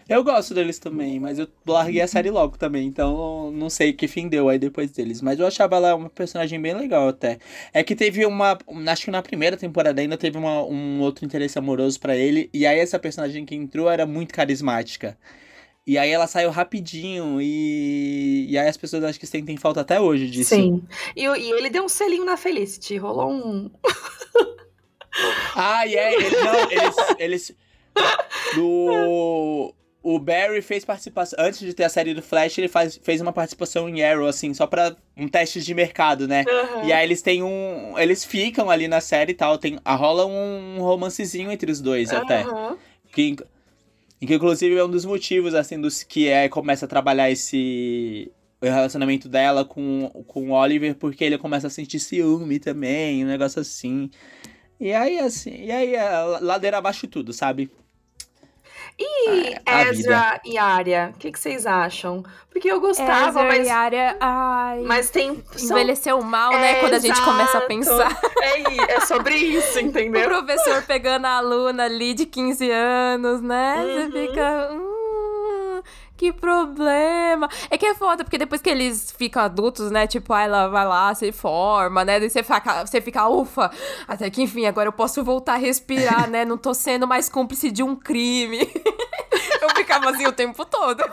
Eu 0.10 0.24
gosto 0.24 0.54
deles 0.54 0.80
também, 0.80 1.20
mas 1.20 1.38
eu 1.38 1.48
larguei 1.66 2.02
a 2.02 2.08
série 2.08 2.30
logo 2.30 2.58
também, 2.58 2.88
então 2.88 3.52
não 3.52 3.70
sei 3.70 3.92
que 3.92 4.08
fim 4.08 4.30
deu 4.30 4.48
aí 4.48 4.58
depois 4.58 4.92
deles. 4.92 5.22
Mas 5.22 5.40
eu 5.40 5.46
achava 5.46 5.76
ela 5.76 5.96
uma 5.96 6.10
personagem 6.10 6.62
bem 6.62 6.74
legal 6.74 7.10
até. 7.10 7.40
É 7.74 7.84
que 7.84 7.96
teve 7.96 8.26
uma. 8.26 8.58
Acho 8.88 9.06
que 9.06 9.12
na 9.12 9.22
primeira 9.22 9.58
temporada 9.58 10.00
ainda 10.00 10.18
teve 10.18 10.38
uma, 10.38 10.64
um 10.64 11.02
outro 11.02 11.26
interesse 11.26 11.60
amoroso 11.60 12.00
para 12.00 12.16
ele, 12.16 12.50
e 12.54 12.66
aí 12.66 12.80
essa 12.80 12.98
personagem 12.98 13.46
que 13.46 13.56
entrou 13.56 13.90
era 13.90 14.06
muito 14.06 14.34
carismática. 14.34 15.18
E 15.86 15.98
aí 15.98 16.10
ela 16.10 16.28
saiu 16.28 16.52
rapidinho 16.52 17.42
e, 17.42 18.46
e 18.50 18.58
aí 18.58 18.68
as 18.68 18.76
pessoas 18.76 19.06
acho 19.06 19.18
que 19.18 19.26
sentem 19.26 19.56
falta 19.56 19.80
até 19.80 20.02
hoje 20.02 20.30
disso. 20.30 20.54
Sim. 20.54 20.84
E, 21.16 21.24
e 21.24 21.52
ele 21.52 21.70
deu 21.70 21.86
um 21.86 21.90
selinho 21.90 22.26
na 22.26 22.36
Felicity, 22.36 22.98
rolou 22.98 23.32
um. 23.32 23.72
ah, 25.56 25.88
e 25.88 25.96
é, 25.96 26.14
ele, 26.14 26.30
não, 26.30 26.72
eles, 26.72 26.96
eles. 27.20 27.56
Do. 28.56 29.74
O 30.10 30.20
Barry 30.20 30.62
fez 30.62 30.86
participação. 30.86 31.38
Antes 31.38 31.60
de 31.60 31.74
ter 31.74 31.84
a 31.84 31.90
série 31.90 32.14
do 32.14 32.22
Flash, 32.22 32.58
ele 32.58 32.70
faz, 32.70 32.98
fez 33.04 33.20
uma 33.20 33.34
participação 33.34 33.90
em 33.90 34.02
Arrow, 34.02 34.26
assim, 34.26 34.54
só 34.54 34.66
pra 34.66 34.96
um 35.18 35.28
teste 35.28 35.60
de 35.60 35.74
mercado, 35.74 36.30
né? 36.30 36.46
Uhum. 36.48 36.88
E 36.88 36.94
aí 36.94 37.06
eles 37.06 37.22
têm 37.22 37.44
um. 37.44 37.94
Eles 38.00 38.24
ficam 38.24 38.70
ali 38.70 38.88
na 38.88 39.02
série 39.02 39.34
e 39.34 39.36
tal. 39.36 39.58
Tem, 39.58 39.78
rola 39.86 40.26
um 40.26 40.78
romancezinho 40.80 41.52
entre 41.52 41.70
os 41.70 41.82
dois 41.82 42.14
até. 42.14 42.44
Aham. 42.44 42.78
Que, 43.12 43.36
que 44.22 44.34
inclusive 44.34 44.78
é 44.78 44.86
um 44.86 44.90
dos 44.90 45.04
motivos, 45.04 45.54
assim, 45.54 45.78
dos 45.78 46.04
que 46.04 46.30
é 46.30 46.48
começa 46.48 46.86
a 46.86 46.88
trabalhar 46.88 47.30
esse 47.30 48.32
o 48.62 48.66
relacionamento 48.66 49.28
dela 49.28 49.66
com, 49.66 50.10
com 50.26 50.52
o 50.52 50.54
Oliver, 50.54 50.96
porque 50.96 51.26
ele 51.26 51.38
começa 51.38 51.68
a 51.68 51.70
sentir 51.70 52.00
ciúme 52.00 52.60
também, 52.60 53.26
um 53.26 53.28
negócio 53.28 53.60
assim. 53.60 54.10
E 54.80 54.94
aí, 54.94 55.20
assim, 55.20 55.66
e 55.66 55.70
aí 55.70 55.96
é 55.96 56.10
ladeira 56.40 56.78
abaixo 56.78 57.08
tudo, 57.08 57.34
sabe? 57.34 57.70
E 59.00 59.56
a 59.66 59.82
Ezra 59.84 60.42
e 60.44 60.58
Arya, 60.58 61.12
o 61.16 61.20
que, 61.20 61.32
que 61.32 61.40
vocês 61.40 61.68
acham? 61.68 62.24
Porque 62.50 62.68
eu 62.72 62.80
gostava, 62.82 63.30
Ezra 63.42 63.44
mas, 63.44 63.68
e 63.68 63.70
Arya, 63.70 64.18
ai, 64.20 64.82
mas 64.82 65.10
tem. 65.12 65.44
são- 65.56 65.78
envelheceu 65.78 66.20
mal, 66.24 66.52
né? 66.54 66.76
Quando 66.80 66.96
a 66.96 67.00
gente 67.00 67.22
começa 67.22 67.60
a 67.60 67.62
pensar. 67.62 68.20
É, 68.42 68.94
é 68.94 69.02
sobre 69.02 69.36
isso, 69.36 69.78
O 69.78 69.82
entendeu? 69.82 70.24
professor 70.28 70.82
pegando 70.84 71.26
a 71.26 71.38
aluna 71.38 71.84
ali 71.86 72.16
de 72.16 72.26
15 72.26 72.72
anos, 72.72 73.40
né? 73.42 73.76
Você 73.86 74.00
Uhum. 74.06 74.12
fica. 74.28 74.70
Hum, 74.72 74.97
que 76.18 76.34
problema. 76.34 77.48
É 77.70 77.78
que 77.78 77.86
é 77.86 77.94
foda, 77.94 78.24
porque 78.24 78.38
depois 78.38 78.62
que 78.62 78.70
eles 78.70 79.12
ficam 79.12 79.44
adultos, 79.44 79.92
né? 79.92 80.08
Tipo, 80.08 80.34
ah, 80.34 80.42
ela 80.42 80.68
vai 80.68 80.86
lá, 80.86 81.14
se 81.14 81.32
forma, 81.32 82.04
né? 82.04 82.20
Daí 82.20 82.30
você 82.30 82.42
fica, 82.42 82.86
você 82.86 83.00
fica, 83.00 83.28
ufa, 83.28 83.72
até 84.08 84.30
que 84.30 84.42
enfim, 84.42 84.66
agora 84.66 84.90
eu 84.90 84.94
posso 84.94 85.24
voltar 85.24 85.54
a 85.54 85.58
respirar, 85.58 86.30
né? 86.30 86.44
Não 86.44 86.58
tô 86.58 86.74
sendo 86.74 87.08
mais 87.08 87.30
cúmplice 87.30 87.70
de 87.70 87.84
um 87.84 87.96
crime. 87.96 88.60
Eu 89.62 89.70
ficava 89.76 90.12
assim 90.12 90.26
o 90.26 90.32
tempo 90.32 90.64
todo. 90.66 91.04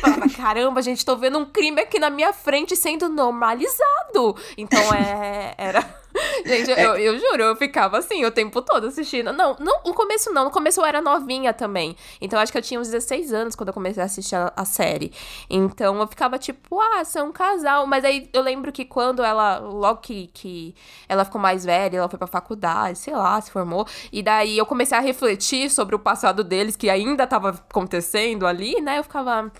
Falava, 0.00 0.28
caramba, 0.34 0.82
gente, 0.82 1.04
tô 1.04 1.16
vendo 1.16 1.38
um 1.38 1.44
crime 1.44 1.80
aqui 1.82 1.98
na 1.98 2.10
minha 2.10 2.32
frente 2.32 2.74
sendo 2.74 3.08
normalizado. 3.08 4.36
Então 4.56 4.80
é. 4.94 5.54
Era. 5.58 6.05
Gente, 6.44 6.70
eu, 6.70 6.96
eu 6.96 7.18
juro, 7.18 7.42
eu 7.42 7.56
ficava 7.56 7.98
assim 7.98 8.24
o 8.24 8.30
tempo 8.30 8.62
todo 8.62 8.86
assistindo. 8.86 9.32
Não, 9.32 9.56
não, 9.58 9.80
no 9.84 9.94
começo 9.94 10.32
não. 10.32 10.44
No 10.44 10.50
começo 10.50 10.80
eu 10.80 10.84
era 10.84 11.00
novinha 11.00 11.52
também. 11.52 11.96
Então 12.20 12.38
acho 12.38 12.52
que 12.52 12.58
eu 12.58 12.62
tinha 12.62 12.80
uns 12.80 12.88
16 12.88 13.32
anos 13.32 13.54
quando 13.54 13.68
eu 13.68 13.74
comecei 13.74 14.02
a 14.02 14.06
assistir 14.06 14.36
a, 14.36 14.52
a 14.56 14.64
série. 14.64 15.12
Então 15.48 16.00
eu 16.00 16.06
ficava 16.06 16.38
tipo, 16.38 16.80
ah, 16.80 17.04
são 17.04 17.28
um 17.28 17.32
casal. 17.32 17.86
Mas 17.86 18.04
aí 18.04 18.28
eu 18.32 18.42
lembro 18.42 18.72
que 18.72 18.84
quando 18.84 19.22
ela, 19.22 19.58
logo 19.58 20.00
que, 20.00 20.28
que 20.32 20.74
ela 21.08 21.24
ficou 21.24 21.40
mais 21.40 21.64
velha, 21.64 21.98
ela 21.98 22.08
foi 22.08 22.18
pra 22.18 22.26
faculdade, 22.26 22.98
sei 22.98 23.14
lá, 23.14 23.40
se 23.40 23.50
formou. 23.50 23.86
E 24.12 24.22
daí 24.22 24.56
eu 24.56 24.66
comecei 24.66 24.96
a 24.96 25.00
refletir 25.00 25.70
sobre 25.70 25.94
o 25.94 25.98
passado 25.98 26.42
deles, 26.42 26.76
que 26.76 26.88
ainda 26.88 27.26
tava 27.26 27.50
acontecendo 27.50 28.46
ali, 28.46 28.80
né? 28.80 28.98
Eu 28.98 29.02
ficava, 29.02 29.50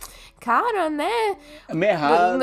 cara, 0.47 0.88
né? 0.88 1.36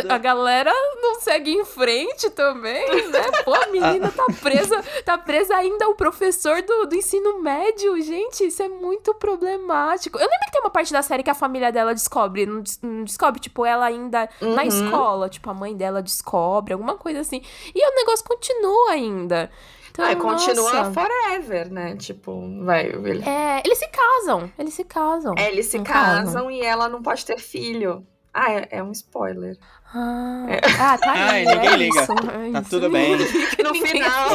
A 0.09 0.17
galera 0.17 0.73
não 1.01 1.21
segue 1.21 1.51
em 1.53 1.63
frente 1.63 2.29
também, 2.31 2.85
né? 3.09 3.31
Pô, 3.45 3.53
a 3.53 3.67
menina 3.67 4.11
tá 4.11 4.25
presa, 4.41 4.83
tá 5.05 5.17
presa 5.17 5.55
ainda 5.55 5.85
ao 5.85 5.95
professor 5.95 6.61
do, 6.61 6.85
do 6.87 6.95
ensino 6.95 7.41
médio. 7.41 7.99
Gente, 8.01 8.45
isso 8.45 8.61
é 8.61 8.67
muito 8.67 9.13
problemático. 9.13 10.17
Eu 10.17 10.25
lembro 10.25 10.45
que 10.45 10.51
tem 10.51 10.61
uma 10.61 10.69
parte 10.69 10.91
da 10.91 11.01
série 11.01 11.23
que 11.23 11.29
a 11.29 11.33
família 11.35 11.71
dela 11.71 11.93
descobre, 11.93 12.45
não, 12.45 12.59
des- 12.61 12.79
não 12.81 13.03
descobre, 13.05 13.39
tipo, 13.39 13.65
ela 13.65 13.85
ainda 13.85 14.29
na 14.41 14.61
Uhum. 14.63 14.67
escola, 14.67 15.29
tipo, 15.29 15.49
a 15.49 15.53
mãe 15.53 15.73
dela 15.75 16.01
descobre, 16.03 16.73
alguma 16.73 16.95
coisa 16.97 17.21
assim. 17.21 17.41
E 17.73 17.87
o 17.87 17.95
negócio 17.95 18.25
continua 18.25 18.91
ainda. 18.91 19.49
Então, 19.93 20.05
Aí 20.05 20.15
continua 20.15 20.91
forever, 20.91 21.71
né? 21.71 21.95
Tipo, 21.95 22.41
vai. 22.65 22.87
Ele... 22.87 23.23
É, 23.29 23.61
eles 23.63 23.77
se 23.77 23.87
casam, 23.89 24.51
eles 24.57 24.73
se 24.73 24.83
casam. 24.83 25.35
É, 25.37 25.51
eles 25.51 25.67
se 25.67 25.77
Não 25.77 25.83
casam 25.85 26.49
e 26.49 26.61
ela 26.61 26.89
não 26.89 27.03
pode 27.03 27.23
ter 27.23 27.37
filho. 27.37 28.03
Ah, 28.33 28.51
é, 28.51 28.67
é 28.71 28.83
um 28.83 28.91
spoiler. 28.91 29.55
Ah, 29.93 30.47
ah, 30.79 30.97
tá 30.97 31.11
Ai, 31.15 31.45
ninguém 31.45 31.67
é 31.69 31.75
liga. 31.77 32.01
isso, 32.01 32.11
é 32.11 32.51
Tá 32.51 32.59
isso. 32.61 32.69
tudo 32.71 32.89
bem. 32.89 33.15
No 33.63 33.75
final- 33.75 34.29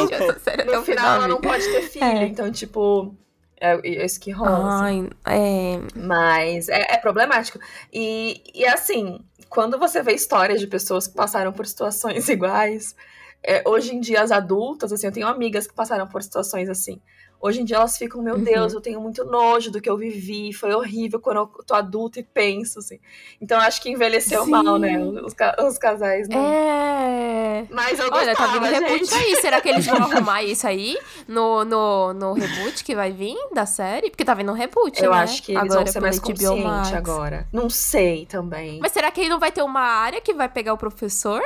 No 0.72 0.78
o 0.78 0.84
final, 0.84 1.14
ela 1.16 1.26
não 1.28 1.40
pode 1.40 1.64
ter 1.64 1.82
filho. 1.82 2.04
É. 2.04 2.24
Então, 2.26 2.52
tipo, 2.52 3.12
é 3.60 3.72
é 3.82 4.04
isso 4.06 4.20
que 4.20 4.30
rola. 4.30 4.84
assim. 4.86 5.10
Ai, 5.24 5.36
é. 5.36 5.80
Mas 5.96 6.68
é, 6.68 6.86
é 6.94 6.96
problemático. 6.98 7.58
E, 7.92 8.40
e 8.54 8.64
assim, 8.64 9.18
quando 9.48 9.76
você 9.76 10.00
vê 10.04 10.12
histórias 10.12 10.60
de 10.60 10.68
pessoas 10.68 11.08
que 11.08 11.14
passaram 11.16 11.52
por 11.52 11.66
situações 11.66 12.28
iguais, 12.30 12.94
é, 13.42 13.62
hoje 13.66 13.94
em 13.94 14.00
dia 14.00 14.22
as 14.22 14.30
adultas, 14.30 14.92
assim, 14.92 15.06
eu 15.06 15.12
tenho 15.12 15.26
amigas 15.26 15.66
que 15.66 15.74
passaram 15.74 16.06
por 16.06 16.22
situações 16.22 16.68
assim. 16.68 17.00
Hoje 17.40 17.60
em 17.60 17.64
dia 17.64 17.76
elas 17.76 17.96
ficam, 17.96 18.20
meu 18.20 18.34
Uhum. 18.34 18.42
Deus, 18.42 18.72
eu 18.74 18.80
tenho 18.80 19.00
muito 19.00 19.24
nojo 19.24 19.70
do 19.70 19.80
que 19.80 19.88
eu 19.88 19.96
vivi, 19.96 20.52
foi 20.52 20.74
horrível 20.74 21.20
quando 21.20 21.36
eu 21.36 21.46
tô 21.64 21.72
adulta 21.72 22.18
e 22.18 22.24
penso, 22.24 22.80
assim. 22.80 22.98
Então 23.40 23.56
eu 23.58 23.62
acho 23.62 23.80
que 23.80 23.88
envelheceu 23.88 24.44
Sim. 24.44 24.50
mal, 24.50 24.76
né? 24.76 24.98
Os, 24.98 25.34
os 25.64 25.78
casais, 25.78 26.28
né? 26.28 26.34
É. 26.36 27.66
Mas 27.70 27.96
eu 27.96 28.08
Olha, 28.10 28.34
tá 28.34 28.44
gostava, 28.44 28.52
vindo 28.66 28.84
reboot 28.84 29.14
aí. 29.14 29.36
Será 29.36 29.60
que 29.60 29.68
eles 29.68 29.86
vão 29.86 29.98
arrumar 30.02 30.42
isso 30.42 30.66
aí 30.66 30.98
no, 31.28 31.64
no, 31.64 32.12
no 32.12 32.32
reboot 32.32 32.82
que 32.82 32.96
vai 32.96 33.12
vir 33.12 33.36
da 33.54 33.66
série? 33.66 34.10
Porque 34.10 34.24
tá 34.24 34.34
vindo 34.34 34.50
um 34.50 34.54
reboot, 34.54 35.00
Eu 35.00 35.12
né? 35.12 35.18
acho 35.18 35.40
que 35.44 35.52
eles 35.52 35.62
agora 35.62 35.84
vão 35.84 35.92
ser 35.92 36.00
mais 36.00 36.18
conscientes 36.18 36.92
agora. 36.92 37.46
Não 37.52 37.70
sei 37.70 38.26
também. 38.26 38.80
Mas 38.80 38.90
será 38.90 39.12
que 39.12 39.20
aí 39.20 39.28
não 39.28 39.38
vai 39.38 39.52
ter 39.52 39.62
uma 39.62 39.80
área 39.80 40.20
que 40.20 40.34
vai 40.34 40.48
pegar 40.48 40.72
o 40.72 40.78
professor? 40.78 41.40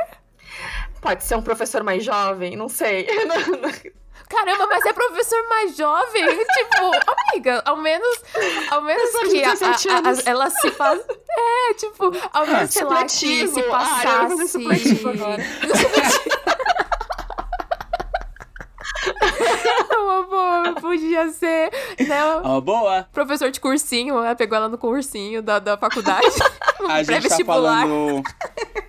Pode 1.03 1.25
ser 1.25 1.37
um 1.37 1.43
professor 1.43 1.83
mais 1.83 2.05
jovem, 2.05 2.57
não 2.57 2.69
sei. 2.69 3.07
Caramba, 4.31 4.67
mas 4.67 4.87
é 4.87 4.93
professor 4.95 5.47
mais 5.49 5.77
jovem? 5.77 6.25
tipo, 6.39 6.91
amiga, 7.35 7.61
ao 7.67 7.77
menos. 7.77 8.23
Ao 8.71 8.81
menos 8.81 9.11
que 9.11 9.45
a, 9.45 9.51
17 9.53 9.89
a, 9.89 9.97
a, 9.97 10.31
ela 10.31 10.49
se 10.49 10.71
faz. 10.71 11.03
É, 11.29 11.75
tipo, 11.75 12.05
ao 12.33 12.47
menos, 12.47 12.71
sei 12.73 12.85
lá, 12.85 13.05
que 13.05 13.11
se 13.13 13.27
Ah, 13.27 13.43
eu 13.43 13.51
vou 13.51 13.63
fazer 13.63 13.69
passasse. 13.69 14.49
supletivo 14.49 15.11
agora. 15.11 15.43
Boa, 20.29 20.75
podia 20.81 21.31
ser, 21.31 21.71
né? 22.01 22.61
Boa. 22.63 23.07
Professor 23.13 23.51
de 23.51 23.61
cursinho, 23.61 24.21
né? 24.21 24.35
Pegou 24.35 24.57
ela 24.57 24.69
no 24.69 24.79
cursinho 24.79 25.43
da, 25.43 25.59
da 25.59 25.77
faculdade. 25.77 26.27
A 26.89 27.03
gente 27.05 27.29
tá 27.29 27.37
falando 27.45 28.23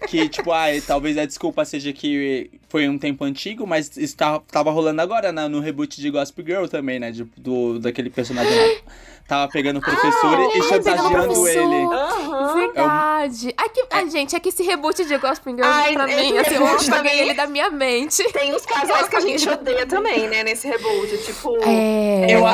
que, 0.07 0.27
tipo, 0.27 0.51
ai, 0.51 0.81
talvez 0.81 1.15
a 1.15 1.25
desculpa 1.25 1.63
seja 1.63 1.93
que 1.93 2.49
foi 2.67 2.89
um 2.89 2.97
tempo 2.97 3.23
antigo, 3.23 3.67
mas 3.67 3.95
isso 3.95 4.17
tá- 4.17 4.41
tava 4.51 4.71
rolando 4.71 4.99
agora 4.99 5.31
na- 5.31 5.47
no 5.47 5.59
reboot 5.59 6.01
de 6.01 6.09
Gossip 6.09 6.43
Girl 6.43 6.65
também, 6.65 6.99
né? 6.99 7.11
de- 7.11 7.23
do, 7.37 7.77
daquele 7.79 8.09
personagem 8.09 8.51
lá. 8.51 8.81
Tava 9.27 9.49
pegando 9.51 9.77
o 9.77 9.81
professor 9.81 10.35
Ah, 10.37 10.55
e 10.55 10.59
é, 10.59 10.61
chantageando 10.63 11.47
ele. 11.47 11.85
Aham. 11.85 12.53
Verdade. 12.55 13.53
Ai, 13.57 13.69
que, 13.69 13.85
ai, 13.91 14.09
gente, 14.09 14.35
é 14.35 14.39
que 14.39 14.49
esse 14.49 14.63
reboot 14.63 15.05
de 15.05 15.17
Gospel 15.17 15.55
Girl, 15.55 15.65
Ai, 15.65 15.93
pra 15.93 16.07
mim, 16.07 16.37
assim, 16.39 16.55
eu 16.55 16.67
apaguei 16.67 17.19
ele 17.21 17.33
da 17.33 17.47
minha 17.47 17.69
mente. 17.69 18.21
Tem 18.33 18.53
os 18.53 18.65
casais 18.65 19.07
que 19.07 19.15
a 19.15 19.21
gente 19.21 19.47
odeia 19.47 19.85
também, 19.85 20.27
né, 20.27 20.43
nesse 20.43 20.67
reboot. 20.67 21.12
Tipo, 21.17 21.55
É, 21.63 22.25
Eu- 22.35 22.47
é, 22.47 22.53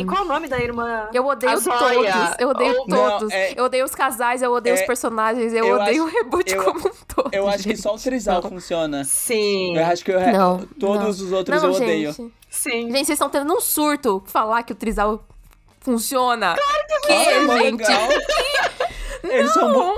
é, 0.00 0.04
qual 0.04 0.22
é 0.22 0.22
o 0.22 0.24
nome 0.24 0.48
da 0.48 0.58
irmã? 0.58 1.08
Eu 1.12 1.26
odeio 1.26 1.60
todos. 1.60 2.36
Eu 2.38 2.48
odeio 2.50 2.78
Ou- 2.80 2.86
Não, 2.88 3.18
todos. 3.18 3.32
é- 3.32 3.54
eu 3.56 3.64
odeio 3.64 3.84
os 3.84 3.94
casais, 3.94 4.42
eu 4.42 4.52
odeio 4.52 4.74
é- 4.76 4.80
os 4.80 4.86
personagens, 4.86 5.52
eu, 5.52 5.66
eu 5.66 5.76
odeio 5.80 6.04
acho- 6.04 6.14
o 6.16 6.18
reboot 6.22 6.52
eu- 6.54 6.62
como 6.64 6.78
um 6.88 6.92
todo. 7.14 7.30
Eu 7.32 7.48
acho 7.48 7.64
que 7.64 7.76
só 7.76 7.90
o 7.94 7.96
gente. 7.96 8.04
Trisal 8.04 8.42
Não. 8.42 8.50
funciona. 8.50 9.04
Sim. 9.04 9.76
Eu 9.76 9.84
acho 9.86 10.04
que 10.04 10.10
eu, 10.12 10.20
Não, 10.20 10.58
todos 10.78 11.20
os 11.20 11.32
outros 11.32 11.62
Não, 11.62 11.70
eu 11.70 11.76
odeio. 11.76 12.12
gente. 12.12 12.32
Sim. 12.50 12.82
Gente, 12.90 13.06
vocês 13.06 13.10
estão 13.10 13.30
tendo 13.30 13.52
um 13.54 13.60
surto 13.60 14.22
falar 14.26 14.62
que 14.62 14.72
o 14.72 14.76
Trisal 14.76 15.24
funciona. 15.80 16.54
que, 17.06 17.12
Nossa, 17.12 17.30
é 17.30 17.40
gente? 17.40 17.78
legal. 17.80 18.08
Eles 19.24 19.52
são, 19.52 19.72
bo- 19.72 19.96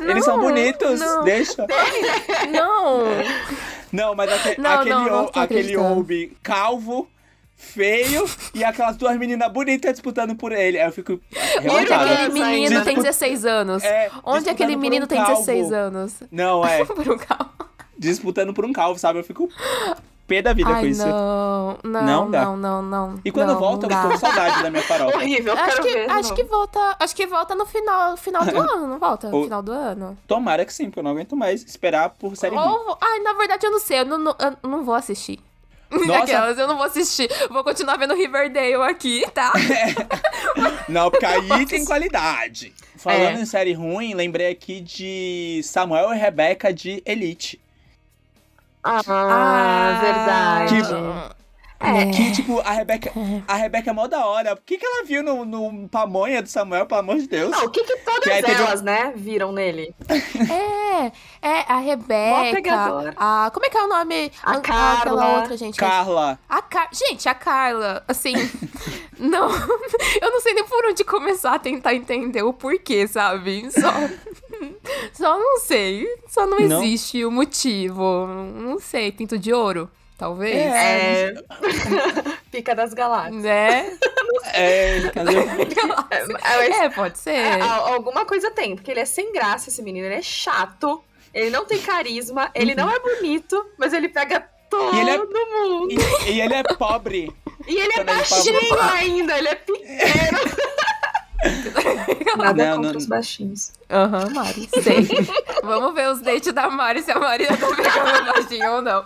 eles 0.00 0.24
são 0.24 0.36
Não, 0.38 0.44
bonitos, 0.44 0.98
não. 1.00 1.22
deixa. 1.24 1.66
Não. 2.50 3.02
Não, 3.92 4.14
mas 4.14 4.32
aque- 4.32 4.60
Não, 4.60 4.70
aquele, 4.70 4.90
não, 4.94 5.04
não 5.04 5.30
aquele. 5.34 5.76
Obi 5.76 6.36
calvo, 6.42 7.08
feio, 7.54 8.24
e 8.54 8.64
aquelas 8.64 8.96
duas 8.96 9.16
meninas 9.18 9.52
bonitas 9.52 9.92
disputando 9.92 10.34
por 10.34 10.50
ele. 10.52 10.78
Aí 10.80 10.86
eu 10.86 10.92
fico 10.92 11.20
Onde 11.70 11.92
aquele 11.92 12.28
menino 12.32 12.84
tem 12.84 12.96
16 12.96 13.44
anos? 13.44 13.84
É, 13.84 14.10
Onde 14.24 14.48
aquele 14.48 14.76
menino 14.76 15.04
um 15.04 15.08
tem 15.08 15.18
calvo. 15.18 15.32
16 15.44 15.72
anos? 15.72 16.14
Não, 16.30 16.64
é. 16.66 16.84
Por 16.86 17.08
um 17.08 17.18
calvo. 17.18 17.52
Disputando 17.98 18.52
por 18.52 18.64
um 18.64 18.72
calvo, 18.72 18.98
sabe? 18.98 19.20
Eu 19.20 19.24
fico 19.24 19.48
pé 20.32 20.42
da 20.42 20.52
vida 20.52 20.70
Ai, 20.70 20.80
com 20.80 20.86
isso. 20.86 21.06
não, 21.06 21.78
não, 21.84 22.02
Não 22.02 22.02
não, 22.24 22.30
dá. 22.30 22.44
não, 22.44 22.56
não, 22.56 22.82
não. 22.82 23.20
E 23.24 23.30
quando 23.30 23.52
não, 23.52 23.58
volta, 23.60 23.86
não 23.86 23.96
eu 23.96 24.02
tô 24.02 24.08
com 24.10 24.18
saudade 24.18 24.62
da 24.62 24.70
minha 24.70 24.82
farofa. 24.82 25.16
Horrível, 25.18 25.54
eu 25.54 25.60
Acho 25.60 25.76
quero 25.76 25.82
que, 25.88 25.92
ver. 25.94 26.10
acho 26.10 26.34
que 26.34 26.44
volta, 26.44 26.96
acho 26.98 27.16
que 27.16 27.26
volta 27.26 27.54
no 27.54 27.66
final, 27.66 28.16
final 28.16 28.44
do 28.44 28.56
ano, 28.58 28.86
não 28.86 28.98
volta? 28.98 29.28
Ou- 29.28 29.44
Final 29.44 29.62
do 29.62 29.72
ano. 29.72 30.18
Tomara 30.26 30.64
que 30.64 30.72
sim, 30.72 30.86
porque 30.86 31.00
eu 31.00 31.02
não 31.02 31.10
aguento 31.10 31.36
mais 31.36 31.62
esperar 31.62 32.10
por 32.10 32.36
série 32.36 32.56
ruim. 32.56 32.66
Ou, 32.66 32.96
ai, 33.00 33.18
na 33.20 33.32
verdade 33.34 33.66
eu 33.66 33.70
não 33.70 33.78
sei, 33.80 34.00
eu 34.00 34.04
não, 34.06 34.18
não, 34.18 34.34
eu 34.62 34.68
não 34.68 34.84
vou 34.84 34.94
assistir. 34.94 35.38
Nossa. 35.90 36.20
Aquelas, 36.24 36.58
eu 36.58 36.66
não 36.66 36.76
vou 36.76 36.86
assistir. 36.86 37.28
Vou 37.50 37.62
continuar 37.62 37.98
vendo 37.98 38.14
Riverdale 38.14 38.76
aqui, 38.90 39.22
tá? 39.34 39.52
Não, 40.88 41.10
porque 41.10 41.26
aí 41.26 41.66
tem 41.66 41.84
qualidade. 41.84 42.72
Falando 42.96 43.38
É. 43.38 43.40
em 43.42 43.44
série 43.44 43.72
ruim, 43.72 44.14
lembrei 44.14 44.50
aqui 44.50 44.80
de 44.80 45.60
Samuel 45.64 46.14
e 46.14 46.18
Rebeca 46.18 46.72
de 46.72 47.02
Elite. 47.04 47.60
Ah, 48.84 49.98
verdade. 50.02 50.82
É. 51.84 52.06
Que, 52.12 52.30
tipo, 52.30 52.60
a 52.60 52.70
Rebeca, 52.70 53.10
a 53.48 53.54
Rebeca 53.56 53.90
é 53.90 53.92
mó 53.92 54.06
da 54.06 54.24
hora. 54.24 54.52
O 54.52 54.56
que, 54.64 54.78
que 54.78 54.86
ela 54.86 55.04
viu 55.04 55.20
no, 55.20 55.44
no 55.44 55.88
pamonha 55.88 56.40
do 56.40 56.48
Samuel, 56.48 56.86
pelo 56.86 57.00
amor 57.00 57.16
de 57.16 57.26
Deus? 57.26 57.50
Não, 57.50 57.64
o 57.64 57.70
que 57.70 57.82
que 57.82 57.96
todas 57.96 58.22
Que 58.22 58.52
um- 58.52 58.54
elas, 58.54 58.82
né, 58.82 59.12
viram 59.16 59.50
nele? 59.50 59.92
É, 60.08 61.06
é, 61.42 61.64
a 61.66 61.78
Rebeca. 61.78 62.54
pegadora. 62.54 63.12
A, 63.16 63.50
como 63.52 63.66
é 63.66 63.68
que 63.68 63.76
é 63.76 63.82
o 63.82 63.88
nome? 63.88 64.30
A 64.44 64.52
Aquela 64.52 64.96
Carla. 65.02 65.38
outra, 65.38 65.56
gente. 65.56 65.76
Carla. 65.76 66.38
A 66.48 66.62
Car... 66.62 66.88
Gente, 66.92 67.28
a 67.28 67.34
Carla, 67.34 68.04
assim, 68.06 68.34
não, 69.18 69.48
eu 70.22 70.30
não 70.30 70.40
sei 70.40 70.54
nem 70.54 70.64
por 70.64 70.84
onde 70.86 71.02
começar 71.02 71.54
a 71.54 71.58
tentar 71.58 71.94
entender 71.96 72.44
o 72.44 72.52
porquê, 72.52 73.08
sabe? 73.08 73.68
Só, 73.72 73.90
só 75.12 75.38
não 75.38 75.58
sei, 75.60 76.06
só 76.28 76.46
não 76.46 76.58
Não? 76.60 76.82
existe 76.82 77.24
o 77.24 77.30
motivo, 77.30 78.26
não 78.26 78.78
sei, 78.78 79.10
pinto 79.12 79.38
de 79.38 79.52
ouro, 79.52 79.90
talvez, 80.18 80.56
É. 80.56 81.34
Pica 82.52 82.74
das 82.74 82.92
galáxias. 82.92 83.42
né? 83.42 83.96
É? 84.54 84.96
É, 84.98 86.26
mas- 86.26 86.80
É, 86.80 86.88
pode 86.90 87.18
ser. 87.18 87.30
é, 87.34 87.60
al- 87.60 87.94
alguma 87.94 88.24
coisa 88.24 88.50
tem, 88.50 88.74
porque 88.74 88.90
ele 88.90 89.00
é 89.00 89.04
sem 89.04 89.32
graça, 89.32 89.68
esse 89.68 89.82
menino. 89.82 90.06
Ele 90.06 90.16
é 90.16 90.22
chato, 90.22 91.02
ele 91.32 91.50
não 91.50 91.64
tem 91.64 91.78
carisma, 91.80 92.50
ele 92.54 92.74
não 92.74 92.90
é 92.90 92.98
bonito, 92.98 93.64
mas 93.78 93.92
ele 93.92 94.08
pega 94.08 94.40
todo 94.70 94.94
E 94.96 95.00
ele 95.00 95.10
é- 95.10 95.18
mundo. 95.18 95.88
E, 96.26 96.30
e 96.32 96.40
ele 96.40 96.54
é 96.54 96.62
pobre. 96.62 97.32
E 97.66 97.74
ele 97.76 97.92
é 97.92 97.96
ele 97.96 98.04
baixinho 98.04 98.80
ainda, 98.80 99.38
ele 99.38 99.48
é 99.48 99.54
pequeno. 99.54 100.38
Nada 102.36 102.64
Não, 102.64 102.76
contra 102.76 102.92
não- 102.92 102.98
os 102.98 103.06
baixinhos. 103.06 103.72
Aham, 103.90 104.30
Mari, 104.30 104.68
sei. 104.82 105.08
Vamos 105.62 105.94
ver 105.94 106.08
os 106.08 106.20
dates 106.20 106.52
da 106.52 106.68
Mari, 106.70 107.02
se 107.02 107.10
a 107.10 107.18
Mari 107.18 107.46
tá 107.46 107.56
pegando 107.56 108.24
baixinho 108.32 108.72
ou 108.76 108.82
não. 108.82 109.04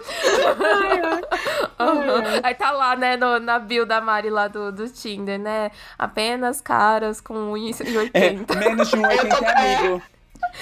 Aham. 1.79 2.41
Aí 2.43 2.55
tá 2.55 2.71
lá, 2.71 2.95
né, 2.97 3.17
no- 3.17 3.39
na 3.41 3.59
bio 3.59 3.85
da 3.87 4.01
Mari 4.01 4.31
lá 4.31 4.49
do, 4.49 4.71
do 4.73 4.89
Tinder, 4.89 5.39
né? 5.39 5.71
Apenas 5.99 6.61
caras 6.61 7.21
com 7.21 7.53
1,80. 7.53 8.11
É, 8.15 8.31
menos 8.57 8.89
de 8.91 8.97
um 8.97 9.03
80 9.07 9.37
é 9.45 9.75
amigo. 9.77 10.03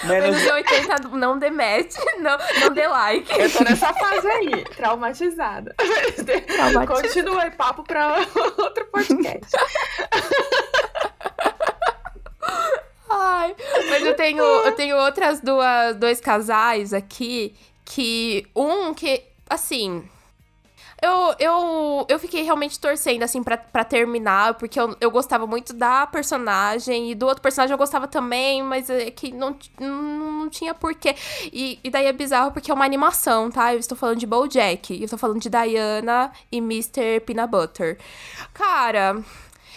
Menos 0.04 0.24
Menos 0.36 0.40
de 0.42 0.50
80 0.50 1.08
não 1.16 1.38
dê 1.38 1.50
match, 1.50 1.94
não, 2.18 2.36
não 2.62 2.70
dê 2.74 2.86
like. 2.88 3.30
Eu 3.38 3.50
tô 3.50 3.62
nessa 3.64 3.92
fase 3.92 4.26
aí, 4.26 4.64
traumatizada. 4.76 5.74
Traumatizada. 5.76 6.86
Continua 6.86 7.42
aí, 7.42 7.50
papo 7.50 7.82
pra 7.84 8.16
outro 8.58 8.86
podcast. 8.86 9.52
Ai, 13.16 13.54
mas 13.88 14.04
eu 14.04 14.16
tenho, 14.16 14.42
eu 14.42 14.72
tenho 14.72 14.96
outras 14.96 15.40
duas, 15.40 15.94
dois 15.96 16.20
casais 16.20 16.92
aqui 16.92 17.54
que 17.84 18.44
um 18.56 18.92
que, 18.92 19.22
assim, 19.48 20.02
eu, 21.00 21.34
eu, 21.38 22.06
eu 22.08 22.18
fiquei 22.18 22.42
realmente 22.42 22.80
torcendo, 22.80 23.22
assim, 23.22 23.42
pra 23.42 23.84
terminar, 23.84 24.54
porque 24.54 24.80
eu, 24.80 24.96
eu 25.00 25.10
gostava 25.12 25.46
muito 25.46 25.72
da 25.72 26.06
personagem, 26.06 27.12
e 27.12 27.14
do 27.14 27.26
outro 27.26 27.42
personagem 27.42 27.72
eu 27.72 27.78
gostava 27.78 28.08
também, 28.08 28.62
mas 28.62 28.90
é 28.90 29.10
que 29.10 29.30
não, 29.30 29.56
não, 29.78 30.02
não 30.02 30.50
tinha 30.50 30.74
porquê. 30.74 31.14
E, 31.52 31.78
e 31.84 31.90
daí 31.90 32.06
é 32.06 32.12
bizarro 32.12 32.50
porque 32.50 32.70
é 32.70 32.74
uma 32.74 32.84
animação, 32.84 33.50
tá? 33.50 33.74
Eu 33.74 33.78
estou 33.78 33.96
falando 33.96 34.18
de 34.18 34.26
BoJack, 34.26 34.98
eu 34.98 35.04
estou 35.04 35.18
falando 35.18 35.40
de 35.40 35.50
Diana 35.50 36.32
e 36.50 36.56
Mr. 36.58 37.20
Peanut 37.20 37.50
Butter. 37.50 37.98
Cara... 38.52 39.22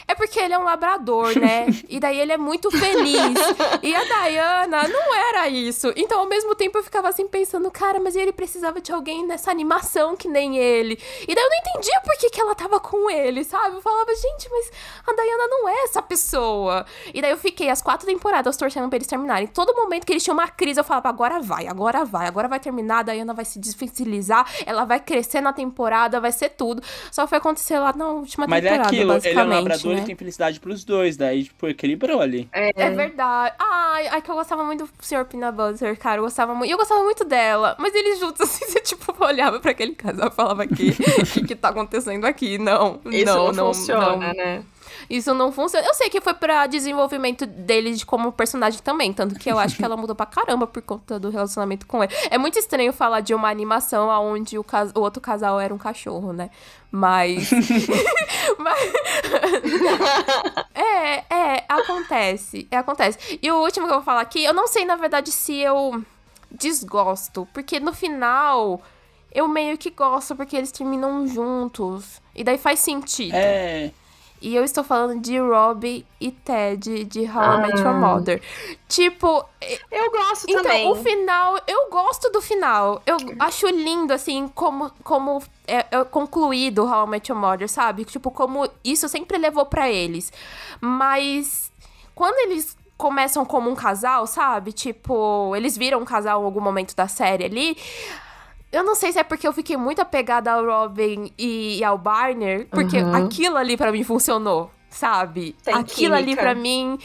É 0.08 0.16
porque 0.16 0.40
ele 0.40 0.54
é 0.54 0.58
um 0.58 0.64
labrador, 0.64 1.38
né? 1.38 1.68
e 1.90 2.00
daí 2.00 2.18
ele 2.20 2.32
é 2.32 2.38
muito 2.38 2.72
feliz. 2.72 3.38
E 3.84 3.94
a 3.94 4.04
Diana 4.04 4.88
não 4.88 5.14
era 5.14 5.50
isso. 5.50 5.92
Então, 5.98 6.22
ao 6.22 6.26
mesmo 6.26 6.56
tempo, 6.56 6.78
eu 6.78 6.84
ficava 6.84 7.10
assim 7.10 7.28
pensando, 7.28 7.70
cara, 7.70 8.00
mas 8.00 8.16
ele 8.16 8.32
precisava 8.32 8.80
de 8.80 8.92
alguém 8.92 9.26
nessa 9.28 9.52
animação 9.52 10.16
que 10.16 10.30
nem 10.30 10.58
ele. 10.58 10.98
E 11.28 11.36
daí 11.36 11.44
eu 11.44 11.50
não 11.50 11.58
entendia 11.58 12.00
por 12.06 12.18
que, 12.18 12.30
que 12.30 12.40
ela 12.40 12.56
tava 12.56 12.80
com 12.80 13.10
ele, 13.10 13.44
sabe? 13.44 13.76
Eu 13.76 13.82
falava, 13.82 14.10
gente, 14.16 14.50
mas 14.50 14.72
a 15.06 15.14
Diana 15.14 15.48
não 15.48 15.68
é 15.68 15.84
essa 15.84 16.02
pessoa. 16.02 16.86
E 17.14 17.22
daí 17.22 17.32
eu 17.32 17.38
fiquei 17.38 17.70
as 17.70 17.82
quatro 17.82 18.08
temporadas 18.08 18.56
torcendo 18.56 18.88
pra 18.88 18.96
eles 18.96 19.08
terminarem. 19.08 19.48
Todo 19.48 19.76
momento 19.76 20.06
que 20.06 20.14
eles 20.14 20.24
tinham 20.24 20.36
uma 20.36 20.48
crise, 20.48 20.80
eu 20.80 20.86
falava, 20.86 21.10
agora 21.10 21.42
vai, 21.42 21.68
agora 21.68 22.06
vai, 22.06 22.28
agora 22.28 22.48
vai 22.48 22.62
terminar, 22.62 23.00
a 23.00 23.04
Diana 23.04 23.34
vai 23.34 23.44
se 23.44 23.60
dificilizar, 23.60 24.50
ela 24.66 24.86
vai 24.86 25.02
crescer 25.02 25.42
na 25.42 25.52
temporada, 25.52 26.22
vai 26.22 26.32
ser 26.32 26.50
tudo. 26.52 26.82
Só 27.12 27.28
foi 27.28 27.40
acontecer 27.40 27.78
lá 27.78 27.92
na 27.94 28.08
última 28.08 28.48
Mas 28.48 28.64
é 28.64 28.70
temporada, 28.70 28.88
aquilo, 28.88 29.02
ele 29.02 29.12
é 29.12 29.14
um 29.14 29.18
basicamente, 29.18 29.56
labrador 29.56 29.97
né? 29.97 29.97
E 30.00 30.06
tem 30.06 30.16
felicidade 30.16 30.60
pros 30.60 30.84
dois, 30.84 31.18
daí, 31.18 31.46
tipo, 31.46 31.68
equilibrou 31.68 32.22
ali. 32.22 32.48
É 32.52 32.90
verdade. 32.90 33.56
Ai, 33.60 34.08
ai, 34.08 34.22
que 34.22 34.30
eu 34.30 34.36
gostava 34.36 34.64
muito 34.64 34.86
do 34.86 34.90
Sr. 35.00 35.26
Peanut 35.26 35.56
Butter, 35.56 35.98
cara. 35.98 36.20
Eu 36.20 36.24
gostava 36.24 36.54
muito. 36.54 36.70
E 36.70 36.72
eu 36.72 36.78
gostava 36.78 37.04
muito 37.04 37.24
dela. 37.24 37.76
Mas 37.80 37.94
eles 37.96 38.20
juntos, 38.20 38.42
assim, 38.48 38.66
você, 38.66 38.80
tipo, 38.80 39.14
olhava 39.24 39.60
pra 39.60 39.72
aquele 39.72 39.96
casal 39.96 40.28
e 40.28 40.32
falava 40.32 40.68
que 40.68 40.90
o 40.90 41.26
que, 41.26 41.48
que 41.48 41.56
tá 41.56 41.70
acontecendo 41.70 42.26
aqui? 42.26 42.58
Não, 42.58 43.00
Isso 43.06 43.26
não, 43.26 43.46
não, 43.48 43.54
não, 43.54 43.74
funciona, 43.74 44.10
não. 44.10 44.34
né? 44.34 44.64
Isso 45.10 45.34
não 45.34 45.52
funciona. 45.52 45.86
Eu 45.88 45.94
sei 45.94 46.10
que 46.10 46.20
foi 46.20 46.34
pra 46.34 46.68
desenvolvimento 46.68 47.46
dele 47.46 47.94
de 47.96 48.06
como 48.06 48.32
personagem 48.32 48.82
também. 48.82 49.14
Tanto 49.14 49.36
que 49.36 49.50
eu 49.50 49.58
acho 49.58 49.76
que 49.78 49.84
ela 49.86 49.96
mudou 49.96 50.16
pra 50.16 50.26
caramba 50.26 50.68
por 50.68 50.82
conta 50.82 51.18
do 51.20 51.30
relacionamento 51.30 51.86
com 51.88 52.04
ele. 52.04 52.14
É 52.30 52.38
muito 52.38 52.60
estranho 52.60 52.92
falar 52.92 53.22
de 53.22 53.34
uma 53.34 53.50
animação 53.50 54.10
onde 54.10 54.58
o, 54.58 54.64
cas- 54.64 54.92
o 54.96 55.00
outro 55.00 55.22
casal 55.22 55.60
era 55.60 55.74
um 55.74 55.78
cachorro, 55.78 56.34
né? 56.34 56.50
Mas. 56.92 57.50
Mas- 58.60 58.94
é, 60.74 61.24
é, 61.34 61.64
acontece. 61.68 62.68
É, 62.72 62.78
acontece. 62.78 63.40
E 63.42 63.52
o 63.52 63.58
último 63.62 63.86
que 63.88 63.92
eu 63.94 63.98
vou 63.98 64.06
falar 64.06 64.22
aqui, 64.22 64.44
eu 64.44 64.54
não 64.54 64.68
sei, 64.68 64.86
na 64.86 64.96
verdade, 64.96 65.32
se 65.32 65.56
eu 65.58 66.04
desgosto. 66.52 67.48
Porque 67.54 67.80
no 67.80 67.94
final. 67.94 68.82
Eu 69.30 69.48
meio 69.48 69.78
que 69.78 69.92
gosto 69.92 70.36
porque 70.36 70.56
eles 70.56 70.72
terminam 70.72 71.28
juntos. 71.28 72.22
E 72.34 72.44
daí 72.44 72.58
faz 72.58 72.80
sentido. 72.80 73.36
É. 73.36 73.92
E 74.42 74.56
eu 74.56 74.64
estou 74.64 74.84
falando 74.84 75.20
de 75.20 75.40
Robbie 75.40 76.06
e 76.20 76.32
Ted 76.32 77.06
de 77.06 77.22
How 77.22 77.54
I 77.60 77.62
Met 77.62 77.82
Your 77.82 77.96
Mother. 77.96 78.42
Tipo, 78.88 79.44
Eu 79.92 80.12
gosto 80.12 80.46
então, 80.48 80.64
também. 80.64 80.92
o 80.92 80.96
final, 80.96 81.60
eu 81.68 81.90
gosto 81.90 82.30
do 82.30 82.42
final. 82.42 83.02
Eu 83.06 83.18
acho 83.40 83.68
lindo, 83.68 84.14
assim, 84.14 84.48
como, 84.54 84.92
como 85.04 85.42
é, 85.68 85.86
é 85.90 86.04
concluído 86.04 86.86
How 86.86 87.06
I 87.06 87.10
Met 87.10 87.32
Your 87.32 87.42
Mother, 87.42 87.68
sabe? 87.68 88.06
Tipo, 88.06 88.30
como 88.30 88.70
isso 88.84 89.10
sempre 89.10 89.38
levou 89.38 89.66
pra 89.66 89.90
eles. 89.90 90.32
Mas 90.80 91.72
quando 92.14 92.38
eles 92.50 92.78
começam 92.98 93.46
como 93.46 93.70
um 93.70 93.76
casal, 93.76 94.26
sabe? 94.26 94.72
Tipo, 94.72 95.56
eles 95.56 95.78
viram 95.78 96.00
um 96.00 96.06
casal 96.06 96.42
em 96.42 96.46
algum 96.46 96.62
momento 96.62 96.96
da 96.96 97.08
série 97.08 97.46
ali. 97.46 97.78
Eu 98.72 98.84
não 98.84 98.96
sei 98.96 99.12
se 99.14 99.20
é 99.20 99.24
porque 99.24 99.48
eu 99.48 99.54
fiquei 99.54 99.78
muito 99.78 100.02
apegada 100.02 100.52
ao 100.52 100.66
Robin 100.66 101.32
e, 101.38 101.80
e 101.80 101.84
ao 101.84 101.98
Barner, 101.98 102.68
porque 102.70 102.98
Uhum. 102.98 103.16
aquilo 103.16 103.56
ali 103.58 103.78
pra 103.78 103.92
mim 103.92 104.04
funcionou, 104.04 104.70
sabe? 104.90 105.56
Tem 105.64 105.74
aquilo 105.74 106.16
ali 106.16 106.26
química. 106.26 106.42
pra 106.42 106.56
mim 106.56 106.98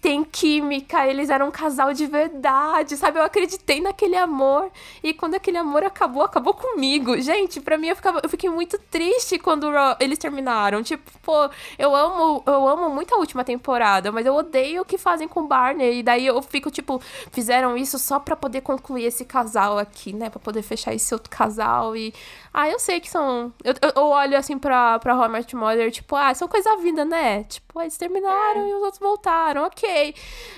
tem 0.00 0.24
química, 0.24 1.06
eles 1.06 1.30
eram 1.30 1.48
um 1.48 1.50
casal 1.50 1.92
de 1.92 2.06
verdade, 2.06 2.96
sabe? 2.96 3.18
Eu 3.18 3.22
acreditei 3.22 3.80
naquele 3.80 4.16
amor 4.16 4.70
e 5.02 5.14
quando 5.14 5.34
aquele 5.34 5.56
amor 5.56 5.82
acabou, 5.84 6.22
acabou 6.22 6.54
comigo. 6.54 7.18
Gente, 7.20 7.60
pra 7.60 7.78
mim 7.78 7.88
eu, 7.88 7.96
ficava, 7.96 8.20
eu 8.22 8.28
fiquei 8.28 8.50
muito 8.50 8.78
triste 8.90 9.38
quando 9.38 9.68
eles 10.00 10.18
terminaram. 10.18 10.82
Tipo, 10.82 11.10
pô, 11.22 11.48
eu 11.78 11.94
amo, 11.94 12.42
eu 12.46 12.68
amo 12.68 12.90
muito 12.90 13.14
a 13.14 13.18
última 13.18 13.44
temporada, 13.44 14.12
mas 14.12 14.26
eu 14.26 14.34
odeio 14.34 14.82
o 14.82 14.84
que 14.84 14.98
fazem 14.98 15.28
com 15.28 15.40
o 15.40 15.46
Barney. 15.46 16.00
E 16.00 16.02
daí 16.02 16.26
eu 16.26 16.40
fico, 16.42 16.70
tipo, 16.70 17.00
fizeram 17.32 17.76
isso 17.76 17.98
só 17.98 18.18
pra 18.18 18.36
poder 18.36 18.60
concluir 18.60 19.04
esse 19.04 19.24
casal 19.24 19.78
aqui, 19.78 20.12
né? 20.12 20.28
Pra 20.28 20.40
poder 20.40 20.62
fechar 20.62 20.94
esse 20.94 21.12
outro 21.14 21.30
casal 21.30 21.96
e... 21.96 22.12
Ah, 22.52 22.68
eu 22.68 22.78
sei 22.78 22.98
que 23.00 23.08
são... 23.08 23.52
Eu, 23.62 23.74
eu, 23.94 24.02
olho, 24.06 24.36
assim, 24.36 24.58
pra, 24.58 24.98
pra 24.98 25.12
Robert 25.14 25.46
Mother, 25.54 25.90
tipo, 25.90 26.16
ah, 26.16 26.32
são 26.34 26.48
coisa 26.48 26.70
da 26.70 26.76
vida, 26.82 27.04
né? 27.04 27.44
Tipo, 27.44 27.80
eles 27.80 27.96
terminaram 27.96 28.66
e 28.66 28.72
os 28.74 28.82
outros 28.82 28.98
voltaram, 28.98 29.64
ok. 29.64 30.14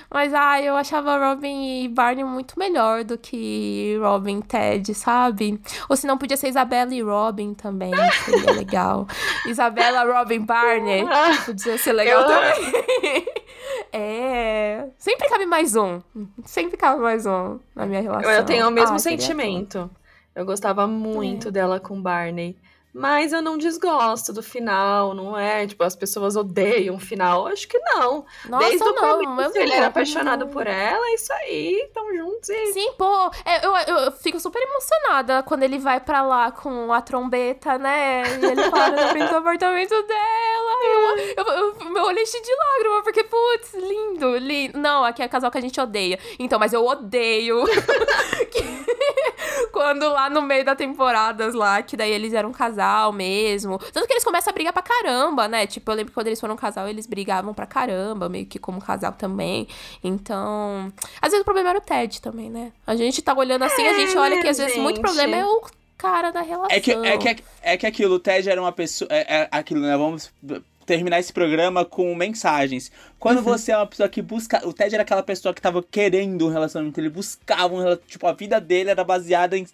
Mas, 0.09 0.33
ah, 0.33 0.61
eu 0.61 0.75
achava 0.75 1.17
Robin 1.17 1.83
e 1.83 1.87
Barney 1.89 2.23
muito 2.23 2.57
melhor 2.57 3.03
do 3.03 3.17
que 3.17 3.97
Robin 4.01 4.39
e 4.39 4.43
Ted, 4.43 4.93
sabe? 4.95 5.61
Ou 5.89 5.95
se 5.95 6.07
não, 6.07 6.17
podia 6.17 6.37
ser 6.37 6.47
Isabela 6.49 6.93
e 6.93 7.01
Robin 7.01 7.53
também, 7.53 7.91
seria 8.25 8.51
legal. 8.51 9.07
Isabela, 9.45 10.03
Robin, 10.17 10.39
Barney, 10.41 11.05
podia 11.45 11.77
ser 11.77 11.93
legal 11.93 12.21
Eu- 12.21 12.27
também. 12.27 13.25
É. 13.93 14.87
Sempre 14.97 15.27
cabe 15.27 15.45
mais 15.45 15.75
um. 15.75 16.01
Sempre 16.45 16.77
cabe 16.77 17.01
mais 17.01 17.25
um 17.25 17.59
na 17.75 17.85
minha 17.85 18.01
relação. 18.01 18.31
Eu 18.31 18.45
tenho 18.45 18.67
o 18.67 18.71
mesmo 18.71 18.95
Ah, 18.95 18.99
sentimento. 18.99 19.89
Eu 20.35 20.45
gostava 20.45 20.87
muito 20.87 21.49
É. 21.49 21.51
dela 21.51 21.79
com 21.79 22.01
Barney. 22.01 22.57
Mas 22.93 23.31
eu 23.31 23.41
não 23.41 23.57
desgosto 23.57 24.33
do 24.33 24.43
final, 24.43 25.13
não 25.13 25.37
é? 25.37 25.65
Tipo, 25.65 25.81
as 25.85 25.95
pessoas 25.95 26.35
odeiam 26.35 26.95
o 26.95 26.99
final. 26.99 27.47
Acho 27.47 27.65
que 27.65 27.79
não. 27.79 28.25
Nossa, 28.49 28.67
Desde 28.67 28.83
o 28.85 28.91
não, 28.91 29.23
começo, 29.23 29.57
eu 29.57 29.61
ele 29.61 29.71
era 29.71 29.81
não. 29.83 29.87
apaixonado 29.87 30.47
por 30.47 30.67
ela, 30.67 31.07
é 31.07 31.13
isso 31.13 31.31
aí, 31.31 31.89
tão 31.93 32.13
juntos 32.13 32.49
e. 32.49 32.73
Sim, 32.73 32.91
pô, 32.97 33.31
é, 33.45 33.65
eu, 33.65 33.73
eu, 33.87 33.95
eu 34.07 34.11
fico 34.11 34.41
super 34.41 34.61
emocionada 34.61 35.41
quando 35.43 35.63
ele 35.63 35.79
vai 35.79 36.01
pra 36.01 36.21
lá 36.21 36.51
com 36.51 36.91
a 36.91 36.99
trombeta, 37.01 37.77
né? 37.77 38.23
E 38.41 38.45
ele 38.45 38.69
para 38.69 38.89
na 38.93 39.07
frente 39.15 39.29
do 39.29 39.37
apartamento 39.37 40.03
dela. 40.03 40.71
Eu, 40.83 41.17
eu, 41.17 41.45
eu, 41.79 41.89
meu 41.91 42.03
olho 42.03 42.19
enche 42.19 42.41
de 42.41 42.53
lágrima, 42.53 43.03
porque, 43.03 43.23
putz, 43.23 43.73
lindo, 43.73 44.35
lindo. 44.37 44.77
Não, 44.77 45.05
aqui 45.05 45.21
é 45.23 45.29
casal 45.29 45.49
que 45.49 45.57
a 45.57 45.61
gente 45.61 45.79
odeia. 45.79 46.19
Então, 46.37 46.59
mas 46.59 46.73
eu 46.73 46.85
odeio 46.85 47.63
que- 48.51 48.81
quando 49.71 50.09
lá 50.09 50.29
no 50.29 50.41
meio 50.41 50.65
da 50.65 50.75
temporadas 50.75 51.53
lá, 51.53 51.81
que 51.81 51.95
daí 51.95 52.11
eles 52.11 52.33
eram 52.33 52.49
um 52.49 52.53
casal 52.53 53.11
mesmo. 53.11 53.77
Tanto 53.77 54.07
que 54.07 54.13
eles 54.13 54.23
começam 54.23 54.51
a 54.51 54.53
brigar 54.53 54.73
pra 54.73 54.81
caramba, 54.81 55.47
né? 55.47 55.67
Tipo, 55.67 55.91
eu 55.91 55.95
lembro 55.95 56.11
que 56.11 56.15
quando 56.15 56.27
eles 56.27 56.39
foram 56.39 56.53
um 56.53 56.57
casal, 56.57 56.87
eles 56.87 57.05
brigavam 57.05 57.53
pra 57.53 57.65
caramba, 57.65 58.29
meio 58.29 58.45
que 58.45 58.59
como 58.59 58.81
casal 58.81 59.13
também. 59.13 59.67
Então, 60.03 60.91
às 61.21 61.31
vezes 61.31 61.41
o 61.41 61.45
problema 61.45 61.69
era 61.69 61.79
o 61.79 61.81
Ted 61.81 62.21
também, 62.21 62.49
né? 62.49 62.71
A 62.85 62.95
gente 62.95 63.21
tá 63.21 63.33
olhando 63.33 63.63
assim, 63.63 63.87
a 63.87 63.93
gente 63.93 64.17
olha 64.17 64.41
que 64.41 64.47
às 64.47 64.57
vezes 64.57 64.77
muito 64.77 64.97
gente. 64.97 65.05
problema 65.05 65.35
é 65.35 65.45
o 65.45 65.61
cara 65.97 66.31
da 66.31 66.41
relação. 66.41 66.75
É 66.75 66.79
que, 66.79 66.91
é, 66.91 67.17
que, 67.17 67.43
é 67.61 67.77
que 67.77 67.85
aquilo, 67.85 68.15
o 68.15 68.19
Ted 68.19 68.49
era 68.49 68.59
uma 68.59 68.71
pessoa. 68.71 69.07
É, 69.11 69.43
é 69.43 69.47
aquilo, 69.51 69.81
né? 69.81 69.95
Vamos 69.95 70.31
terminar 70.85 71.19
esse 71.19 71.31
programa 71.31 71.85
com 71.85 72.13
mensagens. 72.15 72.91
Quando 73.19 73.37
Uhum. 73.37 73.43
você 73.43 73.71
é 73.71 73.77
uma 73.77 73.87
pessoa 73.87 74.09
que 74.09 74.21
busca. 74.21 74.67
O 74.67 74.73
Ted 74.73 74.93
era 74.95 75.03
aquela 75.03 75.23
pessoa 75.23 75.53
que 75.53 75.61
tava 75.61 75.83
querendo 75.83 76.47
um 76.47 76.51
relacionamento, 76.51 76.99
ele 76.99 77.09
buscava 77.09 77.73
um 77.73 77.77
relacionamento. 77.77 78.07
Tipo, 78.07 78.27
a 78.27 78.33
vida 78.33 78.59
dele 78.59 78.89
era 78.89 79.03
baseada 79.03 79.57
em. 79.57 79.65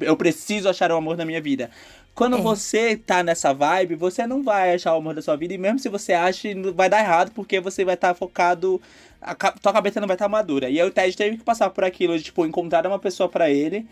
Eu 0.00 0.16
preciso 0.16 0.68
achar 0.68 0.90
o 0.90 0.96
amor 0.96 1.16
na 1.16 1.24
minha 1.24 1.40
vida. 1.40 1.70
Quando 2.14 2.36
É. 2.36 2.40
você 2.40 2.96
tá 2.96 3.22
nessa 3.22 3.52
vibe, 3.54 3.94
você 3.94 4.26
não 4.26 4.42
vai 4.42 4.74
achar 4.74 4.92
o 4.94 4.98
amor 4.98 5.14
da 5.14 5.22
sua 5.22 5.36
vida. 5.36 5.54
E 5.54 5.58
mesmo 5.58 5.78
se 5.78 5.88
você 5.88 6.12
acha, 6.12 6.48
vai 6.74 6.88
dar 6.90 7.00
errado, 7.00 7.30
porque 7.32 7.60
você 7.60 7.84
vai 7.84 7.94
estar 7.94 8.12
focado. 8.14 8.80
A, 9.22 9.34
tua 9.34 9.72
cabeça 9.72 10.00
não 10.00 10.08
vai 10.08 10.16
estar 10.16 10.28
madura. 10.28 10.68
E 10.68 10.80
aí 10.80 10.86
o 10.86 10.90
Ted 10.90 11.16
teve 11.16 11.36
que 11.38 11.44
passar 11.44 11.70
por 11.70 11.84
aquilo 11.84 12.18
de, 12.18 12.24
tipo, 12.24 12.44
encontrar 12.44 12.86
uma 12.86 12.98
pessoa 12.98 13.28
pra 13.28 13.48
ele 13.48 13.86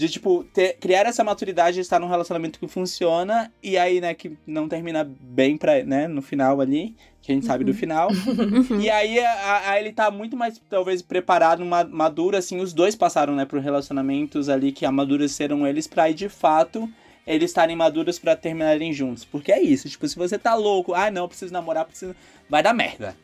de, 0.00 0.08
tipo, 0.08 0.42
ter, 0.44 0.78
criar 0.78 1.04
essa 1.06 1.22
maturidade 1.22 1.74
de 1.74 1.80
estar 1.82 1.98
num 2.00 2.08
relacionamento 2.08 2.58
que 2.58 2.66
funciona 2.66 3.52
e 3.62 3.76
aí, 3.76 4.00
né, 4.00 4.14
que 4.14 4.36
não 4.46 4.66
termina 4.68 5.04
bem 5.20 5.56
pra, 5.58 5.84
né, 5.84 6.08
no 6.08 6.22
final 6.22 6.58
ali, 6.60 6.96
que 7.20 7.30
a 7.30 7.34
gente 7.34 7.44
sabe 7.44 7.64
do 7.64 7.74
final. 7.74 8.08
Uhum. 8.10 8.80
E 8.80 8.88
aí, 8.88 9.18
a, 9.20 9.70
a- 9.72 9.78
ele 9.78 9.92
tá 9.92 10.10
muito 10.10 10.36
mais, 10.36 10.60
talvez, 10.70 11.02
preparado, 11.02 11.64
ma- 11.66 11.84
maduro, 11.84 12.34
assim, 12.36 12.60
os 12.60 12.72
dois 12.72 12.96
passaram, 12.96 13.36
né, 13.36 13.44
por 13.44 13.60
relacionamentos 13.60 14.48
ali 14.48 14.72
que 14.72 14.86
amadureceram 14.86 15.66
eles 15.66 15.86
pra 15.86 16.04
aí, 16.04 16.14
de 16.14 16.30
fato, 16.30 16.88
eles 17.26 17.50
estarem 17.50 17.76
maduros 17.76 18.18
pra 18.18 18.34
terminarem 18.34 18.92
juntos. 18.92 19.24
Porque 19.24 19.52
é 19.52 19.60
isso, 19.62 19.88
tipo, 19.88 20.08
se 20.08 20.16
você 20.16 20.38
tá 20.38 20.54
louco, 20.54 20.94
ah, 20.94 21.10
não, 21.10 21.28
preciso 21.28 21.52
namorar, 21.52 21.84
preciso... 21.84 22.16
Vai 22.48 22.62
dar 22.62 22.72
merda. 22.72 23.14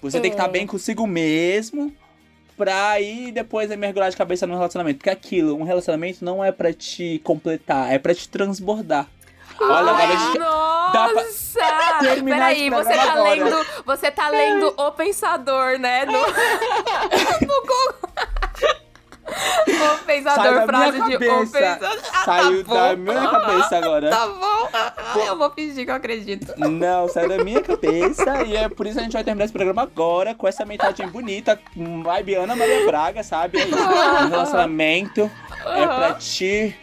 Você 0.00 0.18
tem 0.20 0.30
que 0.30 0.36
estar 0.36 0.48
É. 0.48 0.52
bem 0.52 0.66
consigo 0.66 1.06
mesmo 1.06 1.92
pra 2.58 2.90
aí 2.90 3.30
depois 3.30 3.70
mergulhar 3.76 4.10
de 4.10 4.16
cabeça 4.16 4.46
no 4.46 4.54
relacionamento. 4.54 4.98
Porque 4.98 5.08
aquilo, 5.10 5.56
um 5.56 5.62
relacionamento 5.62 6.24
não 6.24 6.44
é 6.44 6.50
pra 6.50 6.72
te 6.72 7.20
completar, 7.24 7.92
é 7.92 7.98
pra 7.98 8.12
te 8.14 8.28
transbordar. 8.28 9.06
Olha, 9.60 9.90
agora 9.90 10.04
a 10.04 10.16
gente... 10.16 10.38
dá 10.38 11.08
pra 11.08 11.22
Nossa! 11.22 11.98
terminar 12.00 12.36
Peraí, 12.36 12.70
você 12.70 12.94
tá 12.94 13.12
agora. 13.12 13.30
lendo. 13.30 13.66
Você 13.84 14.10
tá 14.10 14.28
lendo 14.28 14.74
O 14.76 14.92
Pensador, 14.92 15.78
né? 15.78 16.04
No, 16.04 16.12
no 17.46 17.60
Google. 17.62 17.94
O 19.38 19.98
Pensador, 20.08 20.64
frase 20.66 21.02
de 21.02 21.16
O. 21.16 21.18
Pensador. 21.18 21.98
Ah, 22.12 22.24
Saiu 22.24 22.64
tá 22.64 22.74
da 22.74 22.96
bom. 22.96 23.02
minha 23.02 23.28
cabeça 23.30 23.76
agora. 23.76 24.10
Tá 24.10 24.26
bom. 24.26 24.68
Ah, 24.72 24.92
Eu 25.26 25.36
vou 25.38 25.50
fingir 25.50 25.84
que 25.84 25.90
eu 25.90 25.94
acredito. 25.94 26.54
Não, 26.56 27.08
saiu 27.08 27.28
da 27.28 27.44
minha 27.44 27.60
cabeça. 27.62 28.42
E 28.44 28.56
é 28.56 28.68
por 28.68 28.86
isso 28.86 28.94
que 28.94 29.00
a 29.00 29.02
gente 29.04 29.12
vai 29.12 29.24
terminar 29.24 29.44
esse 29.44 29.52
programa 29.52 29.82
agora 29.82 30.34
com 30.34 30.46
essa 30.48 30.64
mensagem 30.64 31.08
bonita. 31.08 31.58
um 31.76 32.02
Vibe 32.02 32.34
Ana 32.34 32.56
Maria 32.56 32.86
Braga, 32.86 33.22
sabe? 33.22 33.58
É 33.60 33.64
isso. 33.66 33.76
Um 33.76 34.28
relacionamento 34.28 35.30
é 35.66 35.86
pra 35.86 36.14
te 36.14 36.74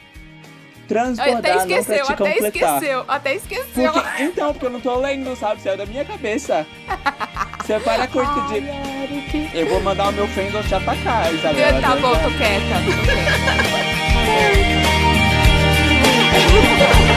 transbordar, 0.88 1.38
Até 1.40 1.56
não 1.56 1.66
pra 1.66 1.78
esqueceu, 1.80 2.06
te 2.06 2.14
até 2.14 2.16
completar. 2.34 2.74
esqueceu, 2.76 3.06
até 3.08 3.36
esqueceu. 3.36 3.92
Porque, 3.92 4.24
então, 4.24 4.54
porque 4.54 4.66
eu 4.68 4.70
não 4.70 4.80
tô 4.82 4.96
lendo, 4.98 5.36
sabe? 5.36 5.62
Saiu 5.62 5.78
da 5.78 5.86
minha 5.86 6.06
cabeça. 6.06 6.66
Você 7.66 7.80
para 7.80 8.06
isso 8.06 8.42
de. 8.50 9.58
Eu 9.58 9.68
vou 9.68 9.82
mandar 9.82 10.10
o 10.10 10.12
meu 10.12 10.28
friend 10.28 10.52
te 10.68 10.76
atacar, 10.76 11.34
Isabela. 11.34 11.82
Tá 11.82 11.96
bom, 11.96 12.12
tô 12.12 12.30
quieta. 12.38 12.76
Tô 12.86 12.92
quieta. 16.76 17.15